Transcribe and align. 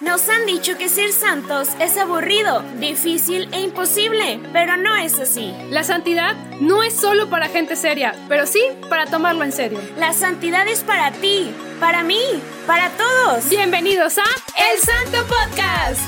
Nos 0.00 0.26
han 0.30 0.46
dicho 0.46 0.78
que 0.78 0.88
ser 0.88 1.12
santos 1.12 1.68
es 1.78 1.98
aburrido, 1.98 2.62
difícil 2.78 3.48
e 3.52 3.60
imposible, 3.60 4.40
pero 4.50 4.78
no 4.78 4.96
es 4.96 5.18
así. 5.20 5.52
La 5.68 5.84
santidad 5.84 6.34
no 6.58 6.82
es 6.82 6.94
solo 6.94 7.28
para 7.28 7.48
gente 7.48 7.76
seria, 7.76 8.14
pero 8.26 8.46
sí 8.46 8.62
para 8.88 9.04
tomarlo 9.04 9.44
en 9.44 9.52
serio. 9.52 9.78
La 9.98 10.14
santidad 10.14 10.66
es 10.68 10.80
para 10.84 11.12
ti, 11.12 11.50
para 11.78 12.02
mí, 12.02 12.22
para 12.66 12.88
todos. 12.90 13.46
Bienvenidos 13.50 14.16
a 14.16 14.22
El 14.22 14.78
Santo 14.80 15.18
Podcast. 15.28 16.00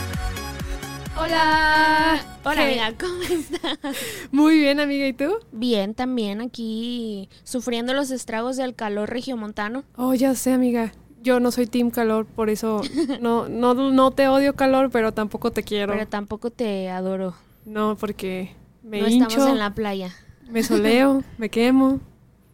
Hola. 1.20 2.18
Hola, 2.45 2.54
¿Qué? 2.56 2.62
amiga, 2.62 2.95
¿cómo 2.98 3.22
estás? 3.22 3.96
Muy 4.32 4.59
bien, 4.59 4.80
amiga, 4.80 5.06
¿y 5.06 5.12
tú? 5.12 5.38
Bien, 5.52 5.95
también 5.95 6.40
aquí 6.40 7.29
sufriendo 7.45 7.93
los 7.93 8.11
estragos 8.11 8.56
del 8.56 8.74
calor 8.74 9.11
regiomontano. 9.11 9.84
Oh, 9.96 10.14
ya 10.14 10.34
sé, 10.34 10.52
amiga. 10.52 10.93
Yo 11.23 11.41
no 11.41 11.52
soy 11.52 11.66
team 11.66 11.91
calor, 11.91 12.27
por 12.27 12.50
eso 12.50 12.82
no, 13.20 13.48
no, 13.48 13.75
no 13.75 14.11
te 14.11 14.29
odio 14.29 14.55
calor, 14.55 14.91
pero 14.91 15.12
tampoco 15.12 15.52
te 15.52 15.62
quiero. 15.62 15.92
Pero 15.92 16.09
tampoco 16.09 16.51
te 16.51 16.91
adoro. 16.91 17.34
No, 17.65 17.96
porque 17.96 18.52
me 18.83 19.01
no 19.01 19.09
hincho, 19.09 19.29
estamos 19.29 19.51
en 19.51 19.59
la 19.59 19.74
playa. 19.74 20.12
me 20.51 20.62
soleo, 20.62 21.23
me 21.38 21.48
quemo. 21.48 22.01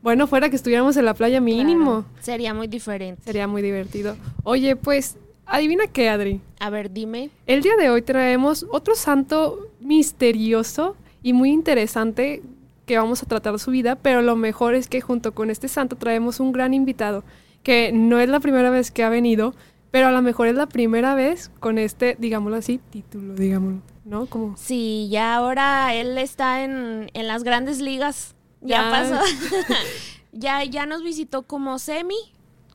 Bueno, 0.03 0.27
fuera 0.27 0.49
que 0.49 0.57
estuviéramos 0.57 0.97
en 0.97 1.05
la 1.05 1.15
playa 1.15 1.41
mínimo. 1.41 2.03
Claro, 2.03 2.17
sería 2.21 2.55
muy 2.55 2.69
diferente. 2.69 3.23
Sería 3.25 3.49
muy 3.49 3.63
divertido. 3.63 4.17
Oye, 4.45 4.77
pues, 4.77 5.17
adivina 5.45 5.87
qué, 5.89 6.09
Adri. 6.09 6.41
A 6.61 6.71
ver, 6.71 6.93
dime. 6.93 7.31
El 7.47 7.63
día 7.63 7.77
de 7.77 7.91
hoy 7.91 8.03
traemos 8.03 8.67
otro 8.71 8.95
santo 8.95 9.69
misterioso 9.81 10.97
y 11.23 11.33
muy 11.33 11.51
interesante 11.51 12.43
que 12.87 12.97
vamos 12.97 13.23
a 13.23 13.27
tratar 13.27 13.59
su 13.59 13.71
vida, 13.71 13.97
pero 13.97 14.23
lo 14.23 14.37
mejor 14.37 14.75
es 14.75 14.89
que 14.89 15.01
junto 15.01 15.33
con 15.33 15.51
este 15.51 15.69
santo 15.69 15.97
traemos 15.97 16.41
un 16.41 16.53
gran 16.53 16.73
invitado, 16.75 17.23
que 17.69 17.93
no 17.93 18.19
es 18.19 18.31
la 18.31 18.41
primera 18.41 18.71
vez 18.71 18.91
que 18.91 19.05
ha 19.05 19.11
venido, 19.11 19.55
pero 19.91 20.07
a 20.07 20.11
lo 20.11 20.23
mejor 20.23 20.49
es 20.49 20.55
la 20.55 20.65
primera 20.69 21.15
vez 21.15 21.51
con 21.61 21.77
este, 21.77 22.17
digámoslo 22.19 22.57
así, 22.57 22.81
título, 22.89 23.35
digámoslo, 23.35 23.83
¿no? 24.07 24.25
Como 24.25 24.57
Sí, 24.57 25.09
ya 25.11 25.35
ahora 25.35 25.93
él 25.95 26.17
está 26.17 26.65
en, 26.65 27.11
en 27.13 27.27
las 27.29 27.45
grandes 27.45 27.83
ligas. 27.83 28.35
Ya, 28.63 28.85
Ya. 28.85 28.91
pasó. 28.91 29.21
ya, 30.33 30.65
ya 30.65 30.87
nos 30.87 31.03
visitó 31.03 31.43
como 31.43 31.79
semi, 31.79 32.17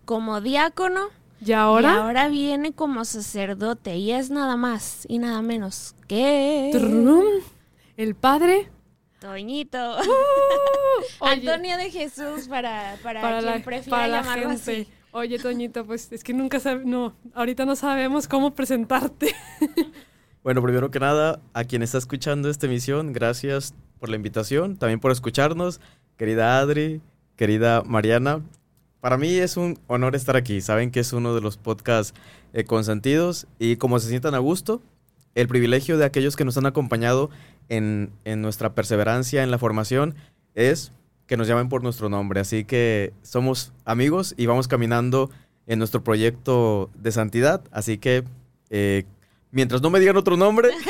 como 0.05 0.41
diácono. 0.41 1.07
¿y 1.43 1.53
ahora? 1.53 1.93
Y 1.93 1.95
ahora 1.97 2.27
viene 2.29 2.73
como 2.73 3.03
sacerdote. 3.03 3.97
Y 3.97 4.11
es 4.11 4.29
nada 4.29 4.57
más 4.57 5.07
y 5.09 5.17
nada 5.17 5.41
menos 5.41 5.95
que. 6.07 6.69
El 7.97 8.13
padre 8.13 8.69
Toñito. 9.23 9.77
oye, 11.19 11.31
Antonio 11.31 11.77
de 11.77 11.89
Jesús 11.89 12.49
para, 12.49 12.97
para, 13.01 13.21
para 13.21 13.39
quien 13.39 13.51
la, 13.51 13.63
prefiera 13.63 13.97
para 13.97 14.07
la 14.09 14.21
llamarlo 14.21 14.49
gente. 14.49 14.71
así. 14.71 14.87
Oye, 15.13 15.39
Toñito, 15.41 15.85
pues 15.85 16.11
es 16.11 16.25
que 16.25 16.33
nunca 16.33 16.59
sabemos, 16.59 16.85
no, 16.85 17.13
ahorita 17.33 17.65
no 17.65 17.77
sabemos 17.77 18.27
cómo 18.27 18.53
presentarte. 18.53 19.33
Bueno, 20.43 20.61
primero 20.61 20.91
que 20.91 20.99
nada, 20.99 21.39
a 21.53 21.63
quien 21.63 21.83
está 21.83 21.97
escuchando 21.97 22.49
esta 22.49 22.65
emisión, 22.65 23.13
gracias 23.13 23.73
por 23.97 24.09
la 24.09 24.17
invitación, 24.17 24.75
también 24.75 24.99
por 24.99 25.13
escucharnos, 25.13 25.79
querida 26.17 26.59
Adri, 26.59 26.99
querida 27.37 27.81
Mariana. 27.83 28.41
Para 28.99 29.17
mí 29.17 29.35
es 29.35 29.55
un 29.55 29.79
honor 29.87 30.17
estar 30.17 30.35
aquí. 30.35 30.59
Saben 30.59 30.91
que 30.91 30.99
es 30.99 31.13
uno 31.13 31.33
de 31.33 31.39
los 31.39 31.55
podcasts 31.55 32.13
eh, 32.51 32.65
consentidos 32.65 33.47
y 33.57 33.77
como 33.77 33.99
se 33.99 34.09
sientan 34.09 34.35
a 34.35 34.39
gusto, 34.39 34.81
el 35.35 35.47
privilegio 35.47 35.97
de 35.97 36.03
aquellos 36.03 36.35
que 36.35 36.43
nos 36.43 36.57
han 36.57 36.65
acompañado 36.65 37.29
en, 37.69 38.11
en 38.25 38.41
nuestra 38.41 38.73
perseverancia 38.73 39.43
en 39.43 39.51
la 39.51 39.57
formación 39.57 40.15
es 40.55 40.91
que 41.27 41.37
nos 41.37 41.47
llamen 41.47 41.69
por 41.69 41.83
nuestro 41.83 42.09
nombre. 42.09 42.39
Así 42.39 42.63
que 42.65 43.13
somos 43.21 43.71
amigos 43.85 44.33
y 44.37 44.45
vamos 44.45 44.67
caminando 44.67 45.29
en 45.67 45.79
nuestro 45.79 46.03
proyecto 46.03 46.89
de 46.95 47.11
santidad. 47.11 47.61
Así 47.71 47.97
que 47.97 48.23
eh, 48.69 49.05
mientras 49.51 49.81
no 49.81 49.89
me 49.89 49.99
digan 49.99 50.17
otro 50.17 50.37
nombre, 50.37 50.69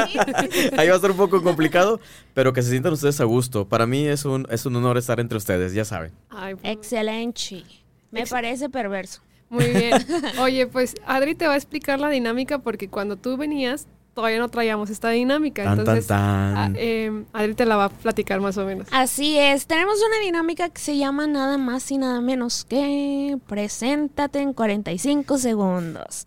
Pues 0.00 0.72
ahí 0.78 0.88
va 0.88 0.96
a 0.96 1.00
ser 1.00 1.10
un 1.10 1.16
poco 1.16 1.42
complicado, 1.42 2.00
pero 2.34 2.52
que 2.52 2.62
se 2.62 2.70
sientan 2.70 2.92
ustedes 2.92 3.20
a 3.20 3.24
gusto. 3.24 3.68
Para 3.68 3.86
mí 3.86 4.06
es 4.06 4.24
un, 4.24 4.46
es 4.50 4.64
un 4.66 4.76
honor 4.76 4.96
estar 4.98 5.20
entre 5.20 5.36
ustedes, 5.38 5.72
ya 5.74 5.84
saben. 5.84 6.12
Ay, 6.30 6.54
pues, 6.54 6.72
Excelente. 6.72 7.64
Me 8.10 8.20
Ex- 8.20 8.30
parece 8.30 8.68
perverso. 8.68 9.20
Muy 9.48 9.66
bien. 9.66 9.94
Oye, 10.40 10.66
pues 10.66 10.94
Adri 11.06 11.34
te 11.34 11.46
va 11.46 11.54
a 11.54 11.56
explicar 11.56 11.98
la 12.00 12.08
dinámica 12.08 12.58
porque 12.60 12.88
cuando 12.88 13.16
tú 13.16 13.36
venías 13.36 13.88
todavía 14.14 14.38
no 14.38 14.48
traíamos 14.48 14.90
esta 14.90 15.10
dinámica. 15.10 15.64
Tan, 15.64 15.78
Entonces, 15.78 16.06
tan, 16.06 16.18
a- 16.56 16.62
tan. 16.64 16.76
eh, 16.78 17.24
Adri 17.32 17.54
te 17.54 17.64
la 17.64 17.76
va 17.76 17.84
a 17.86 17.88
platicar 17.88 18.40
más 18.40 18.56
o 18.58 18.64
menos. 18.64 18.88
Así 18.90 19.38
es, 19.38 19.66
tenemos 19.66 19.96
una 20.06 20.18
dinámica 20.24 20.68
que 20.68 20.80
se 20.80 20.96
llama 20.96 21.26
nada 21.26 21.56
más 21.58 21.90
y 21.90 21.98
nada 21.98 22.20
menos 22.20 22.64
que 22.64 23.38
preséntate 23.46 24.40
en 24.40 24.52
45 24.52 25.38
segundos. 25.38 26.24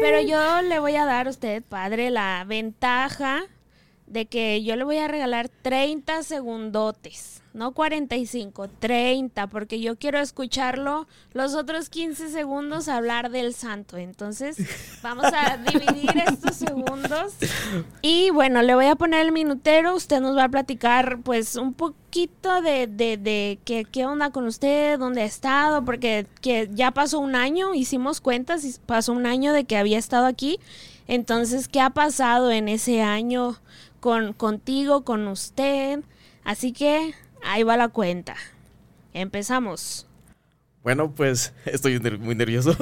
Pero 0.00 0.20
yo 0.22 0.62
le 0.62 0.78
voy 0.78 0.96
a 0.96 1.04
dar 1.04 1.26
a 1.26 1.30
usted, 1.30 1.62
padre, 1.62 2.10
la 2.10 2.44
ventaja 2.46 3.42
de 4.06 4.26
que 4.26 4.62
yo 4.64 4.74
le 4.76 4.84
voy 4.84 4.96
a 4.96 5.06
regalar 5.08 5.48
30 5.62 6.22
segundotes, 6.22 7.42
no 7.58 7.72
45, 7.72 8.68
30, 8.78 9.48
porque 9.48 9.80
yo 9.80 9.96
quiero 9.96 10.20
escucharlo 10.20 11.08
los 11.32 11.54
otros 11.54 11.90
15 11.90 12.30
segundos 12.30 12.86
hablar 12.88 13.30
del 13.30 13.52
santo. 13.52 13.96
Entonces, 13.96 14.56
vamos 15.02 15.24
a 15.24 15.56
dividir 15.72 16.22
estos 16.24 16.54
segundos. 16.54 17.34
Y 18.00 18.30
bueno, 18.30 18.62
le 18.62 18.76
voy 18.76 18.86
a 18.86 18.94
poner 18.94 19.26
el 19.26 19.32
minutero, 19.32 19.96
usted 19.96 20.20
nos 20.20 20.36
va 20.36 20.44
a 20.44 20.48
platicar 20.48 21.20
pues 21.22 21.56
un 21.56 21.74
poquito 21.74 22.62
de, 22.62 22.86
de, 22.86 23.16
de 23.16 23.58
qué, 23.64 23.84
qué 23.84 24.06
onda 24.06 24.30
con 24.30 24.46
usted, 24.46 24.96
dónde 24.96 25.22
ha 25.22 25.26
estado, 25.26 25.84
porque 25.84 26.26
que 26.40 26.70
ya 26.72 26.92
pasó 26.92 27.18
un 27.18 27.34
año, 27.34 27.74
hicimos 27.74 28.20
cuentas 28.20 28.64
y 28.64 28.72
pasó 28.86 29.12
un 29.12 29.26
año 29.26 29.52
de 29.52 29.64
que 29.64 29.76
había 29.76 29.98
estado 29.98 30.26
aquí. 30.26 30.60
Entonces, 31.08 31.66
¿qué 31.66 31.80
ha 31.80 31.90
pasado 31.90 32.52
en 32.52 32.68
ese 32.68 33.02
año 33.02 33.56
con, 33.98 34.32
contigo, 34.32 35.02
con 35.04 35.26
usted? 35.26 36.04
Así 36.44 36.72
que 36.72 37.14
ahí 37.44 37.62
va 37.62 37.76
la 37.76 37.88
cuenta. 37.88 38.36
Empezamos. 39.12 40.06
Bueno, 40.82 41.12
pues 41.14 41.52
estoy 41.64 41.98
muy 42.18 42.34
nervioso. 42.34 42.76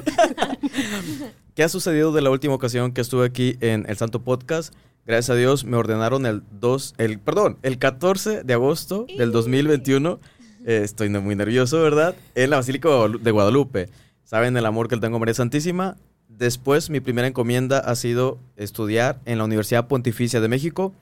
¿Qué 1.55 1.63
ha 1.63 1.69
sucedido 1.69 2.13
de 2.13 2.23
la 2.23 2.31
última 2.31 2.55
ocasión 2.55 2.93
que 2.93 3.01
estuve 3.01 3.27
aquí 3.27 3.57
en 3.61 3.87
el 3.89 3.97
Santo 3.97 4.23
Podcast? 4.23 4.75
Gracias 5.07 5.31
a 5.31 5.39
Dios 5.39 5.65
me 5.65 5.77
ordenaron 5.77 6.27
el 6.27 6.43
2, 6.51 6.95
el, 6.99 7.21
perdón, 7.21 7.59
el 7.63 7.79
14 7.79 8.43
de 8.43 8.53
agosto 8.55 9.07
del 9.17 9.31
2021. 9.31 10.19
Eh, 10.67 10.81
estoy 10.83 11.09
muy 11.09 11.37
nervioso, 11.37 11.81
¿verdad? 11.81 12.17
En 12.35 12.51
la 12.51 12.57
Basílica 12.57 12.89
de 13.21 13.31
Guadalupe. 13.31 13.89
Saben 14.25 14.57
el 14.57 14.67
amor 14.67 14.89
que 14.89 14.97
le 14.97 15.01
tengo 15.01 15.17
a 15.17 15.21
María 15.21 15.35
Santísima. 15.35 15.97
Después, 16.29 16.91
mi 16.91 16.99
primera 16.99 17.29
encomienda 17.29 17.79
ha 17.79 17.95
sido 17.95 18.41
estudiar 18.57 19.21
en 19.27 19.39
la 19.39 19.45
Universidad 19.45 19.87
Pontificia 19.87 20.41
de 20.41 20.49
México. 20.49 20.93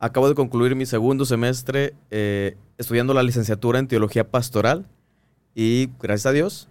Acabo 0.00 0.28
de 0.28 0.36
concluir 0.36 0.76
mi 0.76 0.86
segundo 0.86 1.24
semestre 1.24 1.94
eh, 2.10 2.56
estudiando 2.76 3.14
la 3.14 3.24
licenciatura 3.24 3.80
en 3.80 3.88
Teología 3.88 4.30
Pastoral. 4.30 4.86
Y 5.54 5.90
gracias 6.00 6.26
a 6.26 6.32
Dios, 6.32 6.68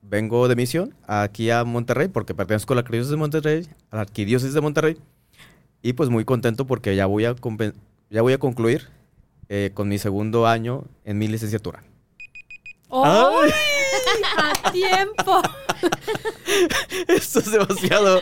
vengo 0.00 0.48
de 0.48 0.56
misión 0.56 0.94
aquí 1.06 1.50
a 1.50 1.64
Monterrey, 1.64 2.08
porque 2.08 2.34
pertenezco 2.34 2.72
a 2.72 2.76
la 2.76 2.80
Arquidiócesis 2.80 3.10
de 3.10 3.16
Monterrey, 3.18 3.68
a 3.90 3.96
la 3.96 4.02
Arquidiócesis 4.02 4.54
de 4.54 4.60
Monterrey. 4.62 4.96
Y 5.82 5.92
pues 5.92 6.08
muy 6.08 6.24
contento 6.24 6.66
porque 6.66 6.96
ya 6.96 7.04
voy 7.04 7.26
a, 7.26 7.34
ya 8.08 8.22
voy 8.22 8.32
a 8.32 8.38
concluir 8.38 8.88
eh, 9.50 9.70
con 9.74 9.88
mi 9.88 9.98
segundo 9.98 10.46
año 10.46 10.84
en 11.04 11.18
mi 11.18 11.28
licenciatura. 11.28 11.82
¡Ay! 12.90 13.50
¡A 14.72 14.74
tiempo! 14.74 15.42
Esto 17.08 17.40
es 17.40 17.50
demasiado 17.50 18.20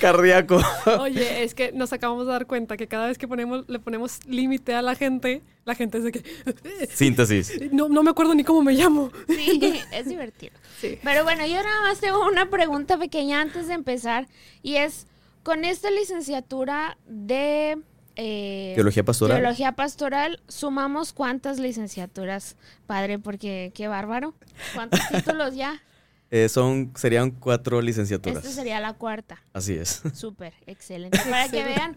cardíaco. 0.00 0.60
Oye, 1.00 1.44
es 1.44 1.54
que 1.54 1.72
nos 1.72 1.92
acabamos 1.92 2.26
de 2.26 2.32
dar 2.32 2.46
cuenta 2.46 2.76
que 2.76 2.88
cada 2.88 3.06
vez 3.06 3.18
que 3.18 3.28
ponemos, 3.28 3.68
le 3.68 3.78
ponemos 3.78 4.18
límite 4.26 4.74
a 4.74 4.82
la 4.82 4.94
gente, 4.94 5.42
la 5.64 5.74
gente 5.74 5.98
es 5.98 6.04
de 6.04 6.12
que 6.12 6.22
Síntesis. 6.92 7.72
no, 7.72 7.88
no 7.88 8.02
me 8.02 8.10
acuerdo 8.10 8.34
ni 8.34 8.44
cómo 8.44 8.62
me 8.62 8.72
llamo. 8.72 9.10
Sí, 9.28 9.80
es 9.92 10.08
divertido. 10.08 10.52
Sí. 10.82 10.98
Pero 11.04 11.22
bueno, 11.22 11.46
yo 11.46 11.62
nada 11.62 11.80
más 11.82 12.00
tengo 12.00 12.26
una 12.26 12.50
pregunta 12.50 12.98
pequeña 12.98 13.40
antes 13.40 13.68
de 13.68 13.74
empezar 13.74 14.26
y 14.64 14.78
es, 14.78 15.06
con 15.44 15.64
esta 15.64 15.92
licenciatura 15.92 16.98
de 17.06 17.78
eh, 18.16 18.72
Teología 18.74 19.04
pastoral. 19.04 19.38
teología 19.40 19.72
pastoral, 19.72 20.40
sumamos 20.48 21.12
cuántas 21.12 21.58
licenciaturas, 21.58 22.56
padre, 22.86 23.18
porque 23.18 23.72
qué 23.74 23.88
bárbaro. 23.88 24.34
¿Cuántos 24.74 25.00
títulos 25.10 25.54
ya? 25.54 25.82
Eh, 26.30 26.48
son, 26.48 26.92
serían 26.96 27.30
cuatro 27.30 27.80
licenciaturas. 27.82 28.38
Esta 28.44 28.50
sería 28.54 28.80
la 28.80 28.94
cuarta. 28.94 29.42
Así 29.52 29.74
es. 29.74 30.02
Súper, 30.14 30.54
excelente. 30.66 31.18
Para 31.28 31.48
que 31.48 31.62
vean, 31.64 31.94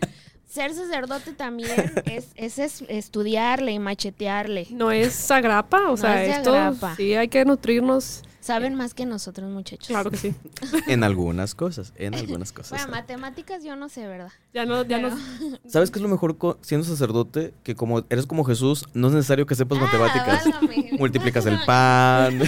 Ser 0.48 0.74
sacerdote 0.74 1.34
también 1.34 1.72
es, 2.06 2.28
es, 2.36 2.60
es 2.60 2.84
estudiarle 2.88 3.72
y 3.74 3.80
machetearle. 3.80 4.68
No 4.72 4.92
es 4.92 5.30
agrapa, 5.32 5.80
o 5.88 5.92
No 5.92 5.98
sea, 5.98 6.24
es 6.24 6.38
esto 6.38 6.52
agrapa. 6.56 6.96
sí 6.96 7.14
hay 7.16 7.28
que 7.30 7.44
nutrirnos. 7.46 8.22
Saben 8.46 8.76
más 8.76 8.94
que 8.94 9.08
nosotros, 9.08 9.50
muchachos. 9.50 9.88
Claro 9.88 10.12
que 10.12 10.18
sí. 10.18 10.36
En 10.88 11.04
algunas 11.04 11.56
cosas, 11.56 11.94
en 11.96 12.14
algunas 12.14 12.52
cosas. 12.52 12.70
Bueno, 12.78 12.92
matemáticas 12.92 13.64
yo 13.64 13.76
no 13.76 13.90
sé, 13.90 14.06
¿verdad? 14.06 14.32
Ya 14.54 14.66
no, 14.68 14.84
ya 14.84 14.98
Pero- 14.98 15.10
no. 15.10 15.18
¿Sabes 15.68 15.90
qué 15.90 15.98
es 15.98 16.04
lo 16.04 16.10
mejor 16.10 16.38
siendo 16.62 16.86
sacerdote? 16.86 17.56
Que 17.64 17.74
como 17.74 18.04
eres 18.08 18.28
como 18.28 18.44
Jesús, 18.44 18.86
no 18.94 19.08
es 19.08 19.14
necesario 19.16 19.48
que 19.48 19.56
sepas 19.56 19.80
Ah, 19.82 19.86
matemáticas. 19.86 20.44
Multiplicas 21.00 21.44
el 21.48 21.58
pan. 21.66 22.40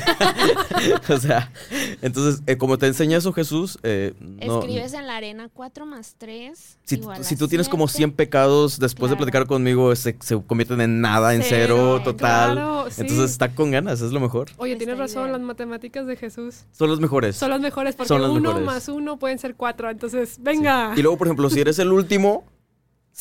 o 1.10 1.18
sea, 1.18 1.52
entonces, 2.04 2.44
eh, 2.46 2.58
como 2.58 2.78
te 2.78 2.86
enseña 2.86 3.18
eso 3.18 3.34
Jesús, 3.34 3.80
eh, 3.82 4.14
no, 4.20 4.60
Escribes 4.60 4.94
en 4.94 5.08
la 5.08 5.18
arena 5.18 5.50
4 5.52 5.88
más 5.88 6.14
3. 6.20 6.78
si, 6.84 7.02
si 7.22 7.36
tú 7.36 7.48
tienes 7.48 7.70
como 7.70 7.88
100 7.88 8.12
pecados, 8.12 8.78
después 8.78 9.10
de 9.10 9.18
platicar 9.18 9.48
conmigo, 9.48 9.96
se, 9.96 10.16
se 10.22 10.40
convierten 10.44 10.80
en 10.82 11.02
nada, 11.02 11.34
en 11.34 11.42
cero, 11.42 11.58
Cero, 11.96 12.02
total. 12.04 12.54
claro, 12.54 12.86
sí. 12.92 13.02
Entonces 13.02 13.32
está 13.32 13.56
con 13.56 13.72
ganas, 13.72 14.02
es 14.02 14.12
lo 14.12 14.20
mejor. 14.20 14.52
Oye, 14.58 14.76
tienes 14.76 14.98
razón, 15.00 15.32
las 15.32 15.42
matemáticas 15.42 15.87
de 15.90 16.16
Jesús 16.16 16.66
Son 16.72 16.90
los 16.90 17.00
mejores. 17.00 17.36
son 17.36 17.50
las 17.50 17.60
mejores 17.62 17.96
porque 17.96 18.14
uno 18.14 18.40
mejores. 18.40 18.66
más 18.66 18.88
uno 18.90 19.18
pueden 19.18 19.40
ser 19.40 19.56
cuatro. 19.56 19.90
Entonces, 19.90 20.38
venga. 20.42 20.94
Y 20.96 21.02
luego, 21.02 21.18
por 21.18 21.28
ejemplo, 21.28 21.50
si 21.50 21.60
eres 21.62 21.80
el 21.80 21.92
último, 21.92 22.44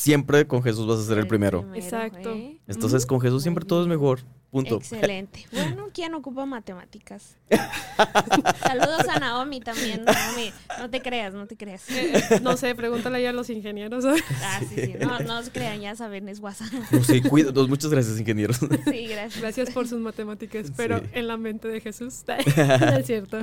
siempre 0.00 0.46
con 0.46 0.62
Jesús 0.62 0.86
vas 0.86 0.98
a 1.00 1.04
ser 1.04 1.16
el 1.16 1.26
primero. 1.26 1.64
Exacto. 1.74 2.30
¿eh? 2.34 2.58
Entonces, 2.68 3.06
con 3.06 3.18
Jesús 3.18 3.42
siempre 3.42 3.64
todo 3.64 3.80
es 3.80 3.88
mejor. 3.88 4.20
Punto. 4.50 4.76
Excelente. 4.76 5.46
Bueno, 5.52 5.86
¿quién 5.92 6.14
ocupa 6.14 6.44
matemáticas? 6.44 7.36
Saludos 8.60 9.08
a 9.08 9.18
Naomi 9.18 9.60
también. 9.60 10.04
Naomi, 10.04 10.52
no 10.78 10.90
te 10.90 11.00
creas, 11.00 11.32
no 11.34 11.46
te 11.46 11.56
creas. 11.56 11.82
Eh, 11.90 12.40
no 12.42 12.56
sé, 12.58 12.74
pregúntale 12.74 13.16
ahí 13.18 13.26
a 13.26 13.32
los 13.32 13.48
ingenieros. 13.48 14.04
Ah, 14.04 14.60
sí, 14.60 14.74
sí. 14.76 14.94
No, 15.00 15.18
no 15.20 15.42
se 15.42 15.50
crean, 15.50 15.80
ya 15.80 15.96
saben, 15.96 16.28
es 16.28 16.40
WhatsApp. 16.40 16.68
No, 16.92 17.02
sí, 17.02 17.22
cuida- 17.22 17.52
no, 17.52 17.66
muchas 17.66 17.90
gracias, 17.90 18.20
ingenieros. 18.20 18.58
Sí, 18.58 19.06
gracias. 19.06 19.40
Gracias 19.40 19.70
por 19.70 19.88
sus 19.88 19.98
matemáticas, 20.00 20.70
pero 20.76 20.98
Sí. 20.98 21.04
en 21.14 21.26
la 21.26 21.36
mente 21.38 21.68
de 21.68 21.80
Jesús. 21.80 22.22
No 22.28 22.34
es 22.98 23.06
cierto. 23.06 23.38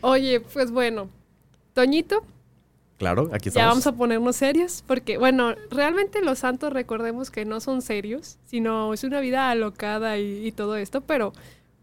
Oye, 0.00 0.40
pues 0.40 0.70
bueno, 0.70 1.10
Toñito, 1.74 2.24
claro, 2.98 3.28
aquí 3.32 3.44
ya 3.46 3.48
estamos. 3.50 3.68
vamos 3.70 3.86
a 3.86 3.92
ponernos 3.92 4.36
serios, 4.36 4.82
porque 4.86 5.18
bueno, 5.18 5.54
realmente 5.70 6.22
los 6.22 6.38
santos 6.40 6.72
recordemos 6.72 7.30
que 7.30 7.44
no 7.44 7.60
son 7.60 7.82
serios, 7.82 8.38
sino 8.46 8.92
es 8.94 9.04
una 9.04 9.20
vida 9.20 9.50
alocada 9.50 10.18
y, 10.18 10.46
y 10.46 10.52
todo 10.52 10.76
esto, 10.76 11.00
pero 11.02 11.32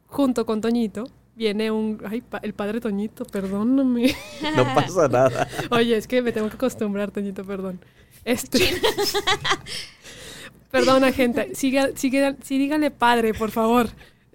junto 0.08 0.46
con 0.46 0.62
Toñito 0.62 1.06
viene 1.36 1.72
un... 1.72 2.02
Ay, 2.06 2.22
pa- 2.22 2.40
el 2.44 2.54
padre 2.54 2.82
Toñito, 2.82 3.26
perdóname. 3.26 4.16
No 4.56 4.64
pasa 4.76 5.08
nada. 5.08 5.48
Oye, 5.72 5.96
es 5.98 6.08
que 6.08 6.22
me 6.22 6.32
tengo 6.32 6.50
que 6.50 6.56
acostumbrar, 6.56 7.12
Toñito, 7.12 7.44
perdón. 7.46 7.80
Este... 8.26 8.60
Perdona, 10.72 11.12
gente. 11.12 11.54
Siga, 11.54 11.90
sigue, 11.96 12.36
sí, 12.44 12.58
dígale 12.58 12.92
padre, 12.92 13.34
por 13.34 13.52
favor. 13.52 13.90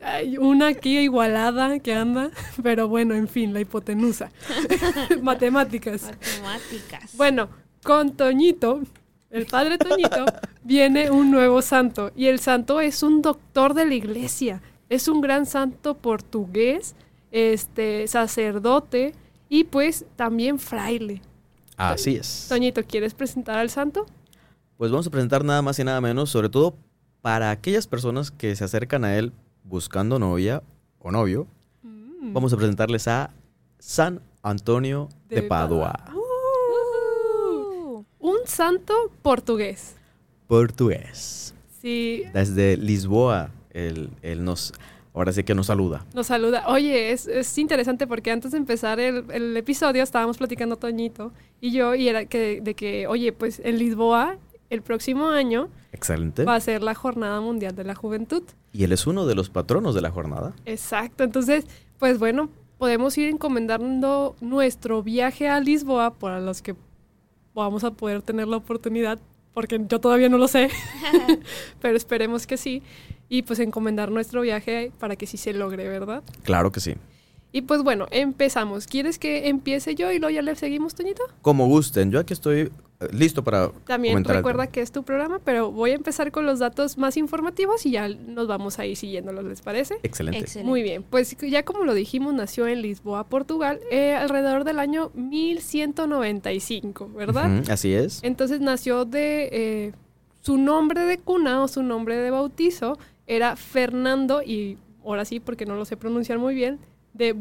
Hay 0.07 0.39
una 0.39 0.69
aquí 0.69 0.99
igualada 0.99 1.81
que 1.81 1.93
anda, 1.93 2.31
pero 2.63 2.87
bueno, 2.87 3.17
en 3.17 3.27
fin, 3.27 3.53
la 3.53 3.61
hipotenusa. 3.61 4.31
Matemáticas. 5.21 6.05
Matemáticas. 6.05 7.17
Bueno, 7.17 7.49
con 7.83 8.13
Toñito, 8.13 8.83
el 9.31 9.47
padre 9.47 9.79
Toñito, 9.79 10.25
viene 10.63 11.11
un 11.11 11.33
nuevo 11.33 11.61
santo. 11.61 12.13
Y 12.15 12.27
el 12.27 12.39
santo 12.39 12.81
es 12.81 13.03
un 13.03 13.21
doctor 13.21 13.75
de 13.75 13.85
la 13.85 13.95
iglesia. 13.95 14.63
Es 14.89 15.09
un 15.09 15.21
gran 15.21 15.45
santo 15.45 15.97
portugués, 15.97 16.95
este, 17.33 18.07
sacerdote 18.07 19.13
y 19.49 19.65
pues 19.65 20.05
también 20.15 20.61
fraile. 20.61 21.21
Así 21.77 22.15
es. 22.15 22.47
Toñito, 22.49 22.85
¿quieres 22.85 23.13
presentar 23.13 23.59
al 23.59 23.71
santo? 23.71 24.07
Pues 24.77 24.93
vamos 24.93 25.09
a 25.09 25.11
presentar 25.11 25.45
nada 25.45 25.63
más 25.63 25.81
y 25.81 25.85
nada 25.85 26.01
menos, 26.01 26.31
sobre 26.31 26.49
todo 26.49 26.77
para 27.23 27.51
aquellas 27.51 27.89
personas 27.89 28.31
que 28.31 28.55
se 28.55 28.63
acercan 28.63 29.05
a 29.05 29.19
él 29.19 29.33
buscando 29.69 30.19
novia 30.19 30.63
o 30.99 31.11
novio. 31.13 31.47
Mm. 31.83 32.33
Vamos 32.33 32.53
a 32.53 32.57
presentarles 32.57 33.07
a 33.09 33.31
San 33.79 34.21
Antonio 34.43 35.09
de, 35.29 35.37
De 35.37 35.43
Padua, 35.43 35.95
Uh, 36.15 38.05
Un 38.19 38.39
santo 38.47 38.95
portugués. 39.23 39.97
portugués. 40.47 41.55
Sí, 41.81 42.25
Desde 42.33 42.77
Lisboa, 42.77 43.51
él, 43.71 44.11
él 44.23 44.45
nos, 44.45 44.73
ahora 45.15 45.33
sí 45.33 45.45
que 45.45 45.55
nos 45.55 45.67
saluda. 45.67 46.05
nos 46.15 46.27
saluda. 46.27 46.65
Oye, 46.69 47.13
es, 47.13 47.27
es 47.27 47.57
interesante 47.59 48.07
porque 48.07 48.31
antes 48.31 48.53
de 48.53 48.59
empezar 48.59 48.99
el, 49.01 49.25
el 49.31 49.57
episodio 49.57 50.03
estábamos 50.03 50.39
platicando 50.39 50.77
Toñito 50.77 51.33
y 51.61 51.71
yo 51.73 51.95
y 51.95 52.09
era 52.09 52.25
que, 52.27 52.61
de 52.61 52.75
que, 52.75 53.07
oye, 53.07 53.33
pues 53.33 53.61
en 53.65 53.79
Lisboa 53.79 54.37
el 54.71 54.83
próximo 54.83 55.29
año 55.29 55.69
Excelente. 55.93 56.45
va 56.45 56.55
a 56.55 56.61
ser 56.61 56.83
la 56.83 56.95
Jornada 56.95 57.41
Mundial 57.41 57.75
de 57.75 57.85
la 57.85 57.95
Juventud. 57.95 58.43
Y 58.73 58.85
él 58.85 58.93
es 58.93 59.07
uno 59.07 59.27
de 59.27 59.35
los 59.35 59.51
patronos 59.51 59.95
de 59.95 60.01
la 60.01 60.11
jornada. 60.11 60.55
Exacto, 60.65 61.25
entonces, 61.25 61.67
pues 61.99 62.19
bueno, 62.19 62.51
podemos 62.79 63.17
ir 63.19 63.29
encomendando 63.29 64.37
nuestro 64.41 65.03
viaje 65.03 65.49
a 65.49 65.61
Lisboa 65.61 66.15
para 66.15 66.41
los 66.41 66.63
que 66.63 66.75
vamos 67.55 67.85
a 67.85 67.93
poder 67.93 68.23
tener 68.23 68.49
la 68.49 68.59
oportunidad, 68.59 69.19
porque 69.55 69.81
yo 69.89 70.01
todavía 70.01 70.29
no 70.29 70.39
lo 70.39 70.49
sé, 70.49 70.69
pero 71.81 71.97
esperemos 71.97 72.47
que 72.47 72.57
sí, 72.57 72.83
y 73.29 73.43
pues 73.43 73.59
encomendar 73.59 74.11
nuestro 74.11 74.43
viaje 74.43 74.93
para 74.99 75.17
que 75.17 75.27
sí 75.27 75.37
se 75.37 75.53
logre, 75.53 75.89
¿verdad? 75.89 76.23
Claro 76.43 76.71
que 76.71 76.81
sí. 76.81 76.95
Y 77.53 77.63
pues 77.63 77.83
bueno, 77.83 78.07
empezamos. 78.11 78.87
¿Quieres 78.87 79.19
que 79.19 79.49
empiece 79.49 79.95
yo 79.95 80.13
y 80.13 80.19
luego 80.19 80.35
ya 80.35 80.43
le 80.43 80.55
seguimos, 80.57 80.95
Toñito? 80.95 81.23
Como 81.41 81.67
gusten, 81.69 82.11
yo 82.11 82.21
aquí 82.21 82.35
estoy 82.35 82.71
listo 83.13 83.45
para 83.45 83.71
También 83.85 84.15
comentar 84.15 84.37
recuerda 84.37 84.67
que 84.67 84.81
es 84.81 84.93
tu 84.93 85.03
programa, 85.03 85.39
pero 85.45 85.71
voy 85.71 85.91
a 85.91 85.95
empezar 85.95 86.33
con 86.33 86.47
los 86.47 86.59
datos 86.59 86.99
más 86.99 87.17
informativos 87.17 87.85
y 87.87 87.93
ya 87.93 88.09
nos 88.09 88.47
vamos 88.47 88.79
a 88.79 88.87
ir 88.87 88.97
siguiéndolos, 88.97 89.45
¿les 89.45 89.61
parece? 89.61 89.97
Excelente. 90.03 90.39
Excelente. 90.39 90.69
Muy 90.69 90.83
bien, 90.83 91.03
pues 91.03 91.37
ya 91.37 91.65
como 91.65 91.85
lo 91.85 91.95
dijimos, 91.95 92.35
nació 92.35 92.67
en 92.67 92.83
Lisboa, 92.83 93.25
Portugal, 93.25 93.81
eh, 93.91 94.15
alrededor 94.15 94.65
del 94.65 94.79
año 94.79 95.11
1195, 95.15 97.11
¿verdad? 97.15 97.61
Ujú, 97.61 97.73
así 97.73 97.93
es. 97.93 98.21
Entonces 98.23 98.61
nació 98.61 99.05
de 99.05 99.49
eh, 99.53 99.93
su 100.41 100.57
nombre 100.57 101.03
de 101.03 101.19
cuna 101.19 101.63
o 101.63 101.69
su 101.69 101.83
nombre 101.83 102.17
de 102.17 102.31
bautizo 102.31 102.99
era 103.27 103.57
Fernando 103.57 104.43
y 104.43 104.79
ahora 105.05 105.25
sí 105.25 105.41
porque 105.41 105.67
no 105.67 105.75
lo 105.75 105.85
sé 105.85 105.97
pronunciar 105.97 106.39
muy 106.39 106.55
bien 106.55 106.79
de 107.13 107.33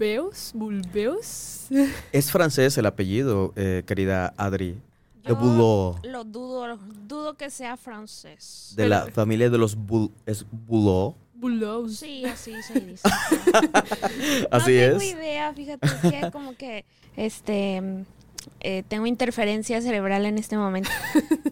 Bulbeus, 0.00 0.52
Bulbeus. 0.54 1.66
Es 2.12 2.30
francés 2.32 2.78
el 2.78 2.86
apellido, 2.86 3.52
eh, 3.54 3.82
querida 3.86 4.32
Adri. 4.38 4.80
De 5.22 5.28
Yo 5.28 5.36
Boulot. 5.36 6.06
Lo 6.06 6.24
dudo, 6.24 6.78
dudo 7.06 7.34
que 7.34 7.50
sea 7.50 7.76
francés. 7.76 8.72
De 8.76 8.88
la 8.88 9.08
familia 9.08 9.50
de 9.50 9.58
los 9.58 9.76
Bul 9.76 10.10
es 10.24 10.46
Boulot. 10.50 11.16
Bulbeus. 11.34 11.98
Sí, 11.98 12.24
así 12.24 12.54
se 12.62 12.80
dice. 12.80 13.06
Así 14.50 14.72
no 14.72 14.80
tengo 14.80 14.96
es. 14.96 15.04
idea, 15.04 15.52
fíjate 15.52 15.86
que 16.00 16.30
como 16.32 16.56
que 16.56 16.86
este 17.16 18.06
eh, 18.60 18.82
tengo 18.88 19.04
interferencia 19.06 19.82
cerebral 19.82 20.24
en 20.24 20.38
este 20.38 20.56
momento. 20.56 20.88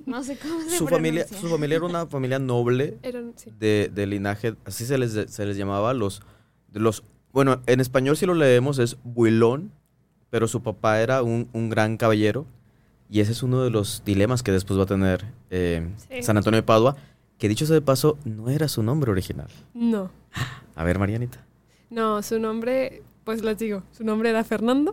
No 0.06 0.24
sé 0.24 0.38
cómo 0.38 0.62
se 0.62 0.78
Su 0.78 0.88
familia, 0.88 1.28
su 1.28 1.48
familia 1.50 1.76
era 1.76 1.84
una 1.84 2.06
familia 2.06 2.38
noble 2.38 2.96
Eran, 3.02 3.34
sí. 3.36 3.50
de, 3.58 3.90
de 3.94 4.06
linaje, 4.06 4.54
así 4.64 4.86
se 4.86 4.96
les, 4.96 5.12
se 5.30 5.44
les 5.44 5.58
llamaba 5.58 5.92
los, 5.92 6.22
los, 6.72 7.04
bueno, 7.32 7.60
en 7.66 7.80
español 7.80 8.16
si 8.16 8.26
lo 8.26 8.34
leemos 8.34 8.78
es 8.78 8.96
Builón, 9.04 9.72
pero 10.30 10.48
su 10.48 10.62
papá 10.62 11.00
era 11.00 11.22
un, 11.22 11.48
un 11.52 11.69
gran 11.70 11.96
caballero 11.96 12.47
y 13.11 13.20
ese 13.20 13.32
es 13.32 13.42
uno 13.42 13.62
de 13.62 13.70
los 13.70 14.02
dilemas 14.04 14.42
que 14.42 14.52
después 14.52 14.78
va 14.78 14.82
a 14.85 14.87
tener 14.87 15.25
eh, 15.50 15.88
Sí. 16.11 16.23
San 16.23 16.37
Antonio 16.37 16.58
de 16.58 16.62
Padua, 16.62 16.97
que 17.38 17.49
dicho 17.49 17.64
sea 17.66 17.75
de 17.75 17.80
paso, 17.82 18.18
no 18.25 18.50
era 18.50 18.68
su 18.68 18.82
nombre 18.82 19.11
original. 19.11 19.49
No. 19.75 20.11
A 20.75 20.85
ver, 20.85 20.99
Marianita. 20.99 21.44
No, 21.90 22.23
su 22.23 22.38
nombre, 22.38 23.02
pues 23.25 23.42
les 23.42 23.58
digo, 23.58 23.82
su 23.92 24.04
nombre 24.04 24.28
era 24.30 24.44
Fernando, 24.44 24.92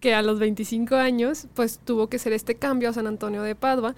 que 0.00 0.14
a 0.14 0.22
los 0.22 0.38
25 0.40 0.96
años, 0.96 1.46
pues 1.54 1.78
tuvo 1.78 2.08
que 2.08 2.16
hacer 2.16 2.32
este 2.32 2.56
cambio 2.56 2.88
a 2.90 2.92
San 2.92 3.06
Antonio 3.06 3.42
de 3.42 3.54
Padua, 3.54 3.94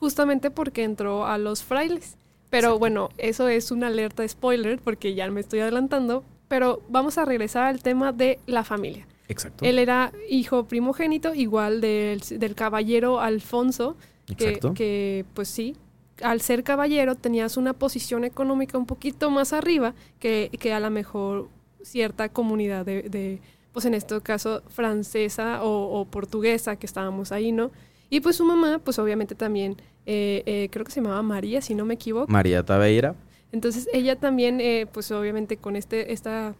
justamente 0.00 0.50
porque 0.50 0.82
entró 0.84 1.26
a 1.26 1.38
los 1.38 1.62
frailes. 1.62 2.16
Pero 2.50 2.78
bueno, 2.78 3.10
eso 3.18 3.46
es 3.48 3.70
una 3.70 3.88
alerta 3.88 4.26
spoiler, 4.26 4.80
porque 4.80 5.14
ya 5.14 5.30
me 5.30 5.40
estoy 5.40 5.60
adelantando, 5.60 6.24
pero 6.48 6.82
vamos 6.88 7.18
a 7.18 7.24
regresar 7.24 7.64
al 7.64 7.82
tema 7.82 8.12
de 8.12 8.38
la 8.46 8.64
familia. 8.64 9.06
Exacto. 9.28 9.64
Él 9.64 9.78
era 9.78 10.12
hijo 10.28 10.64
primogénito, 10.64 11.34
igual 11.34 11.80
del, 11.80 12.20
del 12.20 12.54
caballero 12.54 13.20
Alfonso, 13.20 13.96
que, 14.36 14.58
que, 14.74 15.24
pues 15.34 15.48
sí, 15.48 15.76
al 16.22 16.40
ser 16.40 16.64
caballero 16.64 17.14
tenías 17.14 17.56
una 17.56 17.72
posición 17.72 18.24
económica 18.24 18.76
un 18.78 18.86
poquito 18.86 19.30
más 19.30 19.52
arriba 19.52 19.94
que, 20.18 20.50
que 20.58 20.72
a 20.72 20.80
lo 20.80 20.90
mejor 20.90 21.48
cierta 21.82 22.28
comunidad 22.28 22.84
de, 22.84 23.02
de, 23.02 23.40
pues 23.72 23.84
en 23.84 23.94
este 23.94 24.20
caso 24.20 24.62
francesa 24.68 25.62
o, 25.62 26.00
o 26.00 26.04
portuguesa 26.06 26.76
que 26.76 26.86
estábamos 26.86 27.32
ahí, 27.32 27.52
¿no? 27.52 27.70
Y 28.10 28.20
pues 28.20 28.36
su 28.36 28.44
mamá, 28.44 28.80
pues 28.82 28.98
obviamente 28.98 29.34
también, 29.34 29.76
eh, 30.06 30.42
eh, 30.46 30.68
creo 30.72 30.84
que 30.84 30.90
se 30.90 31.00
llamaba 31.00 31.22
María, 31.22 31.60
si 31.60 31.74
no 31.74 31.84
me 31.84 31.94
equivoco. 31.94 32.30
María 32.32 32.64
Tabeira. 32.64 33.14
Entonces 33.52 33.88
ella 33.92 34.16
también, 34.16 34.60
eh, 34.60 34.86
pues 34.92 35.10
obviamente 35.10 35.56
con 35.56 35.76
este, 35.76 36.12
esta, 36.12 36.54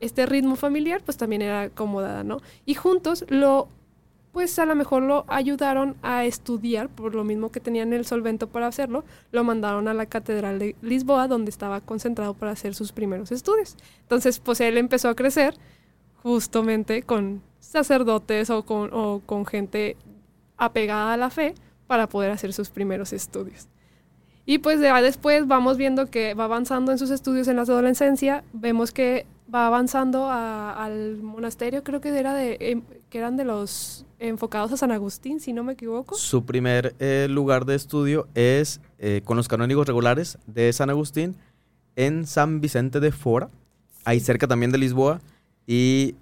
este 0.00 0.26
ritmo 0.26 0.56
familiar, 0.56 1.02
pues 1.04 1.16
también 1.16 1.42
era 1.42 1.62
acomodada, 1.62 2.24
¿no? 2.24 2.40
Y 2.66 2.74
juntos 2.74 3.24
lo 3.28 3.68
pues 4.32 4.58
a 4.58 4.66
lo 4.66 4.74
mejor 4.74 5.02
lo 5.02 5.24
ayudaron 5.28 5.96
a 6.02 6.24
estudiar, 6.24 6.88
por 6.88 7.14
lo 7.14 7.24
mismo 7.24 7.50
que 7.50 7.60
tenían 7.60 7.92
el 7.92 8.06
solvento 8.06 8.48
para 8.48 8.68
hacerlo, 8.68 9.04
lo 9.32 9.42
mandaron 9.44 9.88
a 9.88 9.94
la 9.94 10.06
Catedral 10.06 10.58
de 10.58 10.76
Lisboa, 10.82 11.26
donde 11.26 11.50
estaba 11.50 11.80
concentrado 11.80 12.34
para 12.34 12.52
hacer 12.52 12.74
sus 12.74 12.92
primeros 12.92 13.32
estudios. 13.32 13.76
Entonces, 14.02 14.38
pues 14.38 14.60
él 14.60 14.78
empezó 14.78 15.08
a 15.08 15.16
crecer 15.16 15.54
justamente 16.22 17.02
con 17.02 17.42
sacerdotes 17.58 18.50
o 18.50 18.64
con, 18.64 18.90
o 18.92 19.20
con 19.26 19.46
gente 19.46 19.96
apegada 20.56 21.14
a 21.14 21.16
la 21.16 21.30
fe 21.30 21.54
para 21.86 22.08
poder 22.08 22.30
hacer 22.30 22.52
sus 22.52 22.70
primeros 22.70 23.12
estudios. 23.12 23.68
Y 24.50 24.58
pues 24.58 24.80
ya 24.80 25.00
después 25.00 25.46
vamos 25.46 25.76
viendo 25.76 26.06
que 26.10 26.34
va 26.34 26.42
avanzando 26.46 26.90
en 26.90 26.98
sus 26.98 27.10
estudios 27.12 27.46
en 27.46 27.54
la 27.54 27.62
adolescencia, 27.62 28.42
vemos 28.52 28.90
que 28.90 29.24
va 29.54 29.68
avanzando 29.68 30.26
a- 30.26 30.72
al 30.72 31.18
monasterio, 31.22 31.84
creo 31.84 32.00
que 32.00 32.08
era 32.18 32.34
de 32.34 32.56
em, 32.58 32.82
que 33.10 33.18
eran 33.18 33.36
de 33.36 33.44
los 33.44 34.04
enfocados 34.18 34.72
a 34.72 34.76
San 34.76 34.90
Agustín, 34.90 35.38
si 35.38 35.52
no 35.52 35.62
me 35.62 35.74
equivoco. 35.74 36.16
Su 36.16 36.44
primer 36.44 36.96
eh, 36.98 37.28
lugar 37.30 37.64
de 37.64 37.76
estudio 37.76 38.26
es 38.34 38.80
eh, 38.98 39.20
con 39.24 39.36
los 39.36 39.46
canónigos 39.46 39.86
regulares 39.86 40.36
de 40.48 40.72
San 40.72 40.90
Agustín 40.90 41.36
en 41.94 42.26
San 42.26 42.60
Vicente 42.60 42.98
de 42.98 43.12
Fora, 43.12 43.50
ahí 44.04 44.18
cerca 44.18 44.48
también 44.48 44.72
de 44.72 44.78
Lisboa. 44.78 45.20
Y 45.68 46.16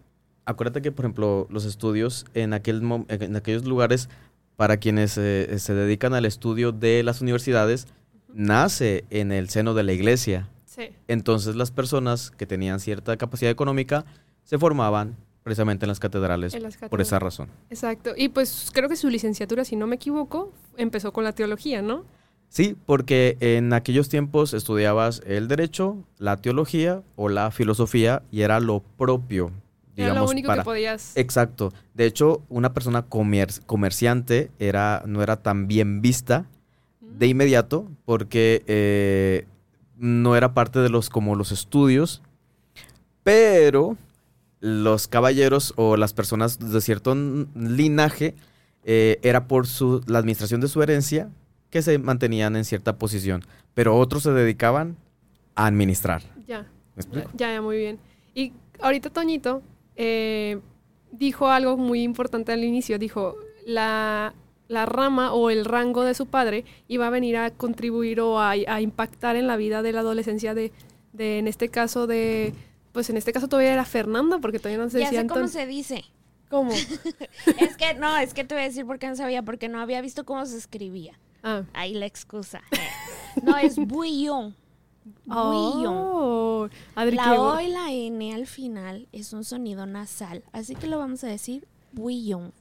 acuérdate 0.44 0.82
que, 0.82 0.92
por 0.92 1.06
ejemplo, 1.06 1.47
los 1.49 1.64
estudios 1.64 2.26
en, 2.35 2.52
aquel, 2.52 2.82
en 3.08 3.37
aquellos 3.37 3.64
lugares 3.64 4.11
para 4.56 4.76
quienes 4.76 5.16
eh, 5.16 5.58
se 5.58 5.73
dedican 5.73 6.12
al 6.12 6.26
estudio 6.26 6.73
de 6.73 7.02
las 7.04 7.23
universidades, 7.23 7.87
nace 8.32 9.04
en 9.11 9.32
el 9.32 9.49
seno 9.49 9.75
de 9.75 9.82
la 9.82 9.92
iglesia. 9.92 10.49
Sí. 10.64 10.90
Entonces 11.08 11.56
las 11.56 11.70
personas 11.70 12.30
que 12.30 12.47
tenían 12.47 12.80
cierta 12.80 13.16
capacidad 13.16 13.50
económica 13.50 14.04
se 14.44 14.58
formaban 14.58 15.16
precisamente 15.42 15.87
en 15.87 15.88
las 15.88 15.99
catedrales 15.99 16.52
En 16.54 16.62
las 16.62 16.76
por 16.76 17.00
esa 17.00 17.18
razón. 17.18 17.49
Exacto. 17.70 18.12
Y 18.16 18.28
pues 18.28 18.70
creo 18.73 18.88
que 18.88 18.97
su 18.97 19.08
licenciatura, 19.08 19.64
si 19.64 19.76
no 19.76 19.87
me 19.87 19.97
equivoco, 19.97 20.52
empezó 20.76 21.12
con 21.12 21.25
la 21.25 21.32
teología, 21.32 21.80
¿no? 21.82 22.04
Sí, 22.50 22.76
porque 22.87 23.37
en 23.40 23.73
aquellos 23.73 24.08
tiempos 24.08 24.54
estudiabas 24.54 25.20
el 25.26 25.49
derecho, 25.49 25.97
la 26.18 26.37
teología 26.38 27.02
o 27.16 27.28
la 27.28 27.50
filosofía 27.50 28.23
y 28.30 28.40
era 28.42 28.58
lo 28.61 28.80
propio, 28.80 29.50
Era 29.97 30.08
digamos, 30.08 30.25
lo 30.28 30.30
único 30.30 30.47
para... 30.49 30.62
que 30.62 30.64
podías... 30.66 31.14
Exacto. 31.16 31.73
De 31.94 32.06
hecho, 32.06 32.42
una 32.49 32.73
persona 32.73 33.02
comer- 33.02 33.64
comerciante 33.66 34.50
era, 34.58 35.02
no 35.06 35.23
era 35.23 35.42
tan 35.42 35.66
bien 35.66 36.00
vista 36.00 36.47
de 37.18 37.26
inmediato 37.26 37.88
porque 38.04 38.62
eh, 38.66 39.46
no 39.96 40.37
era 40.37 40.54
parte 40.54 40.78
de 40.78 40.88
los 40.88 41.10
como 41.10 41.34
los 41.34 41.52
estudios, 41.52 42.22
pero 43.25 43.96
los 44.60 45.08
caballeros 45.08 45.72
o 45.76 45.96
las 45.96 46.12
personas 46.12 46.58
de 46.58 46.80
cierto 46.80 47.14
linaje 47.14 48.34
eh, 48.84 49.18
era 49.22 49.46
por 49.46 49.66
su, 49.66 50.02
la 50.06 50.18
administración 50.18 50.60
de 50.60 50.68
su 50.68 50.82
herencia 50.82 51.28
que 51.70 51.82
se 51.82 51.98
mantenían 51.98 52.56
en 52.56 52.64
cierta 52.64 52.96
posición, 52.96 53.44
pero 53.75 53.96
otros 53.96 54.22
se 54.22 54.32
dedicaban 54.32 54.96
a 55.54 55.66
administrar. 55.66 56.22
Ya. 56.46 56.62
¿Me 56.94 57.02
explico? 57.02 57.30
Ya, 57.34 57.52
ya, 57.52 57.60
muy 57.60 57.76
bien. 57.76 57.98
Y 58.34 58.52
ahorita 58.80 59.10
Toñito 59.10 59.62
eh, 59.96 60.60
dijo 61.10 61.48
algo 61.48 61.76
muy 61.76 62.02
importante 62.02 62.52
al 62.52 62.64
inicio. 62.64 62.98
Dijo, 62.98 63.37
la, 63.66 64.34
la 64.68 64.87
rama 64.87 65.32
o 65.32 65.50
el 65.50 65.64
rango 65.64 66.02
de 66.04 66.14
su 66.14 66.26
padre 66.26 66.64
iba 66.87 67.06
a 67.06 67.10
venir 67.10 67.37
a 67.37 67.50
contribuir 67.50 68.20
o 68.20 68.38
a, 68.38 68.50
a 68.50 68.80
impactar 68.80 69.37
en 69.37 69.46
la 69.46 69.56
vida 69.56 69.82
de 69.82 69.92
la 69.92 70.00
adolescencia 70.00 70.54
de, 70.54 70.72
de, 71.12 71.38
en 71.38 71.48
este 71.48 71.68
caso, 71.68 72.06
de... 72.06 72.54
Pues 72.92 73.10
en 73.10 73.16
este 73.16 73.32
caso 73.32 73.48
todavía 73.48 73.72
era 73.72 73.84
Fernando, 73.84 74.40
porque 74.40 74.58
todavía 74.58 74.82
no 74.82 74.90
se 74.90 74.98
Ya 74.98 75.06
decía 75.06 75.22
sé 75.22 75.26
cómo 75.26 75.48
se 75.48 75.66
dice. 75.66 76.04
¿Cómo? 76.50 76.72
Es 77.58 77.76
que 77.76 77.94
no, 77.94 78.16
es 78.16 78.34
que 78.34 78.44
te 78.44 78.54
voy 78.54 78.62
a 78.64 78.66
decir 78.66 78.87
por 78.87 78.98
qué 78.98 79.08
no 79.08 79.16
sabía, 79.16 79.42
porque 79.42 79.68
no 79.68 79.80
había 79.80 80.00
visto 80.00 80.25
cómo 80.25 80.44
se 80.46 80.56
escribía. 80.56 81.18
Ah. 81.42 81.62
Ahí 81.75 81.94
la 81.94 82.06
excusa. 82.06 82.62
Eh, 82.72 83.42
No, 83.42 83.56
es 83.56 83.76
bouillon. 83.76 84.54
Bouillon. 85.26 85.94
Oh, 85.96 86.68
Adri, 86.94 87.16
La 87.16 87.40
O 87.40 87.60
y 87.60 87.68
la 87.68 87.92
N 87.92 88.34
al 88.34 88.46
final 88.46 89.08
es 89.12 89.32
un 89.32 89.44
sonido 89.44 89.87
nasal, 89.87 90.42
así 90.52 90.75
que 90.75 90.87
lo 90.87 90.98
vamos 90.98 91.22
a 91.25 91.28
decir 91.28 91.66
bouillon. 91.92 92.52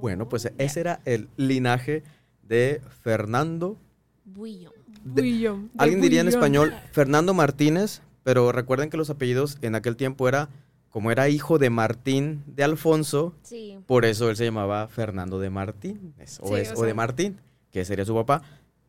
Bueno, 0.00 0.28
pues 0.28 0.50
ese 0.58 0.80
era 0.80 1.00
el 1.04 1.28
linaje 1.36 2.02
de 2.42 2.80
Fernando 3.02 3.76
Bullón, 4.24 4.72
de 5.04 5.60
Alguien 5.78 6.00
diría 6.00 6.20
en 6.20 6.28
español 6.28 6.74
Fernando 6.92 7.32
Martínez, 7.34 8.02
pero 8.24 8.50
recuerden 8.52 8.90
que 8.90 8.96
los 8.96 9.10
apellidos 9.10 9.58
en 9.62 9.74
aquel 9.74 9.96
tiempo 9.96 10.28
era, 10.28 10.48
como 10.90 11.10
era 11.10 11.28
hijo 11.28 11.58
de 11.58 11.70
Martín 11.70 12.42
de 12.46 12.64
Alfonso, 12.64 13.34
Sí. 13.42 13.78
por 13.86 14.04
eso 14.04 14.30
él 14.30 14.36
se 14.36 14.44
llamaba 14.44 14.88
Fernando 14.88 15.38
de 15.38 15.50
Martínez, 15.50 16.38
o, 16.40 16.48
Sí, 16.48 16.54
es- 16.54 16.70
o 16.70 16.74
o 16.74 16.76
sea- 16.78 16.86
de 16.86 16.94
Martín, 16.94 17.38
que 17.70 17.84
sería 17.84 18.04
su 18.04 18.14
papá, 18.14 18.42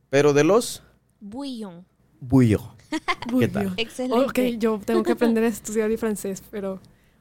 pero 0.10 0.34
de 0.34 0.44
los 0.44 0.84
Bouillon. 1.20 1.86
Bullo. 2.20 2.74
¿Qué 3.40 3.48
tal? 3.48 3.74
Excelente. 3.78 4.26
Ok, 4.26 4.60
yo 4.60 4.80
tengo 4.84 5.04
que 5.04 5.12
aprender 5.12 5.44
a 5.44 5.48
estudiar 5.48 5.92
y 5.92 5.98
francés, 5.98 6.42
pero 6.50 6.80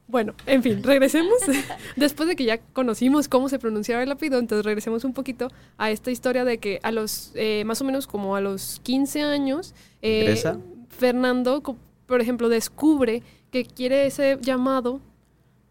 bueno, 0.08 0.34
en 0.46 0.62
fin, 0.62 0.82
regresemos. 0.82 1.38
Después 1.96 2.28
de 2.28 2.36
que 2.36 2.44
ya 2.44 2.58
conocimos 2.58 3.28
cómo 3.28 3.48
se 3.48 3.58
pronunciaba 3.58 4.02
el 4.02 4.10
apellido, 4.10 4.38
entonces 4.38 4.64
regresemos 4.64 5.04
un 5.04 5.12
poquito 5.12 5.50
a 5.78 5.90
esta 5.90 6.10
historia 6.10 6.44
de 6.44 6.58
que 6.58 6.80
a 6.82 6.92
los, 6.92 7.32
eh, 7.34 7.64
más 7.64 7.80
o 7.80 7.84
menos 7.84 8.06
como 8.06 8.36
a 8.36 8.40
los 8.40 8.80
15 8.82 9.22
años, 9.22 9.74
eh. 10.02 10.40
Fernando, 10.88 11.62
por 12.06 12.20
ejemplo, 12.20 12.48
descubre 12.48 13.22
que 13.50 13.64
quiere 13.64 14.06
ese 14.06 14.38
llamado 14.40 15.00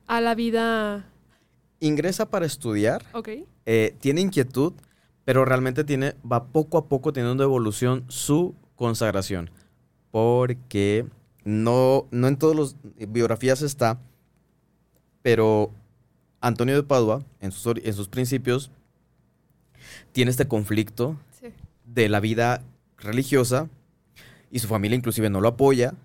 a 0.06 0.22
la 0.22 0.36
vida, 0.36 1.06
Ingresa 1.80 2.30
para 2.30 2.46
estudiar, 2.46 3.04
¿ok? 3.14 3.30
eh, 3.66 3.96
tiene 4.00 4.22
inquietud, 4.22 4.74
pero 5.24 5.46
realmente 5.46 5.84
tiene, 5.84 6.16
va 6.30 6.46
poco 6.46 6.78
a 6.78 6.88
poco 6.88 7.12
teniendo 7.12 7.44
evolución 7.44 8.06
su 8.08 8.56
consagración. 8.76 9.50
Porque 10.12 11.06
no, 11.44 12.08
no 12.12 12.28
en 12.28 12.38
todas 12.38 12.56
las 12.58 12.76
biografías 13.10 13.62
está, 13.62 14.00
pero 15.26 15.72
Antonio 16.40 16.76
de 16.76 16.84
Padua, 16.84 17.24
en 17.42 17.52
sus, 17.52 17.78
en 17.84 17.94
sus 17.96 18.08
principios, 18.08 18.70
tiene 20.12 20.30
este 20.30 20.48
conflicto 20.48 21.18
Sí. 21.42 21.48
de 21.84 22.10
la 22.10 22.20
vida 22.20 22.62
religiosa 23.00 23.68
y 24.52 24.60
su 24.60 24.68
familia 24.68 24.96
inclusive 24.96 25.32
no 25.32 25.42
lo 25.42 25.48
apoya. 25.48 25.96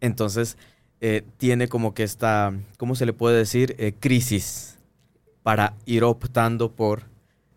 Entonces 0.00 0.56
eh, 1.00 1.24
tiene 1.36 1.66
como 1.66 1.94
que 1.94 2.04
esta, 2.04 2.52
¿cómo 2.78 2.94
se 2.94 3.06
le 3.06 3.12
puede 3.12 3.38
decir? 3.38 3.74
Eh, 3.78 3.92
crisis 3.98 4.78
para 5.42 5.74
ir 5.84 6.04
optando 6.04 6.70
por 6.70 7.02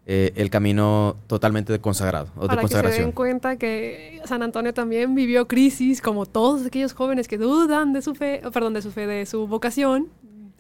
eh, 0.08 0.32
el 0.36 0.50
camino 0.50 1.16
totalmente 1.28 1.72
de 1.74 1.80
consagrado 1.80 2.30
o 2.38 2.42
de 2.42 2.48
Para 2.48 2.62
que 2.64 2.68
se 2.70 2.74
den 2.74 2.82
consagración. 2.84 3.12
cuenta 3.12 3.58
que 3.58 4.20
San 4.26 4.42
Antonio 4.42 4.74
también 4.74 5.14
vivió 5.14 5.48
crisis, 5.48 6.02
como 6.02 6.26
todos 6.26 6.66
aquellos 6.66 6.94
jóvenes 6.94 7.28
que 7.28 7.38
dudan 7.38 7.94
de 7.94 8.02
su 8.02 8.16
fe, 8.16 8.42
perdón, 8.52 8.74
de 8.74 8.82
su 8.82 8.92
fe, 8.92 9.06
de 9.06 9.28
su 9.28 9.46
vocación. 9.46 10.08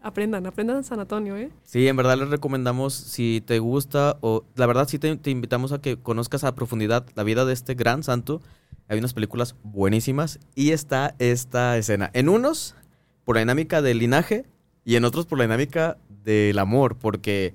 Aprendan, 0.03 0.45
aprendan 0.45 0.83
San 0.83 0.99
Antonio, 0.99 1.37
¿eh? 1.37 1.49
Sí, 1.63 1.87
en 1.87 1.95
verdad 1.95 2.17
les 2.17 2.29
recomendamos, 2.29 2.93
si 2.93 3.41
te 3.45 3.59
gusta, 3.59 4.17
o 4.19 4.43
la 4.55 4.65
verdad 4.65 4.85
sí 4.87 4.99
te, 4.99 5.15
te 5.15 5.29
invitamos 5.31 5.71
a 5.71 5.79
que 5.79 5.95
conozcas 5.97 6.43
a 6.43 6.53
profundidad 6.55 7.05
la 7.15 7.23
vida 7.23 7.45
de 7.45 7.53
este 7.53 7.73
gran 7.73 8.03
santo. 8.03 8.41
Hay 8.89 8.99
unas 8.99 9.13
películas 9.13 9.55
buenísimas 9.63 10.39
y 10.55 10.71
está 10.71 11.15
esta 11.19 11.77
escena. 11.77 12.09
En 12.13 12.27
unos, 12.27 12.75
por 13.23 13.37
la 13.37 13.39
dinámica 13.39 13.81
del 13.81 13.99
linaje 13.99 14.45
y 14.83 14.97
en 14.97 15.05
otros 15.05 15.25
por 15.25 15.37
la 15.37 15.45
dinámica 15.45 15.97
del 16.25 16.59
amor, 16.59 16.97
porque 16.97 17.53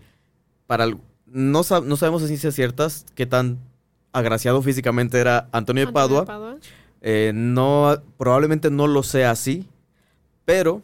para 0.67 0.85
el- 0.85 0.97
no, 1.27 1.61
sab- 1.61 1.85
no 1.85 1.97
sabemos 1.97 2.23
a 2.23 2.29
ciencias 2.29 2.55
ciertas 2.55 3.05
qué 3.15 3.27
tan 3.27 3.59
agraciado 4.13 4.63
físicamente 4.63 5.19
era 5.21 5.51
Antonio 5.53 5.83
de 5.85 5.89
Antonio 5.91 6.25
Padua. 6.25 6.57
Eh, 7.03 7.33
no, 7.35 7.95
probablemente 8.17 8.71
no 8.71 8.87
lo 8.87 9.03
sea 9.03 9.31
así, 9.33 9.67
pero 10.47 10.81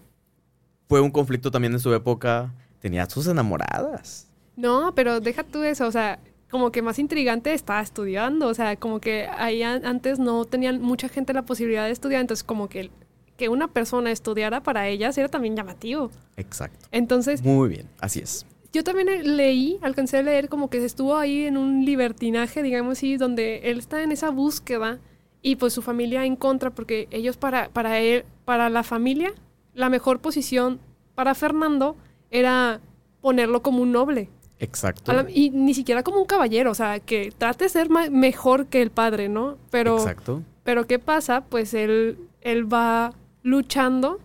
fue 0.88 1.00
un 1.00 1.10
conflicto 1.10 1.50
también 1.50 1.72
en 1.72 1.80
su 1.80 1.92
época. 1.94 2.52
Tenía 2.80 3.08
sus 3.08 3.26
enamoradas. 3.26 4.28
No, 4.56 4.92
pero 4.94 5.20
deja 5.20 5.42
tú 5.42 5.62
eso, 5.62 5.86
o 5.86 5.92
sea, 5.92 6.18
como 6.50 6.70
que 6.70 6.82
más 6.82 6.98
intrigante 6.98 7.52
estaba 7.54 7.80
estudiando, 7.80 8.46
o 8.48 8.54
sea, 8.54 8.76
como 8.76 9.00
que 9.00 9.26
ahí 9.26 9.62
an- 9.62 9.84
antes 9.84 10.18
no 10.18 10.44
tenían 10.44 10.80
mucha 10.80 11.08
gente 11.08 11.32
la 11.32 11.42
posibilidad 11.42 11.86
de 11.86 11.90
estudiar, 11.92 12.20
entonces 12.20 12.44
como 12.44 12.68
que 12.68 12.90
que 13.36 13.48
una 13.48 13.66
persona 13.66 14.12
estudiara 14.12 14.62
para 14.62 14.86
ellas 14.86 15.18
era 15.18 15.28
también 15.28 15.56
llamativo. 15.56 16.08
Exacto. 16.36 16.86
Entonces, 16.92 17.42
Muy 17.42 17.68
bien, 17.68 17.88
así 18.00 18.20
es. 18.20 18.46
yo 18.72 18.84
también 18.84 19.08
eh, 19.08 19.24
leí, 19.24 19.76
alcancé 19.82 20.18
a 20.18 20.22
leer 20.22 20.48
como 20.48 20.70
que 20.70 20.84
estuvo 20.84 21.16
ahí 21.16 21.42
en 21.46 21.56
un 21.56 21.84
libertinaje, 21.84 22.62
digamos 22.62 22.98
así, 22.98 23.16
donde 23.16 23.62
él 23.64 23.80
está 23.80 24.04
en 24.04 24.12
esa 24.12 24.30
búsqueda 24.30 25.00
y 25.42 25.56
pues 25.56 25.72
su 25.72 25.82
familia 25.82 26.24
en 26.24 26.36
contra, 26.36 26.70
porque 26.70 27.08
ellos 27.10 27.36
para, 27.36 27.70
para 27.70 27.98
él, 27.98 28.24
para 28.44 28.70
la 28.70 28.84
familia, 28.84 29.32
la 29.74 29.88
mejor 29.88 30.20
posición 30.20 30.80
para 31.14 31.34
Fernando 31.34 31.96
era 32.30 32.80
ponerlo 33.20 33.62
como 33.62 33.82
un 33.82 33.92
noble. 33.92 34.28
Exacto. 34.58 35.12
La- 35.12 35.26
y 35.30 35.50
ni 35.50 35.74
siquiera 35.74 36.02
como 36.02 36.18
un 36.20 36.26
caballero, 36.26 36.70
o 36.70 36.74
sea, 36.74 37.00
que 37.00 37.32
trate 37.36 37.64
de 37.64 37.68
ser 37.70 37.88
mejor 38.10 38.66
que 38.66 38.82
el 38.82 38.90
padre, 38.90 39.28
¿no? 39.28 39.56
Pero, 39.70 39.98
Exacto. 39.98 40.42
pero 40.62 40.86
¿qué 40.86 40.98
pasa? 40.98 41.42
Pues 41.42 41.74
él, 41.74 42.18
él 42.40 42.72
va 42.72 43.12
luchando 43.42 44.20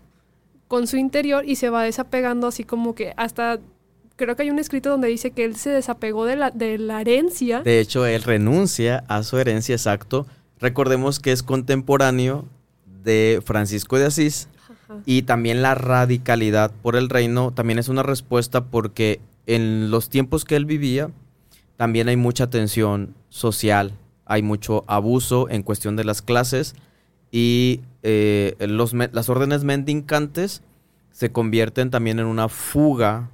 con 0.68 0.88
su 0.88 0.98
interior 0.98 1.44
y 1.48 1.56
se 1.56 1.70
va 1.70 1.84
desapegando 1.84 2.48
así 2.48 2.64
como 2.64 2.94
que 2.96 3.14
hasta 3.18 3.60
creo 4.16 4.36
que 4.36 4.44
hay 4.44 4.50
un 4.52 4.60
escrito 4.60 4.90
donde 4.90 5.08
dice 5.08 5.32
que 5.32 5.46
él 5.46 5.56
se 5.56 5.70
desapegó 5.72 6.26
de 6.26 6.36
la, 6.36 6.52
de 6.52 6.78
la 6.78 7.02
herencia. 7.02 7.62
De 7.62 7.80
hecho, 7.80 8.06
él 8.06 8.22
renuncia 8.24 9.04
a 9.08 9.24
su 9.24 9.38
herencia, 9.38 9.74
exacto. 9.76 10.28
Recordemos 10.60 11.20
que 11.20 11.32
es 11.32 11.42
contemporáneo 11.42 12.46
de 12.86 13.42
Francisco 13.46 13.98
de 13.98 14.06
Asís 14.08 14.50
Y 15.06 15.24
también 15.24 15.62
la 15.62 15.76
radicalidad 15.76 16.72
por 16.82 16.96
el 16.96 17.10
reino 17.10 17.52
también 17.52 17.80
es 17.80 17.90
una 17.90 18.04
respuesta 18.04 18.66
porque 18.66 19.20
en 19.46 19.92
los 19.92 20.10
tiempos 20.10 20.46
que 20.46 20.56
él 20.56 20.66
vivía 20.66 21.12
también 21.78 22.08
hay 22.08 22.18
mucha 22.18 22.50
tensión 22.50 23.16
social, 23.30 23.94
hay 24.26 24.42
mucho 24.42 24.84
abuso 24.88 25.48
en 25.50 25.64
cuestión 25.64 25.96
de 25.96 26.04
las 26.04 26.22
clases 26.22 26.76
y 27.32 27.82
eh, 28.04 28.56
los, 28.60 28.94
las 28.94 29.30
órdenes 29.30 29.64
mendicantes 29.64 30.64
se 31.12 31.32
convierten 31.32 31.90
también 31.92 32.20
en 32.20 32.26
una 32.26 32.50
fuga 32.50 33.30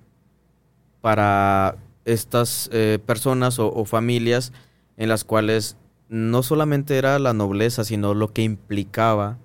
para 1.02 1.78
estas 2.04 2.70
eh, 2.74 3.00
personas 3.06 3.60
o, 3.60 3.72
o 3.74 3.86
familias 3.86 4.52
en 4.98 5.10
las 5.10 5.24
cuales 5.24 5.78
no 6.10 6.44
solamente 6.44 6.98
era 6.98 7.18
la 7.20 7.34
nobleza, 7.34 7.84
sino 7.84 8.14
lo 8.14 8.32
que 8.32 8.44
implicaba 8.44 9.38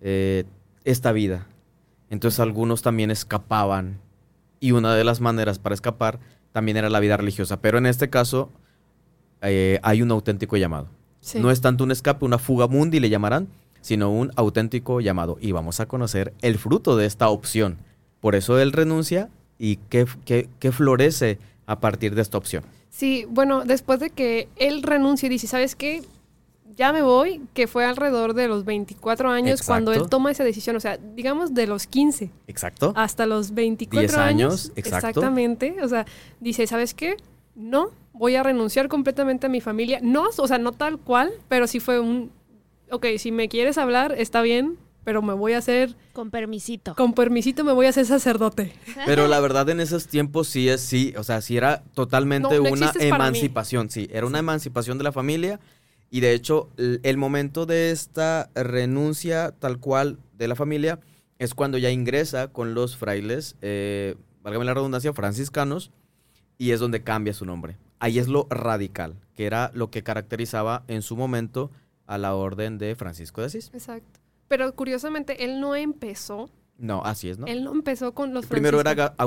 eh, 0.00 0.44
esta 0.90 1.12
vida. 1.12 1.46
Entonces 2.10 2.40
algunos 2.40 2.82
también 2.82 3.10
escapaban 3.10 3.98
y 4.60 4.72
una 4.72 4.94
de 4.94 5.04
las 5.04 5.20
maneras 5.20 5.58
para 5.58 5.74
escapar 5.74 6.18
también 6.52 6.76
era 6.76 6.88
la 6.88 7.00
vida 7.00 7.16
religiosa. 7.16 7.60
Pero 7.60 7.78
en 7.78 7.86
este 7.86 8.08
caso 8.10 8.50
eh, 9.42 9.78
hay 9.82 10.02
un 10.02 10.10
auténtico 10.10 10.56
llamado. 10.56 10.88
Sí. 11.20 11.38
No 11.38 11.50
es 11.50 11.60
tanto 11.60 11.84
un 11.84 11.90
escape, 11.90 12.24
una 12.24 12.38
fuga 12.38 12.66
mundi 12.66 13.00
le 13.00 13.10
llamarán, 13.10 13.48
sino 13.80 14.10
un 14.10 14.30
auténtico 14.36 15.00
llamado. 15.00 15.36
Y 15.40 15.52
vamos 15.52 15.80
a 15.80 15.86
conocer 15.86 16.32
el 16.42 16.58
fruto 16.58 16.96
de 16.96 17.06
esta 17.06 17.28
opción. 17.28 17.76
Por 18.20 18.34
eso 18.34 18.58
él 18.58 18.72
renuncia 18.72 19.28
y 19.58 19.76
qué, 19.90 20.06
qué- 20.24 20.48
qué 20.58 20.72
florece 20.72 21.38
a 21.66 21.80
partir 21.80 22.14
de 22.14 22.22
esta 22.22 22.38
opción. 22.38 22.64
Sí, 22.90 23.26
bueno, 23.28 23.64
después 23.64 24.00
de 24.00 24.10
que 24.10 24.48
él 24.56 24.82
renuncia 24.82 25.26
y 25.26 25.30
dice, 25.30 25.46
¿sabes 25.46 25.76
qué? 25.76 26.02
Ya 26.76 26.92
me 26.92 27.02
voy, 27.02 27.42
que 27.54 27.66
fue 27.66 27.84
alrededor 27.84 28.34
de 28.34 28.46
los 28.46 28.64
24 28.64 29.30
años 29.30 29.62
cuando 29.62 29.92
él 29.92 30.08
toma 30.08 30.30
esa 30.30 30.44
decisión, 30.44 30.76
o 30.76 30.80
sea, 30.80 30.98
digamos 30.98 31.54
de 31.54 31.66
los 31.66 31.86
15 31.86 32.30
Exacto. 32.46 32.92
hasta 32.94 33.26
los 33.26 33.52
24 33.54 34.00
10 34.00 34.16
años. 34.16 34.26
años, 34.28 34.72
exacto. 34.76 35.08
Exactamente, 35.08 35.76
o 35.82 35.88
sea, 35.88 36.06
dice, 36.40 36.66
¿sabes 36.66 36.94
qué? 36.94 37.16
No, 37.54 37.90
voy 38.12 38.36
a 38.36 38.42
renunciar 38.42 38.88
completamente 38.88 39.46
a 39.46 39.48
mi 39.48 39.60
familia. 39.60 39.98
No, 40.02 40.26
o 40.36 40.46
sea, 40.46 40.58
no 40.58 40.72
tal 40.72 40.98
cual, 40.98 41.30
pero 41.48 41.66
sí 41.66 41.80
fue 41.80 41.98
un, 42.00 42.30
ok, 42.90 43.06
si 43.18 43.32
me 43.32 43.48
quieres 43.48 43.78
hablar, 43.78 44.14
está 44.16 44.42
bien, 44.42 44.76
pero 45.04 45.22
me 45.22 45.32
voy 45.32 45.54
a 45.54 45.58
hacer, 45.58 45.96
Con 46.12 46.30
permisito. 46.30 46.94
con 46.94 47.14
permisito 47.14 47.64
me 47.64 47.72
voy 47.72 47.86
a 47.86 47.88
hacer 47.88 48.04
sacerdote. 48.04 48.74
Pero 49.06 49.26
la 49.26 49.40
verdad 49.40 49.68
en 49.70 49.80
esos 49.80 50.06
tiempos 50.06 50.48
sí 50.48 50.68
es, 50.68 50.82
sí, 50.82 51.14
o 51.16 51.24
sea, 51.24 51.40
sí 51.40 51.56
era 51.56 51.82
totalmente 51.94 52.56
No, 52.58 52.62
no 52.62 52.70
una 52.70 52.92
emancipación, 53.00 53.88
sí, 53.88 54.06
era 54.12 54.26
una 54.26 54.38
emancipación 54.38 54.98
de 54.98 55.04
la 55.04 55.12
familia 55.12 55.60
y 56.10 56.20
de 56.20 56.32
hecho 56.32 56.70
el 56.76 57.16
momento 57.16 57.66
de 57.66 57.90
esta 57.90 58.50
renuncia 58.54 59.52
tal 59.58 59.78
cual 59.78 60.18
de 60.36 60.48
la 60.48 60.54
familia 60.54 61.00
es 61.38 61.54
cuando 61.54 61.78
ya 61.78 61.90
ingresa 61.90 62.48
con 62.48 62.74
los 62.74 62.96
frailes, 62.96 63.56
eh, 63.62 64.16
válgame 64.42 64.64
la 64.64 64.74
redundancia, 64.74 65.12
franciscanos, 65.12 65.90
y 66.56 66.72
es 66.72 66.80
donde 66.80 67.02
cambia 67.02 67.32
su 67.32 67.44
nombre. 67.44 67.76
Ahí 68.00 68.18
es 68.18 68.28
lo 68.28 68.46
radical, 68.50 69.14
que 69.34 69.46
era 69.46 69.70
lo 69.74 69.90
que 69.90 70.02
caracterizaba 70.02 70.84
en 70.88 71.02
su 71.02 71.16
momento 71.16 71.70
a 72.06 72.18
la 72.18 72.34
orden 72.34 72.78
de 72.78 72.94
Francisco 72.96 73.40
de 73.40 73.48
Asís. 73.48 73.70
Exacto. 73.72 74.20
Pero 74.48 74.74
curiosamente, 74.74 75.44
él 75.44 75.60
no 75.60 75.76
empezó, 75.76 76.50
No, 76.78 77.02
así 77.04 77.28
es, 77.28 77.38
¿no? 77.38 77.46
él 77.46 77.62
no 77.64 77.72
empezó 77.72 78.14
con 78.14 78.34
los 78.34 78.46
Primero 78.46 78.80
era 78.80 78.94
franciscanos. 78.94 79.22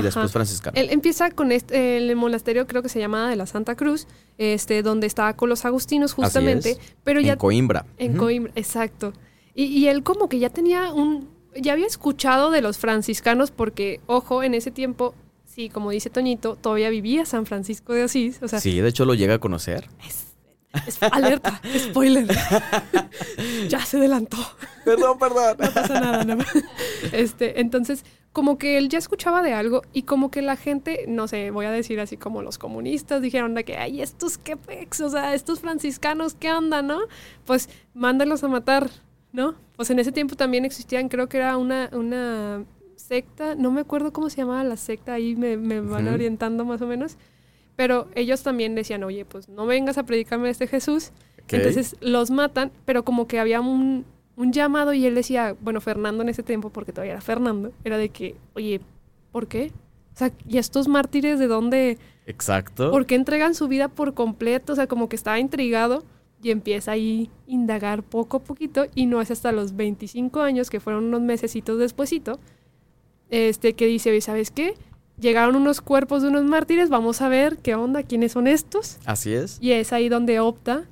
Y 0.00 0.02
después 0.02 0.32
franciscano. 0.32 0.74
Él 0.78 0.88
empieza 0.90 1.30
con 1.30 1.52
este, 1.52 1.98
el 1.98 2.16
monasterio, 2.16 2.66
creo 2.66 2.82
que 2.82 2.88
se 2.88 2.98
llamaba 2.98 3.28
de 3.28 3.36
la 3.36 3.46
Santa 3.46 3.74
Cruz, 3.76 4.06
este, 4.38 4.82
donde 4.82 5.06
estaba 5.06 5.34
con 5.36 5.48
los 5.48 5.64
agustinos 5.64 6.12
justamente, 6.14 6.70
es. 6.72 6.78
pero 7.04 7.20
ya 7.20 7.34
en 7.34 7.38
Coimbra. 7.38 7.84
en. 7.98 8.16
Coimbra, 8.16 8.52
exacto. 8.56 9.12
Y, 9.54 9.64
y 9.64 9.88
él 9.88 10.02
como 10.02 10.28
que 10.28 10.38
ya 10.38 10.48
tenía 10.50 10.92
un, 10.92 11.28
ya 11.54 11.74
había 11.74 11.86
escuchado 11.86 12.50
de 12.50 12.62
los 12.62 12.78
franciscanos 12.78 13.50
porque, 13.50 14.00
ojo, 14.06 14.42
en 14.42 14.54
ese 14.54 14.70
tiempo, 14.70 15.14
sí, 15.44 15.68
como 15.68 15.90
dice 15.90 16.08
Toñito, 16.08 16.56
todavía 16.56 16.88
vivía 16.88 17.26
San 17.26 17.44
Francisco 17.44 17.92
de 17.92 18.04
Asís, 18.04 18.38
o 18.42 18.48
sea, 18.48 18.60
Sí, 18.60 18.80
de 18.80 18.88
hecho 18.88 19.04
lo 19.04 19.12
llega 19.14 19.34
a 19.34 19.38
conocer. 19.38 19.88
es- 20.08 20.28
alerta, 21.10 21.60
spoiler, 21.78 22.26
ya 23.68 23.84
se 23.84 23.98
adelantó. 23.98 24.38
Perdón, 24.86 25.18
perdón. 25.18 25.56
no 25.58 25.70
pasa 25.70 26.00
nada, 26.00 26.24
no. 26.24 26.38
Este, 27.12 27.60
entonces, 27.60 28.04
como 28.32 28.56
que 28.56 28.78
él 28.78 28.88
ya 28.88 28.98
escuchaba 28.98 29.42
de 29.42 29.52
algo 29.52 29.82
y 29.92 30.02
como 30.02 30.30
que 30.30 30.40
la 30.40 30.56
gente, 30.56 31.04
no 31.06 31.28
sé, 31.28 31.50
voy 31.50 31.66
a 31.66 31.70
decir 31.70 32.00
así 32.00 32.16
como 32.16 32.42
los 32.42 32.58
comunistas 32.58 33.20
dijeron 33.20 33.54
de 33.54 33.64
que, 33.64 33.76
ay, 33.76 34.00
estos 34.00 34.38
qué 34.38 34.56
pex, 34.56 35.00
o 35.02 35.10
sea, 35.10 35.34
estos 35.34 35.60
franciscanos, 35.60 36.34
¿qué 36.34 36.50
onda, 36.52 36.80
no? 36.80 37.00
Pues 37.44 37.68
mándalos 37.92 38.42
a 38.42 38.48
matar, 38.48 38.90
¿no? 39.32 39.54
Pues 39.76 39.90
en 39.90 39.98
ese 39.98 40.12
tiempo 40.12 40.34
también 40.34 40.64
existían, 40.64 41.08
creo 41.08 41.28
que 41.28 41.36
era 41.36 41.58
una, 41.58 41.90
una 41.92 42.64
secta, 42.96 43.54
no 43.54 43.70
me 43.70 43.82
acuerdo 43.82 44.12
cómo 44.12 44.30
se 44.30 44.38
llamaba 44.38 44.64
la 44.64 44.78
secta, 44.78 45.12
ahí 45.12 45.36
me, 45.36 45.58
me 45.58 45.80
van 45.80 46.08
orientando 46.08 46.64
más 46.64 46.80
o 46.80 46.86
menos. 46.86 47.18
Pero 47.76 48.08
ellos 48.14 48.42
también 48.42 48.74
decían, 48.74 49.02
oye, 49.02 49.24
pues 49.24 49.48
no 49.48 49.66
vengas 49.66 49.98
a 49.98 50.04
predicarme 50.04 50.48
este 50.50 50.66
Jesús, 50.66 51.12
entonces 51.48 51.96
los 52.00 52.30
matan, 52.30 52.70
pero 52.84 53.04
como 53.04 53.26
que 53.26 53.38
había 53.38 53.60
un, 53.60 54.06
un 54.42 54.52
llamado 54.52 54.92
y 54.92 55.06
él 55.06 55.14
decía, 55.14 55.54
bueno, 55.60 55.80
Fernando 55.80 56.22
en 56.22 56.28
ese 56.28 56.42
tiempo, 56.42 56.70
porque 56.70 56.92
todavía 56.92 57.12
era 57.12 57.20
Fernando, 57.20 57.72
era 57.84 57.96
de 57.96 58.08
que, 58.08 58.34
oye, 58.54 58.80
¿por 59.30 59.46
qué? 59.46 59.72
O 60.14 60.18
sea, 60.18 60.32
¿y 60.46 60.58
estos 60.58 60.88
mártires 60.88 61.38
de 61.38 61.46
dónde? 61.46 61.96
Exacto. 62.26 62.90
¿Por 62.90 63.06
qué 63.06 63.14
entregan 63.14 63.54
su 63.54 63.68
vida 63.68 63.88
por 63.88 64.14
completo? 64.14 64.72
O 64.72 64.76
sea, 64.76 64.88
como 64.88 65.08
que 65.08 65.16
estaba 65.16 65.38
intrigado 65.38 66.02
y 66.42 66.50
empieza 66.50 66.90
ahí 66.90 67.30
a 67.46 67.50
indagar 67.52 68.02
poco 68.02 68.38
a 68.38 68.40
poquito 68.40 68.86
y 68.96 69.06
no 69.06 69.20
es 69.20 69.30
hasta 69.30 69.52
los 69.52 69.76
25 69.76 70.40
años, 70.40 70.70
que 70.70 70.80
fueron 70.80 71.04
unos 71.04 71.20
mesecitos 71.20 71.78
despuesito, 71.78 72.40
este, 73.30 73.74
que 73.74 73.86
dice, 73.86 74.10
oye, 74.10 74.20
¿sabes 74.20 74.50
qué? 74.50 74.74
Llegaron 75.20 75.54
unos 75.54 75.80
cuerpos 75.80 76.22
de 76.22 76.28
unos 76.28 76.44
mártires, 76.44 76.88
vamos 76.88 77.22
a 77.22 77.28
ver 77.28 77.58
qué 77.58 77.76
onda, 77.76 78.02
quiénes 78.02 78.32
son 78.32 78.48
estos. 78.48 78.98
Así 79.04 79.32
es. 79.32 79.58
Y 79.60 79.70
es 79.70 79.92
ahí 79.92 80.08
donde 80.08 80.40
opta, 80.40 80.88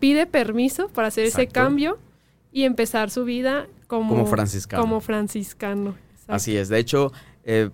pide 0.00 0.26
permiso 0.26 0.88
para 0.88 1.08
hacer 1.08 1.26
ese 1.26 1.48
cambio 1.48 1.98
y 2.52 2.64
empezar 2.64 3.10
su 3.10 3.24
vida 3.24 3.66
como, 3.86 4.10
Como 4.10 4.26
franciscano. 4.26 4.82
Como 4.82 5.00
franciscano. 5.00 5.94
Así 6.26 6.56
es. 6.56 6.68
De 6.68 6.78
hecho, 6.78 7.12
eh, 7.44 7.70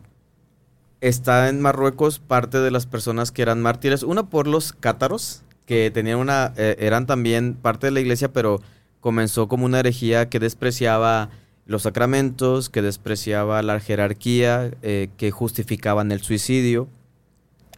está 1.01 1.49
en 1.49 1.61
Marruecos 1.61 2.19
parte 2.19 2.59
de 2.59 2.71
las 2.71 2.87
personas 2.87 3.31
que 3.33 3.43
eran 3.43 3.61
mártires. 3.63 4.03
Una 4.03 4.29
por 4.29 4.47
los 4.47 4.73
cátaros, 4.73 5.43
que 5.67 5.91
tenían 5.91 6.19
una, 6.19 6.53
eh, 6.57 6.77
eran 6.79 7.07
también 7.07 7.55
parte 7.55 7.87
de 7.87 7.91
la 7.93 8.01
iglesia, 8.01 8.33
pero 8.33 8.61
comenzó 9.01 9.49
como 9.49 9.65
una 9.67 9.81
herejía 9.81 10.29
que 10.29 10.39
despreciaba 10.41 11.31
los 11.67 11.83
sacramentos, 11.83 12.69
que 12.69 12.83
despreciaba 12.83 13.63
la 13.63 13.81
jerarquía, 13.81 14.71
eh, 14.83 15.09
que 15.17 15.31
justificaban 15.31 16.13
el 16.13 16.21
suicidio 16.21 16.89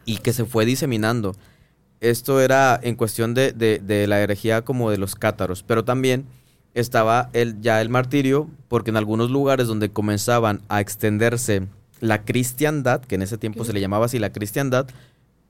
y 0.04 0.18
que 0.18 0.32
se 0.32 0.44
fue 0.44 0.64
diseminando. 0.66 1.34
Esto 2.00 2.40
era 2.40 2.78
en 2.82 2.94
cuestión 2.96 3.32
de, 3.34 3.52
de- 3.52 3.78
de 3.78 4.06
la 4.06 4.20
herejía 4.20 4.62
como 4.62 4.90
de 4.90 4.98
los 4.98 5.14
cátaros, 5.14 5.62
pero 5.62 5.84
también 5.84 6.26
estaba 6.76 7.30
el, 7.32 7.60
ya 7.60 7.80
el 7.80 7.88
martirio, 7.88 8.48
porque 8.68 8.90
en 8.90 8.96
algunos 8.96 9.30
lugares 9.30 9.66
donde 9.66 9.90
comenzaban 9.90 10.60
a 10.68 10.80
extenderse 10.80 11.66
la 12.00 12.24
cristiandad, 12.24 13.00
que 13.00 13.14
en 13.14 13.22
ese 13.22 13.38
tiempo 13.38 13.64
se 13.64 13.72
le 13.72 13.80
llamaba 13.80 14.04
así 14.06 14.18
la 14.18 14.30
cristiandad, 14.30 14.86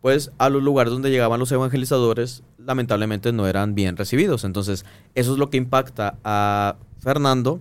pues 0.00 0.30
a 0.38 0.48
los 0.50 0.62
lugares 0.62 0.92
donde 0.92 1.10
llegaban 1.10 1.40
los 1.40 1.50
evangelizadores, 1.50 2.44
lamentablemente 2.58 3.32
no 3.32 3.48
eran 3.48 3.74
bien 3.74 3.96
recibidos. 3.96 4.44
Entonces, 4.44 4.84
eso 5.16 5.32
es 5.32 5.38
lo 5.38 5.50
que 5.50 5.56
impacta 5.56 6.16
a 6.22 6.76
Fernando 7.00 7.60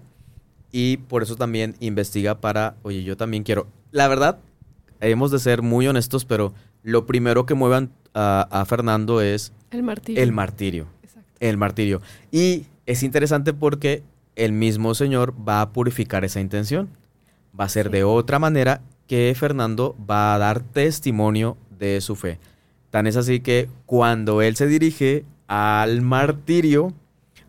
y 0.71 0.97
por 0.97 1.23
eso 1.23 1.36
también 1.36 1.75
investiga 1.80 2.39
para, 2.41 2.75
oye, 2.84 3.04
yo 3.04 3.17
también 3.17 3.43
quiero. 3.43 3.65
La 3.91 4.08
verdad, 4.08 4.38
hemos 5.01 5.32
de 5.32 5.39
ser 5.39 5.63
muy 5.63 5.88
honestos, 5.88 6.23
pero 6.25 6.54
lo 6.84 7.08
primero 7.08 7.47
que 7.47 7.56
muevan 7.56 7.89
a, 8.13 8.47
a 8.51 8.65
Fernando 8.65 9.21
es 9.21 9.51
El 9.71 9.82
martirio. 9.82 10.21
el 10.21 10.32
martirio. 10.32 10.88
Exacto. 11.01 11.32
El 11.39 11.58
martirio. 11.58 12.01
Y 12.32 12.65
es 12.86 13.04
interesante 13.04 13.54
porque 13.54 14.04
el 14.36 14.52
mismo 14.52 14.95
Señor 14.95 15.34
va 15.48 15.62
a 15.62 15.69
purificar 15.71 16.26
esa 16.26 16.39
intención. 16.39 16.89
Va 17.58 17.65
a 17.65 17.69
ser 17.69 17.88
Sí. 17.88 17.91
de 17.93 18.04
otra 18.04 18.39
manera 18.39 18.82
que 19.08 19.34
Fernando 19.38 19.95
va 20.10 20.34
a 20.36 20.38
dar 20.38 20.62
testimonio 20.62 21.58
de 21.78 22.02
su 22.02 22.15
fe. 22.15 22.39
Tan 22.89 23.08
es 23.08 23.15
así 23.17 23.39
que 23.39 23.69
cuando 23.86 24.41
él 24.41 24.56
se 24.56 24.67
dirige 24.67 25.26
al 25.48 26.02
martirio, 26.02 26.93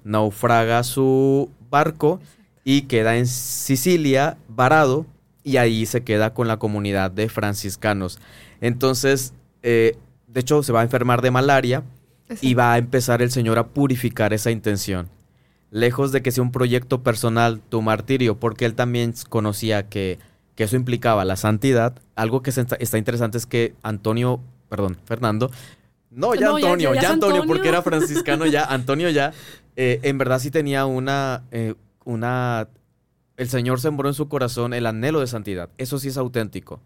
naufraga 0.05 0.83
su 0.85 1.51
barco 1.71 2.21
y 2.65 2.83
queda 2.83 3.17
en 3.17 3.27
Sicilia 3.27 4.37
varado 4.49 5.07
y 5.43 5.57
ahí 5.57 5.87
se 5.87 6.03
queda 6.03 6.35
con 6.35 6.49
la 6.49 6.59
comunidad 6.59 7.11
de 7.11 7.29
franciscanos. 7.29 8.19
Entonces, 8.61 9.33
eh, 9.63 9.97
de 10.27 10.41
hecho, 10.41 10.63
se 10.63 10.73
va 10.73 10.81
a 10.81 10.85
enfermar 10.85 11.23
de 11.23 11.31
malaria 11.31 11.83
y 12.41 12.55
va 12.55 12.73
a 12.73 12.79
empezar 12.79 13.23
el 13.23 13.31
Señor 13.31 13.59
a 13.59 13.69
purificar 13.69 14.33
esa 14.33 14.51
intención. 14.51 15.09
Lejos 15.77 16.11
de 16.13 16.23
que 16.23 16.31
sea 16.31 16.43
un 16.43 16.53
proyecto 16.53 17.03
personal, 17.03 17.61
tu 17.69 17.83
martirio, 17.83 18.39
porque 18.41 18.65
él 18.65 18.75
también 18.75 19.15
conocía 19.29 19.89
que 19.89 20.19
que 20.55 20.65
eso 20.65 20.75
implicaba 20.75 21.27
la 21.27 21.37
santidad, 21.37 21.99
algo 22.15 22.43
que 22.43 22.49
está, 22.49 22.77
está 22.77 22.97
interesante 22.97 23.37
es 23.37 23.45
que 23.45 23.75
Antonio, 23.83 24.41
perdón, 24.71 24.97
Fernando, 25.05 25.51
no, 26.11 26.35
ya 26.35 26.47
No, 26.47 26.59
ya- 26.59 26.65
Antonio, 26.69 26.95
ya 26.95 27.11
Antonio, 27.11 27.43
Antonio. 27.43 27.47
porque 27.47 27.69
era 27.69 27.83
franciscano 27.83 28.47
ya, 28.47 28.65
Antonio 28.73 29.11
ya, 29.11 29.35
eh, 29.77 30.01
en 30.03 30.17
verdad 30.17 30.39
sí 30.39 30.51
tenía 30.51 30.87
una, 30.87 31.43
eh, 31.51 31.75
una, 32.07 32.69
el 33.37 33.49
Señor 33.51 33.81
sembró 33.81 34.09
en 34.09 34.15
su 34.15 34.31
corazón 34.31 34.73
el 34.73 34.87
anhelo 34.87 35.21
de 35.21 35.27
santidad, 35.27 35.69
eso 35.77 35.99
sí 35.99 36.09
es 36.09 36.17
auténtico. 36.17 36.81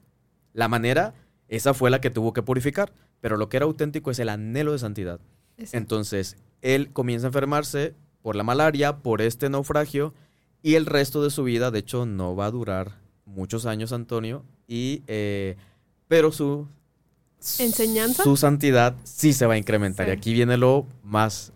La 0.52 0.66
manera, 0.66 1.14
esa 1.46 1.72
fue 1.72 1.90
la 1.90 2.00
que 2.00 2.10
tuvo 2.10 2.32
que 2.32 2.42
purificar, 2.42 2.92
pero 3.20 3.36
lo 3.36 3.48
que 3.48 3.56
era 3.58 3.66
auténtico 3.66 4.10
es 4.10 4.18
el 4.18 4.30
anhelo 4.30 4.72
de 4.72 4.80
santidad. 4.80 5.20
Exacto. 5.58 5.76
Entonces, 5.78 6.36
él 6.60 6.90
comienza 6.92 7.28
a 7.28 7.28
enfermarse 7.28 7.94
por 8.22 8.36
la 8.36 8.42
malaria, 8.42 8.98
por 8.98 9.22
este 9.22 9.48
naufragio, 9.50 10.14
y 10.62 10.74
el 10.74 10.86
resto 10.86 11.22
de 11.22 11.30
su 11.30 11.44
vida, 11.44 11.70
de 11.70 11.78
hecho, 11.80 12.06
no 12.06 12.36
va 12.36 12.46
a 12.46 12.50
durar 12.50 12.98
muchos 13.24 13.66
años, 13.66 13.92
Antonio, 13.92 14.44
y, 14.66 15.02
eh, 15.06 15.56
pero 16.08 16.32
su... 16.32 16.66
¿Enseñanza? 17.58 18.22
Su 18.22 18.36
santidad 18.36 18.94
sí 19.02 19.32
se 19.32 19.46
va 19.46 19.54
a 19.54 19.58
incrementar. 19.58 20.08
Y 20.08 20.10
aquí 20.10 20.34
viene 20.34 20.58
lo 20.58 20.86
más, 21.02 21.52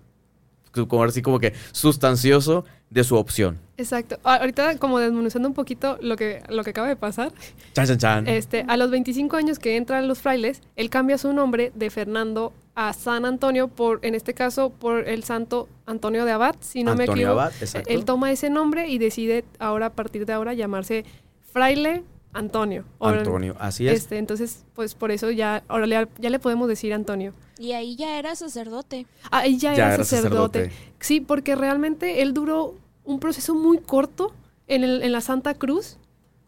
como 0.89 1.05
así 1.05 1.21
como 1.21 1.39
que 1.39 1.53
sustancioso 1.73 2.65
de 2.89 3.05
su 3.05 3.17
opción. 3.17 3.59
Exacto. 3.77 4.19
Ahorita 4.23 4.79
como 4.79 4.99
desmenuzando 4.99 5.47
un 5.49 5.55
poquito 5.55 5.99
lo 6.01 6.17
que, 6.17 6.43
lo 6.49 6.65
que 6.65 6.71
acaba 6.71 6.89
de 6.89 6.97
pasar, 6.97 7.33
Chan, 7.75 7.87
chan, 7.87 7.99
chan. 7.99 8.29
este, 8.29 8.65
a 8.67 8.77
los 8.79 8.91
25 8.91 9.37
años 9.37 9.59
que 9.59 9.77
entran 9.77 10.09
los 10.09 10.21
frailes, 10.21 10.63
él 10.77 10.89
cambia 10.89 11.19
su 11.19 11.33
nombre 11.35 11.71
de 11.75 11.91
Fernando 11.91 12.55
a 12.77 12.93
San 12.93 13.25
Antonio, 13.25 13.69
por, 13.69 14.01
en 14.05 14.15
este 14.15 14.35
caso 14.35 14.71
por 14.71 15.09
el 15.09 15.23
santo 15.25 15.69
Antonio 15.87 16.25
de 16.25 16.33
Abad, 16.33 16.57
si 16.61 16.83
no 16.83 16.95
me 16.97 17.05
Antonio 17.05 17.27
equivoco. 17.27 17.41
Abad, 17.41 17.53
exacto. 17.61 17.89
Él 17.91 18.05
toma 18.05 18.33
ese 18.33 18.51
nombre 18.51 18.89
y 18.89 18.99
decide 18.99 19.45
ahora, 19.59 19.87
a 19.87 19.91
partir 19.93 20.27
de 20.27 20.33
ahora, 20.33 20.55
llamarse 20.55 21.05
Fraile 21.53 22.03
Antonio. 22.33 22.85
Ahora, 22.99 23.19
Antonio, 23.19 23.55
así 23.61 23.87
es. 23.87 23.95
Este, 24.01 24.19
entonces, 24.19 24.65
pues 24.75 24.95
por 24.97 25.13
eso 25.13 25.31
ya, 25.31 25.63
ahora 25.69 25.87
le, 25.87 26.09
ya 26.19 26.31
le 26.31 26.39
podemos 26.41 26.67
decir 26.69 26.93
Antonio. 26.93 27.33
Y 27.59 27.73
ahí 27.73 27.95
ya 27.95 28.19
era 28.19 28.35
sacerdote. 28.35 29.07
Ah, 29.31 29.47
él 29.47 29.59
ya, 29.59 29.73
Ya 29.75 29.85
era, 29.87 29.95
era 29.95 30.05
sacerdote. 30.05 30.59
sacerdote. 30.65 30.85
Sí, 30.99 31.21
porque 31.21 31.55
realmente 31.55 32.23
él 32.23 32.35
duró 32.35 32.75
un 33.05 33.21
proceso 33.21 33.55
muy 33.55 33.79
corto 33.79 34.33
en, 34.67 34.83
el- 34.83 35.03
en 35.03 35.13
la 35.13 35.21
Santa 35.21 35.55
Cruz, 35.55 35.99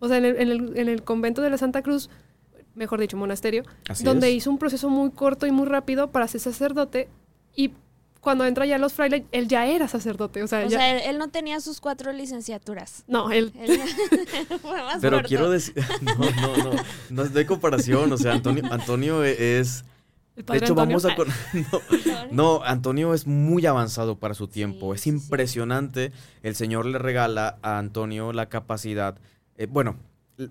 o 0.01 0.09
sea, 0.09 0.17
en 0.17 0.25
el, 0.25 0.37
en 0.41 0.49
el- 0.51 0.77
en 0.77 0.89
el 0.89 1.03
convento 1.05 1.41
de 1.43 1.51
la 1.51 1.59
Santa 1.59 1.83
Cruz, 1.83 2.11
mejor 2.77 3.01
dicho, 3.01 3.17
monasterio, 3.17 3.65
Así 3.89 4.05
donde 4.05 4.29
es. 4.31 4.35
hizo 4.37 4.51
un 4.51 4.59
proceso 4.59 4.89
muy 4.91 5.11
corto 5.11 5.47
y 5.47 5.51
muy 5.51 5.67
rápido 5.67 6.13
para 6.13 6.29
ser 6.29 6.41
sacerdote 6.41 7.09
y 7.55 7.73
cuando 8.21 8.45
entra 8.45 8.67
ya 8.67 8.77
los 8.79 8.93
frailes, 8.93 9.23
él 9.31 9.47
ya 9.47 9.67
era 9.67 9.87
sasacerdote, 9.87 10.43
o 10.43 10.49
sea, 10.49 10.61
O 10.67 10.69
ya- 10.69 10.79
sea, 10.79 10.91
él, 10.97 11.03
él 11.11 11.19
no 11.19 11.29
tenía 11.29 11.61
sus 11.61 11.81
cuatro 11.81 12.13
licenciaturas. 12.13 13.05
no, 13.07 13.31
él, 13.31 13.53
Él 13.57 13.79
fue 14.63 14.83
más 14.83 14.99
Pero 15.01 15.19
corto. 15.19 15.29
quiero 15.29 15.49
decir, 15.51 15.75
no, 16.03 16.15
no, 16.41 16.57
no, 16.57 16.71
no 17.11 17.23
es 17.23 17.33
de 17.33 17.47
comparación, 17.47 18.13
o 18.13 18.17
sea, 18.19 18.33
Antonio, 18.33 18.65
Antonio 18.71 19.23
es, 19.23 19.85
el 20.35 20.45
de 20.45 20.57
hecho 20.57 20.73
Antonio. 20.73 20.75
vamos 20.75 21.05
a, 21.05 21.15
con- 21.15 21.29
no, 21.73 22.59
no, 22.59 22.65
Antonio 22.65 23.15
es 23.15 23.27
muy 23.29 23.65
avanzado 23.65 24.19
para 24.19 24.35
su 24.35 24.49
tiempo, 24.49 24.93
Sí, 24.93 24.97
es 24.97 25.01
sí. 25.03 25.11
impresionante, 25.11 26.11
el 26.43 26.57
Señor 26.57 26.85
le 26.87 26.99
regala 26.99 27.59
a 27.63 27.79
Antonio 27.79 28.33
la 28.33 28.49
capacidad, 28.49 29.19
eh, 29.57 29.67
bueno, 29.71 29.97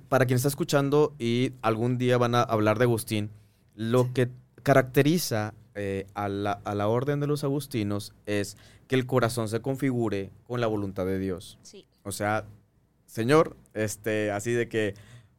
para 0.10 0.26
quien 0.26 0.38
está 0.38 0.48
escuchando 0.48 1.14
y 1.20 1.54
algún 1.62 1.98
día 1.98 2.18
van 2.18 2.36
a 2.36 2.42
hablar 2.42 2.78
de 2.80 2.86
Agustín, 2.86 3.30
lo 3.76 4.12
que 4.14 4.30
caracteriza 4.64 5.54
eh, 5.76 6.08
a, 6.16 6.28
la, 6.30 6.54
a 6.64 6.74
la 6.76 6.88
orden 6.88 7.20
de 7.20 7.28
los 7.28 7.44
agustinos 7.44 8.14
es 8.26 8.58
que 8.88 8.96
el 8.96 9.06
corazón 9.06 9.48
se 9.50 9.62
configure 9.62 10.32
con 10.48 10.60
la 10.62 10.68
voluntad 10.68 11.06
de 11.06 11.20
Dios. 11.20 11.58
Sí. 11.64 11.86
O 12.04 12.12
sea, 12.12 12.46
Señor, 13.06 13.56
este, 13.74 14.32
así 14.32 14.52
de 14.52 14.68
que 14.68 14.96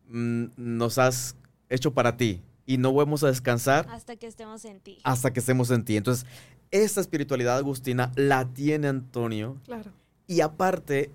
mm, 0.09 0.45
nos 0.57 0.99
has 0.99 1.37
hecho 1.69 1.93
para 1.93 2.17
ti 2.17 2.43
y 2.67 2.79
no 2.79 2.93
vamos 2.93 3.25
a 3.25 3.29
descansar 3.29 3.87
Hasta 3.91 4.17
que 4.17 4.27
estemos 4.27 4.65
en 4.65 4.81
ti. 4.81 4.99
hasta 5.05 5.33
que 5.33 5.41
estemos 5.41 5.71
en 5.71 5.85
ti. 5.85 5.97
Entonces, 5.97 6.27
esta 6.71 7.01
espiritualidad 7.01 7.57
agustina 7.57 8.13
la 8.17 8.45
tiene 8.53 8.89
Antonio 8.89 9.57
Claro. 9.65 9.91
y 10.27 10.41
aparte, 10.41 11.11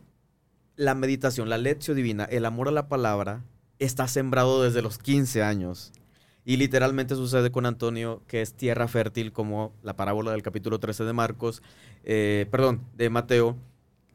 la 0.82 0.96
meditación, 0.96 1.48
la 1.48 1.60
lección 1.60 1.96
divina, 1.96 2.26
el 2.26 2.44
amor 2.46 2.67
a 2.67 2.72
la 2.72 2.88
palabra, 2.88 3.44
está 3.78 4.08
sembrado 4.08 4.63
desde 4.63 4.82
los 4.82 4.98
15 4.98 5.44
años. 5.44 5.91
Y 6.44 6.58
literalmente 6.58 7.13
sucede 7.15 7.52
con 7.52 7.67
Antonio, 7.67 8.24
que 8.28 8.41
es 8.41 8.56
tierra 8.56 8.88
fértil, 8.88 9.32
como 9.32 9.74
la 9.84 9.96
parábola 9.96 10.32
del 10.32 10.41
capítulo 10.41 10.80
13 10.80 11.04
de 11.04 11.13
Marcos, 11.13 11.62
eh, 12.04 12.48
perdón, 12.50 12.82
de 12.98 13.12
Mateo, 13.12 13.58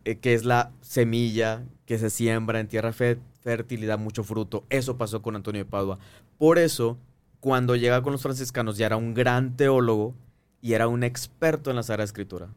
eh, 0.04 0.16
que 0.16 0.34
es 0.34 0.44
la 0.44 0.72
semilla 0.80 1.62
que 1.84 1.98
se 1.98 2.10
siembra 2.10 2.58
en 2.58 2.66
tierra 2.66 2.92
fé- 2.92 3.18
fértil 3.42 3.84
y 3.84 3.86
da 3.86 3.96
mucho 3.96 4.24
fruto. 4.24 4.64
Eso 4.68 4.96
pasó 4.96 5.22
con 5.22 5.36
Antonio 5.36 5.62
de 5.62 5.70
Padua. 5.70 6.00
Por 6.36 6.58
eso, 6.58 6.98
cuando 7.38 7.76
llega 7.76 8.02
con 8.02 8.10
los 8.12 8.22
franciscanos, 8.22 8.76
ya 8.76 8.86
era 8.86 8.96
un 8.96 9.14
gran 9.14 9.56
teólogo 9.56 10.14
y 10.60 10.72
era 10.72 10.88
un 10.88 11.04
experto 11.04 11.70
en 11.70 11.76
la 11.76 11.84
Sagrada 11.84 12.06
Escritura. 12.06 12.48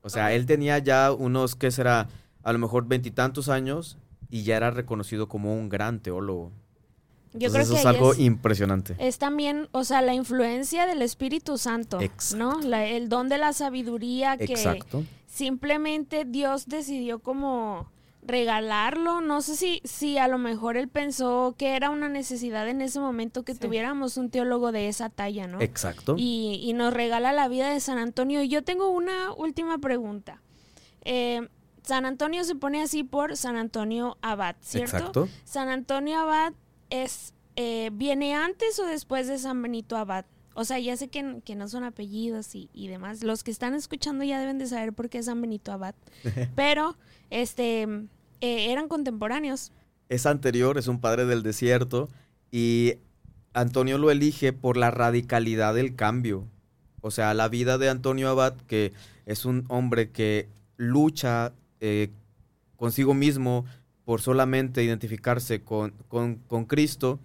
O 0.00 0.08
sea, 0.08 0.32
él 0.32 0.46
tenía 0.46 0.78
ya 0.78 1.12
unos, 1.12 1.56
¿qué 1.56 1.70
será? 1.70 2.08
A 2.42 2.52
lo 2.52 2.58
mejor 2.58 2.86
veintitantos 2.86 3.48
años 3.48 3.98
y 4.30 4.42
ya 4.44 4.56
era 4.56 4.70
reconocido 4.70 5.28
como 5.28 5.54
un 5.54 5.68
gran 5.68 6.00
teólogo. 6.00 6.52
Yo 7.32 7.46
Entonces, 7.46 7.52
creo 7.52 7.76
que 7.76 7.80
eso 7.80 7.88
es 7.88 7.94
algo 7.94 8.12
es, 8.12 8.18
impresionante. 8.18 8.96
es 8.98 9.18
también, 9.18 9.68
o 9.72 9.84
sea, 9.84 10.02
la 10.02 10.14
influencia 10.14 10.86
del 10.86 11.00
Espíritu 11.02 11.58
Santo, 11.58 12.00
Exacto. 12.00 12.36
¿no? 12.44 12.60
La- 12.60 12.86
el 12.86 13.08
don 13.08 13.28
de 13.28 13.38
la 13.38 13.52
sabiduría 13.52 14.36
que 14.36 14.44
Exacto. 14.44 15.04
simplemente 15.26 16.24
Dios 16.24 16.66
decidió 16.66 17.20
como 17.20 17.88
regalarlo. 18.22 19.20
No 19.20 19.42
sé 19.42 19.54
si, 19.56 19.80
si 19.84 20.18
a 20.18 20.26
lo 20.28 20.38
mejor 20.38 20.76
él 20.76 20.88
pensó 20.88 21.54
que 21.56 21.76
era 21.76 21.90
una 21.90 22.08
necesidad 22.08 22.68
en 22.68 22.80
ese 22.80 22.98
momento 23.00 23.44
que 23.44 23.54
Sí. 23.54 23.60
tuviéramos 23.60 24.16
un 24.16 24.30
teólogo 24.30 24.72
de 24.72 24.88
esa 24.88 25.08
talla, 25.08 25.46
¿no? 25.46 25.60
Exacto. 25.60 26.14
y, 26.18 26.60
y 26.64 26.72
nos 26.72 26.92
regala 26.92 27.32
la 27.32 27.46
vida 27.48 27.70
de 27.70 27.78
San 27.80 27.98
Antonio. 27.98 28.42
Y 28.42 28.48
yo 28.48 28.62
tengo 28.64 28.90
una 28.90 29.32
última 29.34 29.78
pregunta. 29.78 30.40
Eh, 31.04 31.48
San 31.90 32.06
Antonio 32.06 32.44
se 32.44 32.54
pone 32.54 32.80
así 32.80 33.02
por 33.02 33.36
San 33.36 33.56
Antonio 33.56 34.16
Abad, 34.22 34.54
¿cierto? 34.60 34.96
Exacto. 34.96 35.28
San 35.42 35.68
Antonio 35.68 36.20
Abad 36.20 36.52
es 36.88 37.34
eh, 37.56 37.90
viene 37.92 38.32
antes 38.32 38.78
o 38.78 38.86
después 38.86 39.26
de 39.26 39.36
San 39.38 39.60
Benito 39.60 39.96
Abad. 39.96 40.24
O 40.54 40.64
sea, 40.64 40.78
ya 40.78 40.96
sé 40.96 41.08
que, 41.08 41.40
que 41.44 41.56
no 41.56 41.66
son 41.66 41.82
apellidos 41.82 42.54
y, 42.54 42.70
y 42.72 42.86
demás. 42.86 43.24
Los 43.24 43.42
que 43.42 43.50
están 43.50 43.74
escuchando 43.74 44.22
ya 44.22 44.38
deben 44.38 44.58
de 44.58 44.68
saber 44.68 44.92
por 44.92 45.08
qué 45.08 45.18
es 45.18 45.26
San 45.26 45.40
Benito 45.40 45.72
Abad. 45.72 45.96
Pero, 46.54 46.96
este, 47.28 47.82
eh, 48.40 48.70
eran 48.70 48.86
contemporáneos. 48.86 49.72
Es 50.08 50.26
anterior, 50.26 50.78
es 50.78 50.86
un 50.86 51.00
padre 51.00 51.26
del 51.26 51.42
desierto 51.42 52.08
y 52.52 52.98
Antonio 53.52 53.98
lo 53.98 54.12
elige 54.12 54.52
por 54.52 54.76
la 54.76 54.92
radicalidad 54.92 55.74
del 55.74 55.96
cambio. 55.96 56.46
O 57.00 57.10
sea, 57.10 57.34
la 57.34 57.48
vida 57.48 57.78
de 57.78 57.88
Antonio 57.88 58.28
Abad, 58.28 58.54
que 58.68 58.92
es 59.26 59.44
un 59.44 59.64
hombre 59.66 60.12
que 60.12 60.48
lucha 60.76 61.52
eh, 61.80 62.10
consigo 62.76 63.14
mismo 63.14 63.64
por 64.04 64.20
solamente 64.20 64.82
identificarse 64.82 65.62
con, 65.62 65.92
con, 66.08 66.36
con 66.46 66.64
Cristo, 66.64 67.18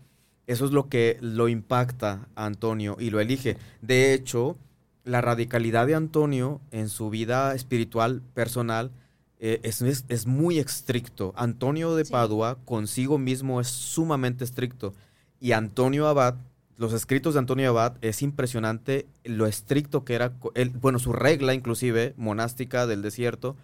eso 0.47 0.65
es 0.65 0.71
lo 0.71 0.87
que 0.89 1.17
lo 1.21 1.47
impacta 1.49 2.27
a 2.35 2.45
Antonio 2.45 2.97
y 2.99 3.09
lo 3.09 3.19
elige. 3.19 3.57
De 3.81 4.13
hecho, 4.13 4.57
la 5.03 5.21
radicalidad 5.21 5.87
de 5.87 5.95
Antonio 5.95 6.61
en 6.71 6.89
su 6.89 7.09
vida 7.09 7.55
espiritual, 7.55 8.21
personal, 8.33 8.91
eh, 9.39 9.59
es, 9.63 9.81
es- 9.81 10.05
es 10.07 10.25
muy 10.27 10.59
estricto. 10.59 11.33
Antonio 11.35 11.95
de 11.95 12.05
Sí. 12.05 12.11
Padua 12.11 12.57
consigo 12.65 13.17
mismo 13.17 13.59
es 13.61 13.67
sumamente 13.67 14.43
estricto. 14.43 14.93
Y 15.39 15.51
Antonio 15.53 16.07
Abad, 16.07 16.35
los 16.77 16.93
escritos 16.93 17.33
de 17.33 17.39
Antonio 17.39 17.69
Abad, 17.69 17.97
es 18.01 18.21
impresionante 18.21 19.05
lo 19.23 19.45
estricto 19.47 20.03
que 20.05 20.13
era. 20.15 20.33
él- 20.53 20.69
bueno, 20.69 20.99
su 20.99 21.11
regla 21.13 21.53
inclusive, 21.53 22.13
monástica 22.17 22.85
del 22.87 23.01
desierto, 23.01 23.55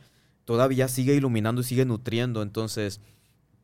todavía 0.45 0.87
sigue 0.87 1.15
iluminando 1.15 1.61
y 1.61 1.63
sigue 1.63 1.85
nutriendo. 1.85 2.41
Entonces, 2.41 3.01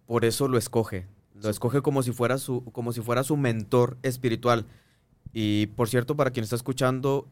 por 0.05 0.25
eso 0.25 0.47
lo 0.47 0.57
escoge. 0.57 1.07
Lo 1.35 1.49
escoge 1.49 1.81
como 1.81 2.01
si 2.03 2.11
fuera 2.11 2.37
su, 2.37 2.63
como 2.71 2.93
si 2.93 3.01
fuera 3.01 3.23
su 3.23 3.37
mentor 3.37 3.97
espiritual. 4.03 4.65
Y 5.33 5.67
por 5.67 5.89
cierto, 5.89 6.15
para 6.15 6.31
quien 6.31 6.43
está 6.43 6.55
escuchando, 6.55 7.27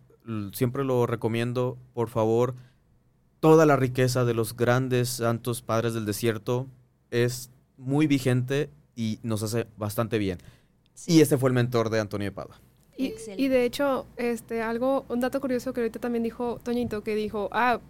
siempre 0.53 0.83
lo 0.83 1.07
recomiendo, 1.07 1.77
por 1.93 2.09
favor, 2.09 2.55
toda 3.39 3.65
la 3.65 3.75
riqueza 3.75 4.25
de 4.25 4.33
los 4.33 4.55
grandes 4.55 5.09
santos 5.09 5.61
padres 5.61 5.93
del 5.93 6.05
desierto 6.05 6.67
es 7.11 7.49
muy 7.77 8.07
vigente 8.07 8.69
y 8.95 9.19
nos 9.23 9.43
hace 9.43 9.67
bastante 9.77 10.17
bien. 10.17 10.39
Y 11.07 11.21
este 11.21 11.37
fue 11.37 11.49
el 11.49 11.53
mentor 11.53 11.89
de 11.89 11.99
Antonio 11.99 12.25
de 12.25 12.31
Padua. 12.31 12.59
Y, 12.97 13.13
y 13.37 13.49
de 13.49 13.65
hecho, 13.65 14.05
este, 14.15 14.61
algo, 14.61 15.05
un 15.09 15.19
dato 15.19 15.41
curioso 15.41 15.73
que 15.73 15.81
ahorita 15.81 15.99
también 15.99 16.23
dijo 16.23 16.59
Toñito, 16.63 17.03
que 17.03 17.15
dijo, 17.15 17.49
ah, 17.51 17.81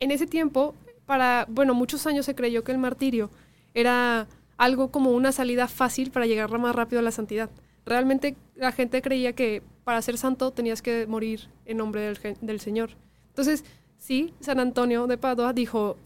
en 0.00 0.10
ese 0.10 0.26
tiempo, 0.26 0.74
para, 1.06 1.46
bueno, 1.48 1.74
muchos 1.74 2.06
años 2.06 2.26
se 2.26 2.34
creyó 2.34 2.64
que 2.64 2.72
el 2.72 2.78
martirio 2.78 3.30
era 3.74 4.26
algo 4.56 4.90
como 4.90 5.10
una 5.12 5.32
salida 5.32 5.68
fácil 5.68 6.10
para 6.10 6.26
llegar 6.26 6.50
más 6.58 6.74
rápido 6.74 7.00
a 7.00 7.02
la 7.02 7.10
santidad. 7.10 7.50
Realmente 7.86 8.36
la 8.54 8.72
gente 8.72 9.00
creía 9.02 9.32
que 9.32 9.62
para 9.84 10.02
ser 10.02 10.18
santo 10.18 10.50
tenías 10.52 10.82
que 10.82 11.06
morir 11.06 11.48
en 11.66 11.78
nombre 11.78 12.02
del, 12.02 12.36
del 12.40 12.60
Señor. 12.60 12.90
Entonces, 13.28 13.64
sí, 13.98 14.34
San 14.40 14.60
Antonio 14.60 15.06
de 15.06 15.16
Padua 15.18 15.52
dijo, 15.52 15.96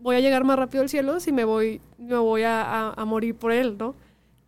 voy 0.00 0.16
a 0.16 0.20
llegar 0.20 0.44
más 0.44 0.58
rápido 0.58 0.82
al 0.82 0.88
cielo 0.88 1.20
si 1.20 1.32
me 1.32 1.44
voy, 1.44 1.80
me 1.98 2.16
voy 2.18 2.42
a, 2.42 2.62
a- 2.62 2.92
a 2.94 3.04
morir 3.04 3.34
por 3.34 3.52
él, 3.52 3.76
¿no? 3.78 3.94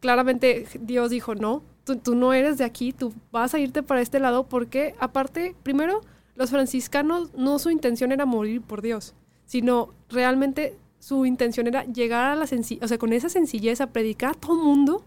claramente 0.00 0.66
Dios 0.80 1.10
dijo, 1.10 1.34
no, 1.34 1.62
tú, 1.84 1.96
tú 1.96 2.14
no 2.14 2.32
eres 2.32 2.58
de 2.58 2.64
aquí, 2.64 2.92
tú 2.92 3.14
vas 3.32 3.54
a 3.54 3.58
irte 3.58 3.82
para 3.82 4.00
este 4.02 4.20
lado 4.20 4.44
porque 4.44 4.94
aparte, 4.98 5.54
primero, 5.62 6.00
los 6.34 6.50
franciscanos 6.50 7.34
no 7.34 7.58
su 7.58 7.70
intención 7.70 8.12
era 8.12 8.26
morir 8.26 8.60
por 8.60 8.82
Dios, 8.82 9.14
sino 9.46 9.90
realmente 10.08 10.76
su 10.98 11.26
intención 11.26 11.66
era 11.66 11.84
llegar 11.84 12.30
a 12.30 12.36
la 12.36 12.46
sencillez, 12.46 12.82
o 12.82 12.88
sea, 12.88 12.98
con 12.98 13.12
esa 13.12 13.28
sencillez 13.28 13.80
a 13.80 13.88
predicar 13.88 14.30
a 14.30 14.34
todo 14.34 14.56
mundo 14.56 15.04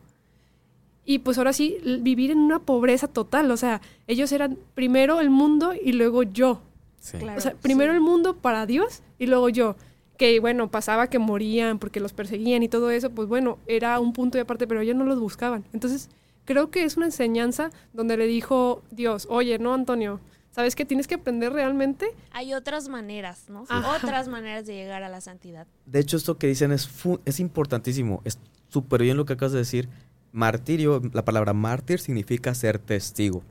y 1.09 1.19
pues 1.19 1.37
ahora 1.37 1.53
sí 1.53 1.77
vivir 2.01 2.31
en 2.31 2.39
una 2.39 2.59
pobreza 2.59 3.07
total, 3.07 3.49
o 3.49 3.57
sea, 3.57 3.81
ellos 4.07 4.31
eran 4.33 4.57
primero 4.73 5.21
el 5.21 5.29
mundo 5.29 5.73
y 5.73 5.93
luego 5.93 6.23
yo. 6.23 6.61
Sí. 6.99 7.17
Claro. 7.17 7.37
O 7.37 7.41
sea, 7.41 7.53
primero 7.53 7.93
el 7.93 8.01
mundo 8.01 8.35
para 8.35 8.65
Dios 8.65 9.01
y 9.17 9.27
luego 9.27 9.47
yo. 9.47 9.77
Que 10.17 10.39
bueno, 10.41 10.69
pasaba 10.69 11.07
que 11.07 11.17
morían 11.17 11.79
porque 11.79 12.01
los 12.01 12.11
perseguían 12.11 12.61
y 12.61 12.67
todo 12.67 12.91
eso, 12.91 13.09
pues 13.11 13.29
bueno, 13.29 13.57
era 13.67 13.99
un 14.01 14.11
punto 14.11 14.37
de 14.37 14.41
aparte, 14.41 14.67
pero 14.67 14.81
ellos 14.81 14.97
no 14.97 15.05
los 15.05 15.19
buscaban. 15.19 15.63
Entonces, 15.71 16.09
creo 16.43 16.71
que 16.71 16.83
es 16.83 16.97
una 16.97 17.05
enseñanza 17.05 17.69
donde 17.93 18.17
le 18.17 18.27
dijo 18.27 18.81
Dios, 18.91 19.27
oye, 19.29 19.59
no, 19.59 19.73
Antonio, 19.73 20.19
¿sabes 20.57 20.75
que 20.75 20.85
tienes 20.85 21.05
que 21.05 21.13
aprender 21.13 21.53
realmente? 21.53 22.07
Hay 22.31 22.55
otras 22.55 22.89
maneras, 22.89 23.43
¿no? 23.47 23.65
Ajá. 23.69 23.95
Otras 23.95 24.27
maneras 24.27 24.65
de 24.65 24.73
llegar 24.73 25.03
a 25.03 25.07
la 25.07 25.21
santidad. 25.21 25.67
De 25.85 25.99
hecho, 25.99 26.17
esto 26.17 26.39
que 26.39 26.47
dicen 26.47 26.71
es, 26.71 26.89
es 27.25 27.39
importantísimo. 27.39 28.23
Es 28.25 28.39
súper 28.69 29.03
bien 29.03 29.17
lo 29.17 29.25
que 29.25 29.33
acabas 29.33 29.51
de 29.51 29.59
decir. 29.59 29.87
Martirio, 30.31 30.99
la 31.13 31.23
palabra 31.23 31.53
mártir 31.53 31.99
significa 31.99 32.55
ser 32.55 32.79
testigo. 32.79 33.43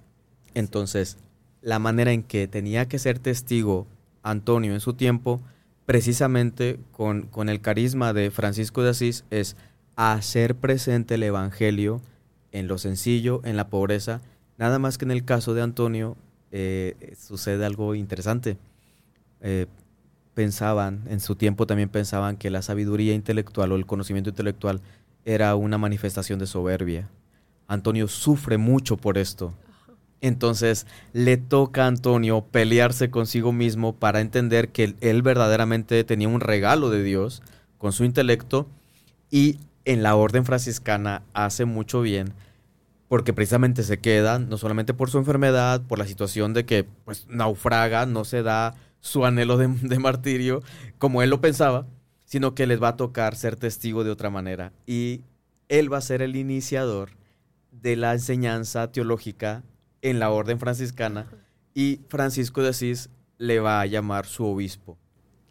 Entonces, 0.54 1.16
la 1.62 1.78
manera 1.78 2.10
en 2.10 2.24
que 2.24 2.48
tenía 2.48 2.88
que 2.88 2.98
ser 2.98 3.20
testigo 3.20 3.86
Antonio 4.24 4.74
en 4.74 4.80
su 4.80 4.94
tiempo, 4.94 5.40
precisamente 5.84 6.80
con, 6.90 7.28
con 7.28 7.48
el 7.48 7.60
carisma 7.60 8.14
de 8.14 8.32
Francisco 8.32 8.82
de 8.82 8.90
Asís, 8.90 9.24
es 9.30 9.54
hacer 9.94 10.56
presente 10.56 11.14
el 11.14 11.22
Evangelio 11.22 12.00
en 12.50 12.66
lo 12.66 12.78
sencillo, 12.78 13.42
en 13.44 13.56
la 13.56 13.68
pobreza. 13.68 14.22
Nada 14.58 14.80
más 14.80 14.98
que 14.98 15.04
en 15.04 15.12
el 15.12 15.24
caso 15.24 15.54
de 15.54 15.62
Antonio 15.62 16.16
eh, 16.52 17.14
sucede 17.18 17.64
algo 17.64 17.94
interesante. 17.94 18.56
Eh, 19.40 19.66
pensaban, 20.34 21.02
en 21.08 21.20
su 21.20 21.34
tiempo 21.34 21.66
también 21.66 21.88
pensaban 21.88 22.36
que 22.36 22.50
la 22.50 22.62
sabiduría 22.62 23.14
intelectual 23.14 23.72
o 23.72 23.76
el 23.76 23.86
conocimiento 23.86 24.30
intelectual 24.30 24.80
era 25.24 25.54
una 25.56 25.78
manifestación 25.78 26.38
de 26.38 26.46
soberbia. 26.46 27.08
Antonio 27.68 28.06
sufre 28.06 28.58
mucho 28.58 28.96
por 28.96 29.18
esto. 29.18 29.54
Entonces 30.20 30.86
le 31.12 31.36
toca 31.36 31.84
a 31.84 31.88
Antonio 31.88 32.44
pelearse 32.50 33.10
consigo 33.10 33.52
mismo 33.52 33.94
para 33.94 34.20
entender 34.20 34.70
que 34.70 34.94
él, 35.00 35.22
verdaderamente 35.22 36.02
tenía 36.04 36.28
un 36.28 36.40
regalo 36.40 36.90
de 36.90 37.02
Dios 37.02 37.42
con 37.78 37.92
su 37.92 38.04
intelecto 38.04 38.66
y 39.30 39.58
en 39.84 40.02
la 40.02 40.16
orden 40.16 40.44
franciscana 40.44 41.22
hace 41.34 41.64
mucho 41.64 42.00
bien 42.00 42.32
porque 43.08 43.32
precisamente 43.32 43.82
se 43.82 43.98
queda 43.98 44.38
no 44.38 44.58
solamente 44.58 44.94
por 44.94 45.10
su 45.10 45.18
enfermedad, 45.18 45.82
por 45.82 45.98
la 45.98 46.06
situación 46.06 46.54
de 46.54 46.64
que 46.66 46.84
pues 47.04 47.26
naufraga, 47.28 48.06
no 48.06 48.24
se 48.24 48.42
da 48.42 48.74
su 49.00 49.24
anhelo 49.24 49.56
de, 49.58 49.68
martirio 49.98 50.62
como 50.98 51.22
él 51.22 51.30
lo 51.30 51.40
pensaba, 51.40 51.86
sino 52.24 52.54
que 52.54 52.66
les 52.66 52.82
va 52.82 52.88
a 52.88 52.96
tocar 52.96 53.36
ser 53.36 53.56
testigo 53.56 54.02
de 54.02 54.10
otra 54.10 54.30
manera 54.30 54.72
y 54.86 55.20
él 55.68 55.92
va 55.92 55.98
a 55.98 56.02
ser 56.02 56.22
el 56.22 56.34
iniciador 56.36 57.10
de 57.70 57.96
la 57.96 58.12
enseñanza 58.12 58.90
teológica 58.90 59.62
en 60.02 60.18
la 60.18 60.30
orden 60.30 60.58
franciscana 60.58 61.26
y 61.74 62.00
Francisco 62.08 62.62
de 62.62 62.70
Asís 62.70 63.10
le 63.38 63.60
va 63.60 63.80
a 63.80 63.86
llamar 63.86 64.26
su 64.26 64.44
obispo, 64.46 64.96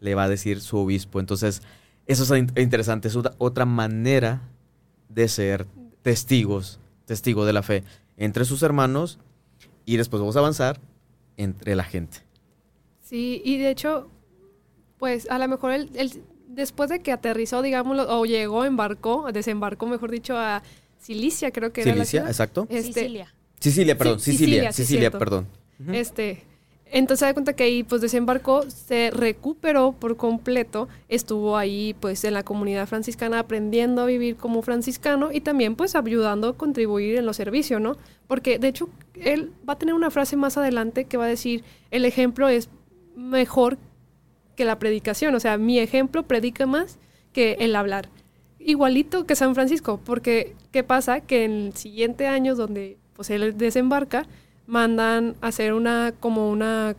le 0.00 0.14
va 0.14 0.24
a 0.24 0.28
decir 0.28 0.60
su 0.60 0.76
obispo. 0.76 1.20
Entonces, 1.20 1.62
eso 2.06 2.24
es 2.24 2.40
in- 2.40 2.52
interesante, 2.56 3.08
es 3.08 3.16
otra 3.38 3.64
manera 3.64 4.42
de 5.08 5.28
ser 5.28 5.66
testigos, 6.02 6.80
testigo 7.06 7.46
de 7.46 7.52
la 7.54 7.62
fe 7.62 7.82
entre 8.18 8.44
sus 8.44 8.62
hermanos 8.62 9.18
y 9.86 9.96
después 9.96 10.20
vamos 10.20 10.36
a 10.36 10.40
avanzar 10.40 10.78
entre 11.38 11.74
la 11.74 11.84
gente. 11.84 12.18
Sí, 13.00 13.40
y 13.44 13.56
de 13.58 13.70
hecho, 13.70 14.10
pues 14.98 15.30
a 15.30 15.38
lo 15.38 15.48
mejor 15.48 15.72
él, 15.72 15.90
él, 15.94 16.12
después 16.48 16.90
de 16.90 17.00
que 17.00 17.12
aterrizó, 17.12 17.62
digámoslo, 17.62 18.18
o 18.18 18.26
llegó, 18.26 18.64
embarcó, 18.64 19.30
desembarcó, 19.32 19.86
mejor 19.86 20.10
dicho, 20.10 20.36
a 20.36 20.62
Cilicia, 21.00 21.50
creo 21.52 21.72
que 21.72 21.82
era 21.82 21.90
la 21.90 21.96
Cilicia, 22.04 22.20
ciudad. 22.20 22.30
exacto. 22.30 22.66
Este, 22.68 22.92
Sicilia. 22.92 23.34
Sicilia, 23.60 23.96
perdón, 23.96 24.20
Sí, 24.20 24.32
Sicilia, 24.32 24.72
Sicilia, 24.72 25.10
perdón. 25.10 25.46
Este, 25.92 26.44
entonces 26.90 27.20
se 27.20 27.26
da 27.26 27.34
cuenta 27.34 27.54
que 27.54 27.64
ahí 27.64 27.82
pues 27.82 28.00
desembarcó, 28.00 28.62
se 28.70 29.10
recuperó 29.10 29.92
por 29.92 30.16
completo, 30.16 30.88
estuvo 31.08 31.56
ahí 31.56 31.94
pues 32.00 32.24
en 32.24 32.34
la 32.34 32.44
comunidad 32.44 32.86
franciscana 32.86 33.40
aprendiendo 33.40 34.02
a 34.02 34.06
vivir 34.06 34.36
como 34.36 34.62
franciscano 34.62 35.32
y 35.32 35.40
también 35.40 35.74
pues 35.74 35.96
ayudando 35.96 36.48
a 36.48 36.56
contribuir 36.56 37.16
en 37.16 37.26
los 37.26 37.36
servicios, 37.36 37.80
¿no? 37.80 37.96
Porque 38.28 38.58
de 38.58 38.68
hecho 38.68 38.88
él 39.14 39.52
va 39.68 39.74
a 39.74 39.78
tener 39.78 39.94
una 39.94 40.10
frase 40.10 40.36
más 40.36 40.56
adelante 40.56 41.06
que 41.06 41.16
va 41.16 41.24
a 41.24 41.28
decir, 41.28 41.64
el 41.90 42.04
ejemplo 42.04 42.48
es 42.48 42.68
mejor 43.16 43.78
que 44.54 44.64
la 44.64 44.78
predicación, 44.78 45.34
o 45.34 45.40
sea, 45.40 45.58
mi 45.58 45.78
ejemplo 45.80 46.22
predica 46.22 46.66
más 46.66 46.98
que 47.32 47.56
el 47.60 47.74
hablar. 47.74 48.08
Igualito 48.58 49.26
que 49.26 49.36
San 49.36 49.54
Francisco, 49.54 50.00
porque 50.04 50.54
¿qué 50.72 50.82
pasa? 50.82 51.20
Que 51.20 51.44
en 51.44 51.66
el 51.66 51.72
siguiente 51.74 52.26
año 52.26 52.54
donde 52.54 52.96
pues 53.14 53.30
él 53.30 53.56
desembarca, 53.56 54.26
mandan 54.66 55.36
a 55.40 55.48
hacer 55.48 55.72
una 55.72 56.12
como 56.18 56.50
una 56.50 56.96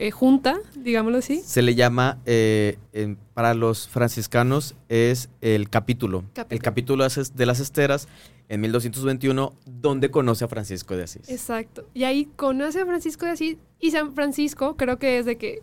eh, 0.00 0.10
junta, 0.12 0.60
digámoslo 0.76 1.18
así. 1.18 1.40
Se 1.44 1.60
le 1.60 1.74
llama, 1.74 2.18
eh, 2.24 2.78
en- 2.92 3.16
para 3.34 3.54
los 3.54 3.88
franciscanos, 3.88 4.76
es 4.88 5.28
el 5.40 5.68
capítulo. 5.70 6.22
El 6.50 6.60
Capítulo. 6.62 7.04
de 7.34 7.46
las 7.46 7.58
esteras 7.60 8.06
en 8.48 8.60
1221, 8.60 9.54
donde 9.66 10.10
conoce 10.10 10.44
a 10.44 10.48
Francisco 10.48 10.96
de 10.96 11.02
Asís. 11.04 11.28
Exacto. 11.28 11.84
Y 11.94 12.04
ahí 12.04 12.26
conoce 12.36 12.80
a 12.80 12.86
Francisco 12.86 13.26
de 13.26 13.32
Asís 13.32 13.56
y 13.80 13.90
San 13.90 14.14
Francisco 14.14 14.76
creo 14.76 14.98
que 15.00 15.18
es 15.18 15.26
de 15.26 15.36
que 15.36 15.60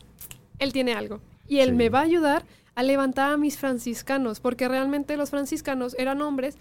él 0.60 0.74
tiene 0.74 0.94
algo 0.94 1.22
y 1.48 1.60
él 1.60 1.70
Sí. 1.70 1.76
me 1.76 1.90
va 1.90 2.00
a 2.00 2.04
ayudar 2.04 2.46
a 2.76 2.84
levantar 2.84 3.32
a 3.32 3.38
mis 3.38 3.58
franciscanos, 3.58 4.42
porque 4.42 4.68
realmente 4.68 5.16
los 5.16 5.30
franciscanos 5.30 5.96
eran 5.98 6.22
hombres 6.22 6.58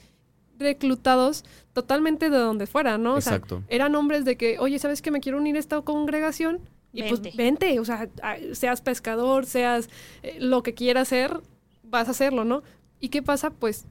reclutados 0.60 1.44
totalmente 1.74 2.30
de 2.30 2.38
donde 2.38 2.66
fuera, 2.66 2.96
¿no? 2.96 3.16
O 3.16 3.20
sea, 3.20 3.34
Exacto. 3.34 3.62
eran 3.68 3.94
hombres 3.94 4.24
de 4.24 4.36
que, 4.36 4.58
oye, 4.58 4.78
¿sabes 4.78 5.02
que 5.02 5.10
me 5.10 5.20
quiero 5.20 5.36
unir 5.38 5.56
a 5.56 5.58
esta 5.58 5.80
congregación? 5.82 6.60
Y 6.92 7.02
Vente. 7.02 7.20
pues 7.22 7.36
vente, 7.36 7.78
o 7.80 7.84
sea, 7.84 8.08
seas 8.52 8.80
pescador, 8.80 9.44
seas 9.46 9.90
eh, 10.22 10.36
lo 10.40 10.62
que 10.62 10.72
quieras 10.74 11.08
hacer, 11.08 11.40
vas 11.82 12.08
a 12.08 12.12
hacerlo, 12.12 12.44
¿no? 12.44 12.62
¿Y 13.00 13.08
qué 13.10 13.20
pasa? 13.20 13.50
Pues 13.50 13.84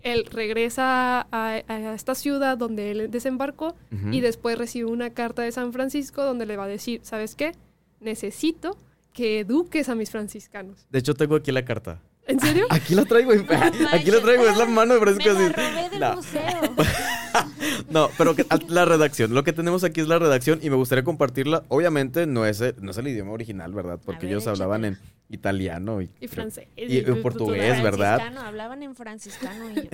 él 0.00 0.24
regresa 0.30 1.26
a, 1.30 1.62
a 1.68 1.94
esta 1.94 2.14
ciudad 2.14 2.56
donde 2.56 2.90
él 2.92 3.10
desembarcó 3.10 3.74
y 4.12 4.20
después 4.20 4.56
recibe 4.56 4.86
una 4.90 5.10
carta 5.10 5.42
de 5.42 5.52
San 5.52 5.72
Francisco 5.72 6.24
donde 6.24 6.46
le 6.46 6.56
va 6.56 6.64
a 6.64 6.68
decir, 6.68 7.00
¿sabes 7.02 7.34
qué? 7.34 7.52
Necesito 8.00 8.78
que 9.12 9.40
eduques 9.40 9.88
a 9.88 9.94
mis 9.94 10.10
franciscanos. 10.10 10.86
De 10.90 11.00
hecho, 11.00 11.14
tengo 11.14 11.34
aquí 11.36 11.50
la 11.52 11.64
carta. 11.64 12.00
¿En 12.26 12.38
serio? 12.40 12.66
Aquí 12.70 12.94
la 12.94 13.04
traigo. 13.06 13.32
aquí 13.92 14.10
la 14.10 14.20
traigo, 14.20 14.46
es 14.46 14.56
la 14.56 14.66
mano 14.66 14.94
de 14.94 15.00
Francisco 15.00 15.34
Me 15.34 15.48
la 15.48 15.52
robé 15.52 15.90
del 15.90 16.00
No. 16.00 16.14
museo. 16.16 16.74
No, 17.90 18.10
pero 18.18 18.34
que- 18.34 18.44
la 18.68 18.84
redacción. 18.84 19.34
Lo 19.34 19.44
que 19.44 19.52
tenemos 19.52 19.82
aquí 19.84 20.00
es 20.00 20.08
la 20.08 20.18
redacción 20.18 20.58
y 20.62 20.70
me 20.70 20.76
gustaría 20.76 21.04
compartirla. 21.04 21.62
Obviamente 21.68 22.26
no 22.26 22.44
es, 22.46 22.60
el- 22.60 22.74
no 22.80 22.90
es 22.90 22.98
el 22.98 23.08
idioma 23.08 23.32
original, 23.32 23.72
¿verdad? 23.72 23.98
Porque 24.04 24.26
ver, 24.26 24.34
ellos 24.34 24.46
hablaban 24.46 24.84
en 24.84 24.98
italiano 25.30 26.00
y, 26.02 26.10
Y 26.20 26.28
francés. 26.28 26.68
y 26.76 26.98
en 26.98 27.22
portugués, 27.22 27.80
Franciscano, 27.80 27.82
¿verdad? 27.82 28.46
Hablaban 28.46 28.82
en 28.82 28.94
franciscano 28.94 29.70
y. 29.70 29.88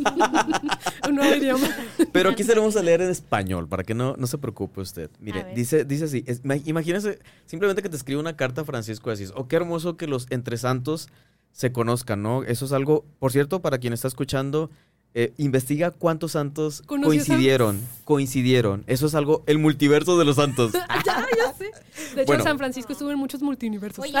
Un 1.08 1.14
nuevo 1.16 1.34
idioma. 1.36 1.68
Pero 2.12 2.30
aquí 2.30 2.44
se 2.44 2.54
lo 2.54 2.60
vamos 2.62 2.76
a 2.76 2.82
leer 2.82 3.00
en 3.02 3.10
español, 3.10 3.68
para 3.68 3.82
que 3.84 3.94
no, 3.94 4.14
no 4.16 4.26
se 4.26 4.38
preocupe 4.38 4.80
usted. 4.80 5.10
Mire, 5.18 5.46
dice, 5.54 5.84
dice 5.84 6.04
así, 6.04 6.24
es- 6.26 6.42
ima- 6.44 6.60
imagínese 6.64 7.18
simplemente 7.46 7.82
que 7.82 7.88
te 7.88 7.96
escribe 7.96 8.20
una 8.20 8.36
carta 8.36 8.62
a 8.62 8.64
Francisco 8.64 9.10
Asís. 9.10 9.32
Oh, 9.34 9.48
qué 9.48 9.56
hermoso 9.56 9.96
que 9.96 10.06
los 10.06 10.26
entre 10.30 10.56
santos 10.56 11.08
se 11.52 11.72
conozcan, 11.72 12.22
¿no? 12.22 12.44
Eso 12.44 12.64
es 12.64 12.72
algo, 12.72 13.04
por 13.18 13.32
cierto, 13.32 13.60
para 13.60 13.78
quien 13.78 13.92
está 13.92 14.08
escuchando, 14.08 14.70
eh, 15.12 15.32
investiga 15.38 15.90
cuántos 15.90 16.32
santos 16.32 16.82
¿Conoció 16.86 17.08
coincidieron, 17.10 17.80
coincidieron. 18.04 18.84
Eso 18.86 19.06
es 19.06 19.14
algo, 19.16 19.42
el 19.46 19.58
multiverso 19.58 20.16
de 20.18 20.24
los 20.24 20.36
santos. 20.36 20.72
ya, 21.04 21.26
ya 21.36 21.52
sé. 21.52 21.70
De 22.14 22.22
hecho, 22.22 22.26
Bueno. 22.26 22.44
San 22.44 22.58
Francisco 22.58 22.92
estuvo 22.92 23.10
en 23.10 23.18
muchos 23.18 23.42
multiversos. 23.42 24.04
Oye, 24.04 24.16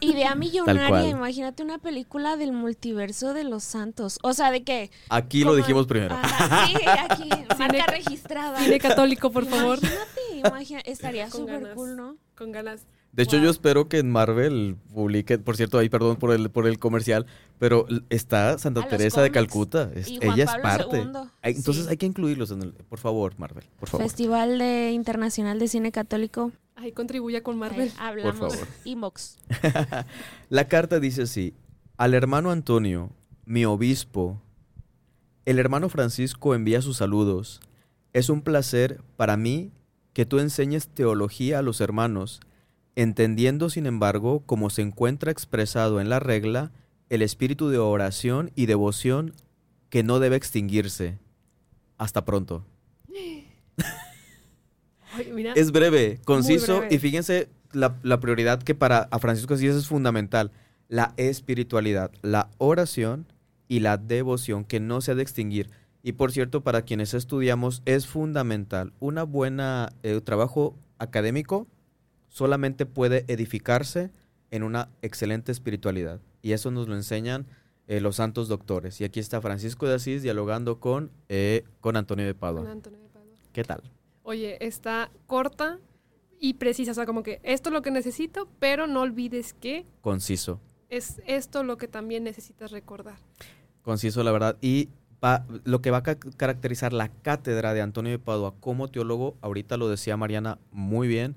idea 0.00 0.34
millonaria. 0.36 1.08
Imagínate 1.10 1.62
una 1.62 1.78
película 1.78 2.36
del 2.36 2.52
multiverso 2.52 3.34
de 3.34 3.44
los 3.44 3.62
santos. 3.62 4.18
O 4.22 4.32
sea, 4.34 4.50
¿de 4.50 4.64
qué? 4.64 4.90
Aquí 5.10 5.44
lo 5.44 5.54
dijimos 5.54 5.86
primero. 5.86 6.14
Ajá, 6.14 6.66
sí, 6.66 6.74
aquí, 7.08 7.28
marca 7.58 7.86
registrada. 7.86 8.58
Cine 8.58 8.78
católico, 8.78 9.30
por 9.30 9.46
favor. 9.46 9.78
Imagínate, 9.78 10.48
imagina- 10.48 10.80
estaría 10.80 11.30
súper 11.30 11.72
cool, 11.74 11.96
¿no? 11.96 12.16
Con 12.36 12.50
ganas. 12.52 12.82
De 13.12 13.22
hecho, 13.24 13.36
Wow. 13.36 13.44
yo 13.44 13.50
espero 13.50 13.88
que 13.88 13.98
en 13.98 14.10
Marvel 14.10 14.76
publique, 14.94 15.38
por 15.38 15.56
cierto, 15.56 15.78
ahí 15.78 15.90
perdón 15.90 16.16
por 16.16 16.32
el, 16.32 16.50
por 16.50 16.66
el 16.66 16.78
comercial, 16.78 17.26
pero 17.58 17.86
está 18.08 18.56
Santa 18.58 18.88
Teresa 18.88 19.20
de. 19.20 19.30
Calcuta. 19.30 19.90
es- 19.94 20.08
Y 20.08 20.16
Juan 20.16 20.32
ella 20.40 20.44
es 20.44 20.62
parte. 20.62 20.96
II. 21.02 21.12
Hay- 21.42 21.54
entonces 21.54 21.84
Sí. 21.84 21.90
hay 21.90 21.96
que 21.98 22.06
incluirlos 22.06 22.50
en 22.52 22.62
el, 22.62 22.72
por 22.72 22.98
favor, 22.98 23.34
Marvel, 23.38 23.64
por 23.78 23.90
favor. 23.90 24.06
Festival 24.06 24.58
de 24.58 24.92
Internacional 24.92 25.58
de 25.58 25.68
Cine 25.68 25.92
Católico. 25.92 26.52
Ahí 26.74 26.92
contribuye 26.92 27.42
con 27.42 27.54
Ahí 27.56 27.60
Marvel. 27.60 27.92
hablamos. 27.98 28.38
favor. 28.54 28.66
Inbox. 28.86 29.36
La 30.48 30.68
carta 30.68 30.98
dice 30.98 31.22
así: 31.22 31.54
Al 31.98 32.14
hermano 32.14 32.50
Antonio, 32.50 33.10
mi 33.44 33.64
obispo, 33.66 34.40
El 35.44 35.58
hermano 35.58 35.88
Francisco 35.88 36.54
envía 36.54 36.80
sus 36.82 36.98
saludos. 36.98 37.60
Es 38.12 38.28
un 38.30 38.42
placer 38.42 39.00
para 39.16 39.36
mí 39.36 39.72
que 40.12 40.24
tú 40.24 40.38
enseñes 40.38 40.86
teología 40.88 41.58
a 41.58 41.62
los 41.62 41.80
hermanos, 41.80 42.40
entendiendo 42.96 43.70
sin 43.70 43.86
embargo, 43.86 44.42
como 44.46 44.70
se 44.70 44.82
encuentra 44.82 45.32
expresado 45.32 46.00
en 46.00 46.08
la 46.08 46.20
regla, 46.20 46.72
el 47.08 47.22
espíritu 47.22 47.68
de 47.68 47.78
oración 47.78 48.50
y 48.54 48.66
devoción 48.66 49.34
que 49.90 50.02
no 50.02 50.18
debe 50.18 50.36
extinguirse. 50.36 51.18
Hasta 51.98 52.24
pronto. 52.24 52.64
Ay, 55.14 55.30
mira, 55.32 55.52
Es 55.54 55.72
breve, 55.72 56.20
conciso 56.24 56.78
breve. 56.78 56.94
y 56.94 56.98
fíjense 56.98 57.48
la, 57.72 57.98
la 58.02 58.20
prioridad 58.20 58.62
que 58.62 58.74
para 58.74 59.08
a 59.10 59.18
Francisco 59.18 59.54
Asís 59.54 59.74
es 59.74 59.86
fundamental. 59.86 60.52
La 60.88 61.14
espiritualidad, 61.16 62.10
la 62.22 62.50
oración 62.58 63.26
y 63.68 63.80
la 63.80 63.96
devoción 63.96 64.64
que 64.64 64.80
no 64.80 65.00
se 65.00 65.12
ha 65.12 65.14
de 65.14 65.22
extinguir. 65.22 65.70
Y 66.02 66.12
por 66.12 66.32
cierto, 66.32 66.62
para 66.62 66.82
quienes 66.82 67.14
estudiamos 67.14 67.82
es 67.84 68.06
fundamental. 68.06 68.92
Una 69.00 69.22
buena 69.22 69.92
eh, 70.02 70.20
trabajo 70.22 70.76
académico 70.98 71.66
solamente 72.32 72.86
puede 72.86 73.24
edificarse 73.28 74.10
en 74.50 74.62
una 74.62 74.88
excelente 75.02 75.52
espiritualidad. 75.52 76.20
Y 76.40 76.52
eso 76.52 76.70
nos 76.70 76.88
lo 76.88 76.94
enseñan 76.96 77.46
eh, 77.86 78.00
los 78.00 78.16
santos 78.16 78.48
doctores. 78.48 79.00
Y 79.00 79.04
aquí 79.04 79.20
está 79.20 79.40
Francisco 79.40 79.86
de 79.86 79.94
Asís 79.94 80.22
dialogando 80.22 80.80
con, 80.80 81.10
eh, 81.28 81.64
con 81.80 81.96
Antonio 81.96 82.24
de 82.26 82.32
con 82.32 82.40
Padua. 82.40 82.70
Antonio 82.70 82.98
de 83.00 83.08
Padua. 83.08 83.28
¿Qué 83.52 83.64
tal? 83.64 83.82
Oye, 84.22 84.56
está 84.64 85.10
corta 85.26 85.78
y 86.40 86.54
precisa, 86.54 86.92
o 86.92 86.94
sea, 86.94 87.06
como 87.06 87.22
que 87.22 87.40
esto 87.42 87.68
es 87.68 87.72
lo 87.74 87.82
que 87.82 87.90
necesito, 87.90 88.48
pero 88.58 88.86
no 88.86 89.02
olvides 89.02 89.52
que 89.52 89.84
Conciso. 90.00 90.58
es 90.88 91.20
esto 91.26 91.62
lo 91.64 91.76
que 91.76 91.86
también 91.86 92.24
necesitas 92.24 92.70
recordar. 92.72 93.18
Conciso, 93.82 94.22
la 94.24 94.32
verdad. 94.32 94.56
Y 94.60 94.88
va- 95.22 95.44
lo 95.64 95.82
que 95.82 95.90
va 95.90 95.98
a 95.98 96.02
ca- 96.02 96.16
caracterizar 96.36 96.92
la 96.92 97.08
cátedra 97.08 97.74
de 97.74 97.82
Antonio 97.82 98.10
de 98.12 98.18
Padua 98.18 98.54
como 98.60 98.88
teólogo, 98.88 99.36
ahorita 99.40 99.76
lo 99.76 99.88
decía 99.88 100.16
Mariana 100.16 100.58
muy 100.70 101.08
bien, 101.08 101.36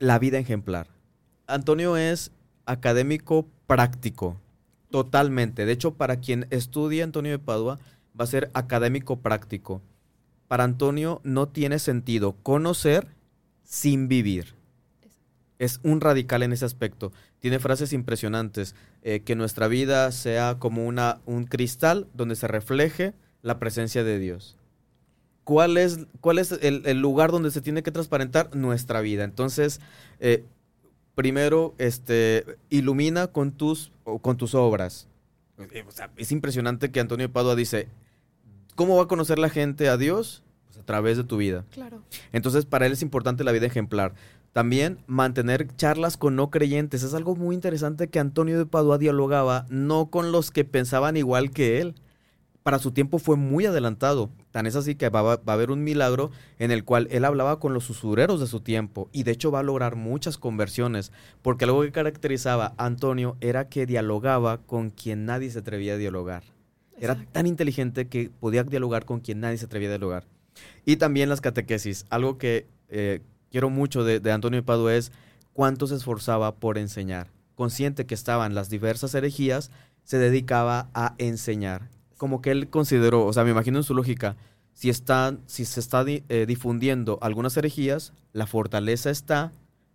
la 0.00 0.18
vida 0.18 0.38
ejemplar. 0.38 0.88
Antonio 1.46 1.96
es 1.96 2.32
académico 2.64 3.46
práctico, 3.68 4.40
totalmente. 4.90 5.66
De 5.66 5.72
hecho, 5.72 5.94
para 5.94 6.16
quien 6.16 6.46
estudie 6.50 7.04
Antonio 7.04 7.30
de 7.30 7.38
Padua, 7.38 7.78
va 8.18 8.24
a 8.24 8.26
ser 8.26 8.50
académico 8.54 9.20
práctico. 9.20 9.82
Para 10.48 10.64
Antonio 10.64 11.20
no 11.22 11.48
tiene 11.48 11.78
sentido 11.78 12.34
conocer 12.42 13.06
sin 13.62 14.08
vivir. 14.08 14.54
Es 15.58 15.78
un 15.84 16.00
radical 16.00 16.42
en 16.42 16.54
ese 16.54 16.64
aspecto. 16.64 17.12
Tiene 17.38 17.60
frases 17.60 17.92
impresionantes. 17.92 18.74
eh, 19.02 19.20
que 19.20 19.34
nuestra 19.34 19.66
vida 19.66 20.12
sea 20.12 20.56
como 20.58 20.86
una, 20.86 21.20
un 21.24 21.44
cristal 21.44 22.06
donde 22.12 22.36
se 22.36 22.48
refleje 22.48 23.14
la 23.40 23.58
presencia 23.58 24.04
de 24.04 24.18
Dios. 24.18 24.58
¿Cuál 25.44 25.76
es, 25.76 26.06
cuál 26.20 26.38
es 26.38 26.52
el, 26.52 26.82
el 26.84 27.00
lugar 27.00 27.32
donde 27.32 27.50
se 27.50 27.60
tiene 27.60 27.82
que 27.82 27.90
transparentar? 27.90 28.54
Nuestra 28.54 29.00
vida. 29.00 29.24
Entonces, 29.24 29.80
eh, 30.20 30.44
primero, 31.14 31.74
este, 31.78 32.44
ilumina 32.68 33.26
con 33.26 33.52
tus, 33.52 33.92
o 34.04 34.18
con 34.18 34.36
tus 34.36 34.54
obras. 34.54 35.08
Eh, 35.72 35.84
o 35.86 35.90
sea, 35.90 36.10
es 36.16 36.32
impresionante 36.32 36.90
que 36.90 37.00
Antonio 37.00 37.26
de 37.28 37.32
Padua 37.32 37.54
dice, 37.54 37.88
¿cómo 38.74 38.96
va 38.96 39.02
a 39.02 39.08
conocer 39.08 39.38
la 39.38 39.50
gente 39.50 39.88
a 39.88 39.96
Dios? 39.96 40.42
Pues 40.66 40.78
a 40.78 40.82
través 40.82 41.16
de 41.16 41.24
tu 41.24 41.36
vida. 41.36 41.64
Claro. 41.70 42.02
Entonces, 42.32 42.64
para 42.64 42.86
él 42.86 42.92
es 42.92 43.02
importante 43.02 43.44
la 43.44 43.52
vida 43.52 43.66
ejemplar. 43.66 44.14
También 44.52 44.98
mantener 45.06 45.68
charlas 45.76 46.16
con 46.16 46.36
no 46.36 46.50
creyentes. 46.50 47.02
Es 47.02 47.14
algo 47.14 47.36
muy 47.36 47.54
interesante 47.54 48.08
que 48.08 48.18
Antonio 48.18 48.58
de 48.58 48.66
Padua 48.66 48.98
dialogaba 48.98 49.66
no 49.68 50.10
con 50.10 50.32
los 50.32 50.50
que 50.50 50.64
pensaban 50.64 51.16
igual 51.16 51.50
que 51.50 51.80
él. 51.80 51.94
Para 52.62 52.78
su 52.78 52.90
tiempo 52.92 53.18
fue 53.18 53.36
muy 53.36 53.66
adelantado. 53.66 54.30
Tan 54.50 54.66
es 54.66 54.74
así 54.74 54.96
que 54.96 55.08
va, 55.08 55.22
va 55.22 55.40
a 55.46 55.52
haber 55.52 55.70
un 55.70 55.84
milagro 55.84 56.30
en 56.58 56.70
el 56.70 56.84
cual 56.84 57.06
él 57.10 57.24
hablaba 57.24 57.60
con 57.60 57.72
los 57.72 57.88
usureros 57.88 58.40
de 58.40 58.46
su 58.46 58.60
tiempo. 58.60 59.08
Y 59.12 59.22
de 59.22 59.32
hecho 59.32 59.50
va 59.50 59.60
a 59.60 59.64
lograr 59.64 59.96
muchas 59.96 60.38
conversiones. 60.38 61.12
Porque 61.42 61.64
algo 61.64 61.82
que 61.82 61.92
caracterizaba 61.92 62.74
a 62.76 62.86
Antonio 62.86 63.36
era 63.40 63.68
que 63.68 63.86
dialogaba 63.86 64.58
con 64.58 64.90
quien 64.90 65.24
nadie 65.24 65.50
se 65.50 65.60
atrevía 65.60 65.94
a 65.94 65.98
dialogar. 65.98 66.42
Era 66.98 67.16
tan 67.32 67.46
inteligente 67.46 68.08
que 68.08 68.30
podía 68.40 68.64
dialogar 68.64 69.04
con 69.04 69.20
quien 69.20 69.40
nadie 69.40 69.58
se 69.58 69.66
atrevía 69.66 69.88
a 69.88 69.92
dialogar. 69.92 70.24
Y 70.84 70.96
también 70.96 71.28
las 71.28 71.40
catequesis. 71.40 72.04
Algo 72.10 72.36
que 72.36 72.66
eh, 72.88 73.20
quiero 73.50 73.70
mucho 73.70 74.04
de, 74.04 74.20
de 74.20 74.32
Antonio 74.32 74.60
de 74.60 74.66
Padua 74.66 74.94
es 74.94 75.12
cuánto 75.52 75.86
se 75.86 75.94
esforzaba 75.94 76.56
por 76.56 76.76
enseñar. 76.76 77.28
Consciente 77.54 78.06
que 78.06 78.14
estaban 78.14 78.54
las 78.54 78.68
diversas 78.68 79.14
herejías, 79.14 79.70
se 80.04 80.18
dedicaba 80.18 80.90
a 80.92 81.14
enseñar. 81.18 81.88
Como 82.20 82.42
que 82.42 82.50
él 82.50 82.68
consideró, 82.68 83.24
o 83.24 83.32
sea, 83.32 83.44
me 83.44 83.50
imagino 83.50 83.78
en 83.78 83.82
su 83.82 83.94
lógica, 83.94 84.36
si, 84.74 84.90
están, 84.90 85.40
si 85.46 85.64
se 85.64 85.80
está 85.80 86.04
di- 86.04 86.22
eh, 86.28 86.44
difundiendo 86.46 87.18
algunas 87.22 87.56
herejías, 87.56 88.12
la 88.34 88.46
fortaleza 88.46 89.08
está 89.08 89.52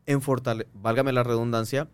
en, 0.07 0.21
fortale 0.23 0.65
válgame 0.73 1.11
la 1.13 1.21
redundancia, 1.21 1.87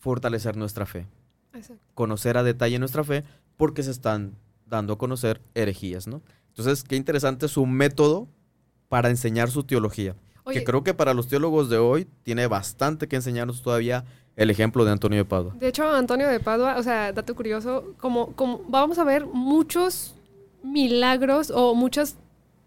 fortalecer 0.00 0.56
nuestra 0.56 0.84
fe 0.84 1.06
Exacto. 1.54 1.80
conocer 1.94 2.36
a 2.38 2.42
detalle 2.42 2.80
nuestra 2.80 3.04
fe 3.04 3.22
porque 3.56 3.84
se 3.84 3.92
están 3.92 4.32
dando 4.66 4.94
a 4.94 4.98
conocer 4.98 5.40
herejías, 5.54 6.08
¿no? 6.08 6.22
Entonces, 6.48 6.82
qué 6.82 6.96
interesante 6.96 7.46
su 7.46 7.64
método 7.64 8.26
para 8.88 9.10
enseñar 9.10 9.48
su 9.48 9.62
teología. 9.62 10.16
Oye, 10.42 10.58
que 10.58 10.64
creo 10.64 10.82
que 10.82 10.92
para 10.94 11.14
los 11.14 11.28
teólogos 11.28 11.68
de 11.70 11.78
hoy 11.78 12.08
tiene 12.24 12.48
bastante 12.48 13.06
que 13.06 13.14
enseñarnos 13.14 13.62
todavía 13.62 14.04
el 14.38 14.48
ejemplo 14.50 14.84
de 14.86 14.92
Antonio 14.92 15.18
de 15.18 15.24
Padua. 15.26 15.52
de 15.58 15.68
hecho, 15.68 15.86
Antonio 15.90 16.26
de 16.28 16.40
Padua, 16.40 16.76
o 16.78 16.82
sea, 16.82 17.12
dato 17.12 17.34
curioso, 17.34 17.92
como, 17.98 18.32
como 18.34 18.62
vamos 18.68 18.98
a 18.98 19.04
ver 19.04 19.26
muchos 19.26 20.14
milagros 20.62 21.50
o 21.54 21.74
muchas 21.74 22.16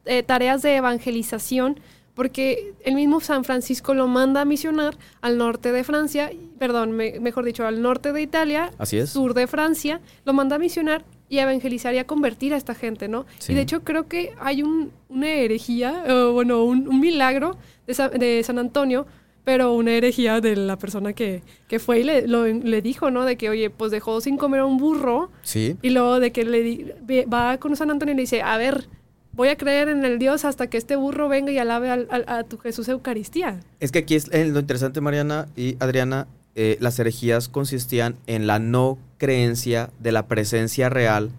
eh, 0.05 0.23
tareas 0.23 0.61
de 0.61 0.75
evangelización, 0.75 1.79
porque 2.13 2.73
el 2.83 2.95
mismo 2.95 3.19
San 3.21 3.43
Francisco 3.43 3.93
lo 3.93 4.07
manda 4.07 4.41
a 4.41 4.45
misionar 4.45 4.97
al 5.21 5.37
norte 5.37 5.71
de 5.71 5.83
Francia, 5.83 6.31
perdón, 6.59 6.91
me- 6.91 7.19
mejor 7.19 7.45
dicho, 7.45 7.65
al 7.65 7.81
norte 7.81 8.11
de 8.11 8.21
Italia, 8.21 8.71
Así 8.77 8.97
es. 8.97 9.11
sur 9.11 9.33
de 9.33 9.47
Francia, 9.47 10.01
lo 10.25 10.33
manda 10.33 10.57
a 10.57 10.59
misionar 10.59 11.05
y 11.29 11.39
a 11.39 11.43
evangelizar 11.43 11.93
y 11.93 11.99
a 11.99 12.05
convertir 12.05 12.53
a 12.53 12.57
esta 12.57 12.75
gente, 12.75 13.07
¿no? 13.07 13.25
Sí. 13.39 13.53
Y 13.53 13.55
de 13.55 13.61
hecho 13.61 13.81
creo 13.83 14.07
que 14.09 14.33
hay 14.39 14.61
un, 14.63 14.91
una 15.07 15.29
herejía, 15.29 16.03
o 16.09 16.33
bueno, 16.33 16.63
un, 16.65 16.87
un 16.89 16.99
milagro 16.99 17.55
de, 17.87 17.93
Sa- 17.93 18.09
de 18.09 18.43
San 18.43 18.59
Antonio, 18.59 19.05
pero 19.43 19.73
una 19.73 19.91
herejía 19.93 20.39
de 20.41 20.55
la 20.55 20.77
persona 20.77 21.13
que, 21.13 21.41
que 21.67 21.79
fue 21.79 21.99
y 22.01 22.03
le, 22.03 22.27
lo- 22.27 22.45
le 22.45 22.81
dijo, 22.81 23.09
¿no? 23.11 23.25
De 23.25 23.37
que, 23.37 23.49
oye, 23.49 23.69
pues 23.69 23.91
dejó 23.91 24.21
sin 24.21 24.37
comer 24.37 24.59
a 24.61 24.65
un 24.65 24.77
burro 24.77 25.31
Sí. 25.41 25.77
y 25.81 25.89
luego 25.89 26.19
de 26.19 26.31
que 26.31 26.45
le 26.45 26.61
di- 26.61 26.91
va 27.31 27.57
con 27.57 27.75
San 27.75 27.89
Antonio 27.91 28.13
y 28.13 28.17
le 28.17 28.21
dice, 28.21 28.41
a 28.41 28.57
ver, 28.57 28.87
voy 29.33 29.47
a 29.47 29.55
creer 29.57 29.89
en 29.89 30.05
el 30.05 30.19
Dios 30.19 30.45
hasta 30.45 30.67
que 30.67 30.77
este 30.77 30.95
burro 30.95 31.27
venga 31.29 31.51
y 31.51 31.57
alabe 31.57 31.89
al- 31.89 32.07
al- 32.11 32.25
a 32.27 32.43
tu 32.43 32.57
Jesús 32.57 32.87
Eucaristía. 32.89 33.59
Es 33.79 33.91
que 33.91 33.99
aquí 33.99 34.15
es 34.15 34.29
eh, 34.31 34.45
lo 34.45 34.59
interesante, 34.59 35.01
Mariana 35.01 35.47
y 35.55 35.75
Adriana, 35.79 36.27
eh, 36.55 36.77
las 36.81 36.99
herejías 36.99 37.47
consistían 37.47 38.17
en 38.27 38.45
la 38.45 38.59
no 38.59 38.97
creencia 39.17 39.89
de 39.99 40.11
la 40.11 40.27
presencia 40.27 40.89
real 40.89 41.31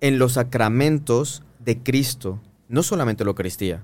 en 0.00 0.18
los 0.18 0.32
sacramentos 0.32 1.42
de 1.64 1.78
Cristo, 1.78 2.40
no 2.68 2.82
solamente 2.82 3.24
la 3.24 3.30
Eucaristía, 3.30 3.82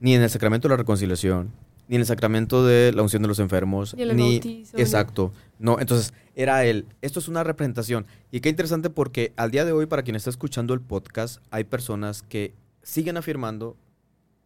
ni 0.00 0.14
en 0.14 0.22
el 0.22 0.30
sacramento 0.30 0.66
de 0.68 0.72
la 0.72 0.78
reconciliación, 0.78 1.52
ni 1.88 1.96
en 1.96 2.00
el 2.00 2.06
sacramento 2.06 2.64
de 2.64 2.92
la 2.92 3.02
unción 3.02 3.22
de 3.22 3.28
los 3.28 3.38
enfermos, 3.38 3.94
Ni 3.94 4.02
el 4.02 4.16
ni 4.16 4.32
bautizo, 4.40 4.76
ni- 4.76 4.82
exacto, 4.82 5.32
no, 5.58 5.78
entonces 5.80 6.12
era 6.34 6.64
él. 6.64 6.86
Esto 7.00 7.20
es 7.20 7.28
una 7.28 7.44
representación 7.44 8.06
y 8.30 8.40
qué 8.40 8.48
interesante 8.48 8.90
porque 8.90 9.32
al 9.36 9.50
día 9.50 9.64
de 9.64 9.72
hoy 9.72 9.86
para 9.86 10.02
quien 10.02 10.16
está 10.16 10.30
escuchando 10.30 10.74
el 10.74 10.80
podcast 10.80 11.40
hay 11.50 11.64
personas 11.64 12.22
que 12.22 12.54
siguen 12.82 13.16
afirmando 13.16 13.76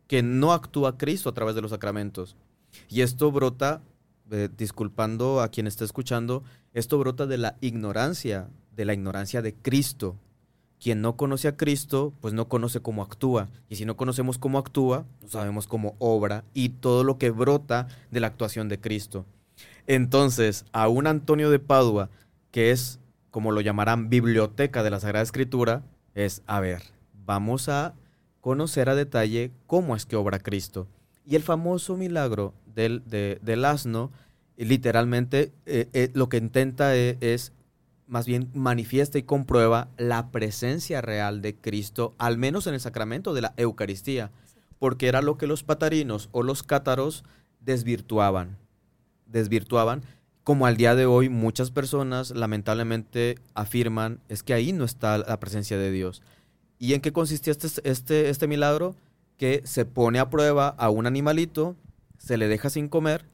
que 0.06 0.22
no 0.22 0.52
actúa 0.52 0.98
Cristo 0.98 1.28
a 1.28 1.34
través 1.34 1.54
de 1.54 1.62
los 1.62 1.70
sacramentos. 1.70 2.36
Y 2.88 3.02
esto 3.02 3.30
brota, 3.32 3.80
eh, 4.30 4.48
disculpando 4.56 5.40
a 5.40 5.48
quien 5.48 5.66
está 5.66 5.84
escuchando, 5.84 6.42
esto 6.74 6.98
brota 6.98 7.26
de 7.26 7.38
la 7.38 7.56
ignorancia, 7.60 8.48
de 8.76 8.84
la 8.84 8.92
ignorancia 8.94 9.40
de 9.42 9.54
Cristo. 9.54 10.16
Quien 10.80 11.02
no 11.02 11.16
conoce 11.16 11.46
a 11.48 11.56
Cristo, 11.56 12.14
pues 12.20 12.32
no 12.32 12.48
conoce 12.48 12.80
cómo 12.80 13.02
actúa. 13.02 13.48
Y 13.68 13.76
si 13.76 13.84
no 13.84 13.96
conocemos 13.96 14.38
cómo 14.38 14.58
actúa, 14.58 15.04
no 15.22 15.28
sabemos 15.28 15.66
cómo 15.66 15.94
obra 15.98 16.44
y 16.54 16.70
todo 16.70 17.04
lo 17.04 17.18
que 17.18 17.30
brota 17.30 17.86
de 18.10 18.20
la 18.20 18.28
actuación 18.28 18.68
de 18.68 18.80
Cristo. 18.80 19.26
Entonces, 19.86 20.64
a 20.72 20.88
un 20.88 21.06
Antonio 21.06 21.50
de 21.50 21.58
Padua, 21.58 22.10
que 22.50 22.70
es, 22.70 22.98
como 23.30 23.52
lo 23.52 23.60
llamarán, 23.60 24.08
biblioteca 24.08 24.82
de 24.82 24.90
la 24.90 25.00
Sagrada 25.00 25.22
Escritura, 25.22 25.82
es, 26.14 26.42
a 26.46 26.60
ver, 26.60 26.82
vamos 27.26 27.68
a 27.68 27.94
conocer 28.40 28.88
a 28.88 28.94
detalle 28.94 29.50
cómo 29.66 29.94
es 29.96 30.06
que 30.06 30.16
obra 30.16 30.38
Cristo. 30.38 30.86
Y 31.26 31.36
el 31.36 31.42
famoso 31.42 31.96
milagro 31.96 32.54
del, 32.74 33.02
de- 33.06 33.38
del 33.42 33.64
asno, 33.64 34.10
literalmente, 34.56 35.52
eh, 35.66 35.88
eh, 35.92 36.10
lo 36.14 36.28
que 36.28 36.38
intenta 36.38 36.96
eh, 36.96 37.18
es, 37.20 37.52
más 38.10 38.26
bien, 38.26 38.50
manifiesta 38.54 39.18
y 39.18 39.22
comprueba 39.22 39.88
la 39.96 40.32
presencia 40.32 41.00
real 41.00 41.42
de 41.42 41.54
Cristo, 41.54 42.12
al 42.18 42.38
menos 42.38 42.66
en 42.66 42.74
el 42.74 42.80
sacramento 42.80 43.32
de 43.34 43.42
la 43.42 43.54
Eucaristía, 43.56 44.32
porque 44.80 45.06
era 45.06 45.22
lo 45.22 45.38
que 45.38 45.46
los 45.46 45.62
patarinos 45.62 46.28
o 46.32 46.42
los 46.42 46.64
cátaros 46.64 47.24
desvirtuaban. 47.60 48.58
Desvirtuaban, 49.26 50.02
como 50.42 50.66
al 50.66 50.76
día 50.76 50.96
de 50.96 51.06
hoy 51.06 51.28
muchas 51.28 51.70
personas 51.70 52.32
lamentablemente 52.32 53.36
afirman, 53.54 54.18
es 54.28 54.42
que 54.42 54.54
ahí 54.54 54.72
no 54.72 54.84
está 54.84 55.18
la 55.18 55.38
presencia 55.38 55.78
de 55.78 55.92
Dios. 55.92 56.20
¿Y 56.80 56.94
en 56.94 57.02
qué 57.02 57.12
consistía 57.12 57.52
este, 57.52 57.68
este, 57.88 58.28
este 58.28 58.48
milagro? 58.48 58.96
Que 59.36 59.62
se 59.64 59.84
pone 59.84 60.18
a 60.18 60.30
prueba 60.30 60.68
a 60.68 60.90
un 60.90 61.06
animalito, 61.06 61.76
se 62.18 62.36
le 62.38 62.48
deja 62.48 62.70
sin 62.70 62.88
comer, 62.88 63.24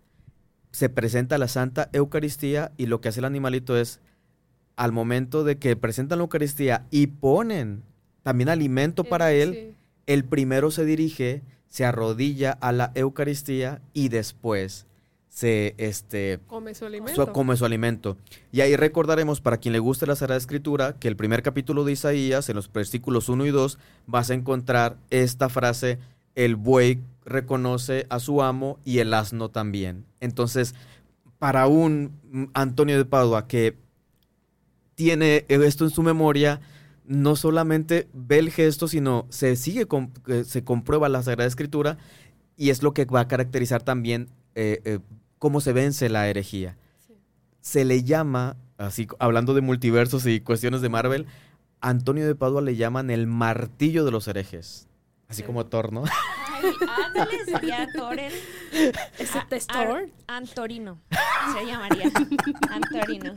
se 0.70 0.90
presenta 0.90 1.38
la 1.38 1.48
Santa 1.48 1.88
Eucaristía 1.94 2.72
y 2.76 2.84
lo 2.84 3.00
que 3.00 3.08
hace 3.08 3.20
el 3.20 3.24
animalito 3.24 3.74
es, 3.78 4.00
al 4.76 4.92
momento 4.92 5.42
de 5.44 5.56
que 5.58 5.74
presentan 5.76 6.18
la 6.18 6.22
Eucaristía 6.24 6.86
y 6.90 7.06
ponen 7.08 7.82
también 8.22 8.48
alimento 8.48 9.04
para 9.04 9.32
él, 9.32 9.52
Sí. 9.52 9.74
el 10.06 10.24
primero 10.24 10.70
se 10.70 10.84
dirige, 10.84 11.42
se 11.68 11.84
arrodilla 11.84 12.52
a 12.52 12.72
la 12.72 12.92
Eucaristía 12.94 13.80
y 13.92 14.08
después 14.08 14.86
se 15.28 15.74
este 15.76 16.40
Come 16.46 16.74
su 16.74 16.86
alimento. 16.86 17.26
su- 17.26 17.32
come 17.32 17.56
su 17.56 17.64
alimento. 17.66 18.16
Y 18.52 18.62
ahí 18.62 18.74
recordaremos, 18.74 19.40
para 19.42 19.58
quien 19.58 19.72
le 19.72 19.78
guste 19.80 20.06
la 20.06 20.16
Sagrada 20.16 20.38
Escritura, 20.38 20.94
que 20.98 21.08
el 21.08 21.16
primer 21.16 21.42
capítulo 21.42 21.84
de 21.84 21.92
Isaías, 21.92 22.48
en 22.48 22.56
los 22.56 22.72
versículos 22.72 23.28
1 23.28 23.44
y 23.44 23.50
2, 23.50 23.78
vas 24.06 24.30
a 24.30 24.34
encontrar 24.34 24.96
esta 25.10 25.48
frase, 25.50 25.98
el 26.34 26.56
buey 26.56 27.00
reconoce 27.26 28.06
a 28.08 28.18
su 28.18 28.42
amo 28.42 28.78
y 28.84 28.98
el 29.00 29.12
asno 29.12 29.50
también. 29.50 30.04
Entonces, 30.20 30.74
para 31.38 31.66
un 31.66 32.12
mm, 32.30 32.44
Antonio 32.54 32.96
de 32.96 33.04
Padua 33.04 33.46
que 33.46 33.76
tiene 34.96 35.44
esto 35.48 35.84
en 35.84 35.90
su 35.90 36.02
memoria, 36.02 36.60
no 37.04 37.36
solamente 37.36 38.08
ve 38.12 38.40
el 38.40 38.50
gesto, 38.50 38.88
sino 38.88 39.26
se 39.28 39.54
sigue, 39.54 39.86
se 40.44 40.64
comprueba 40.64 41.08
la 41.08 41.22
Sagrada 41.22 41.46
Escritura 41.46 41.98
y 42.56 42.70
es 42.70 42.82
lo 42.82 42.92
que 42.92 43.04
va 43.04 43.20
a 43.20 43.28
caracterizar 43.28 43.82
también 43.82 44.28
eh, 44.56 44.80
eh, 44.84 44.98
cómo 45.38 45.60
se 45.60 45.72
vence 45.72 46.08
la 46.08 46.28
herejía. 46.28 46.76
Sí. 47.06 47.12
Se 47.60 47.84
le 47.84 48.02
llama, 48.02 48.56
así 48.78 49.06
hablando 49.20 49.54
de 49.54 49.60
multiversos 49.60 50.26
y 50.26 50.40
cuestiones 50.40 50.80
de 50.80 50.88
Marvel, 50.88 51.26
Antonio 51.80 52.26
de 52.26 52.34
Padua 52.34 52.62
le 52.62 52.74
llaman 52.74 53.10
el 53.10 53.26
martillo 53.26 54.04
de 54.04 54.10
los 54.10 54.26
herejes. 54.26 54.88
Así 55.28 55.42
Sí. 55.42 55.46
como 55.46 55.66
Thor, 55.66 55.92
¿no? 55.92 56.04
Sería 57.44 57.86
testor. 59.48 59.78
Ar- 59.78 60.06
Antorino. 60.26 60.98
Se 61.58 61.66
llamaría. 61.66 62.10
Antorino. 62.70 63.32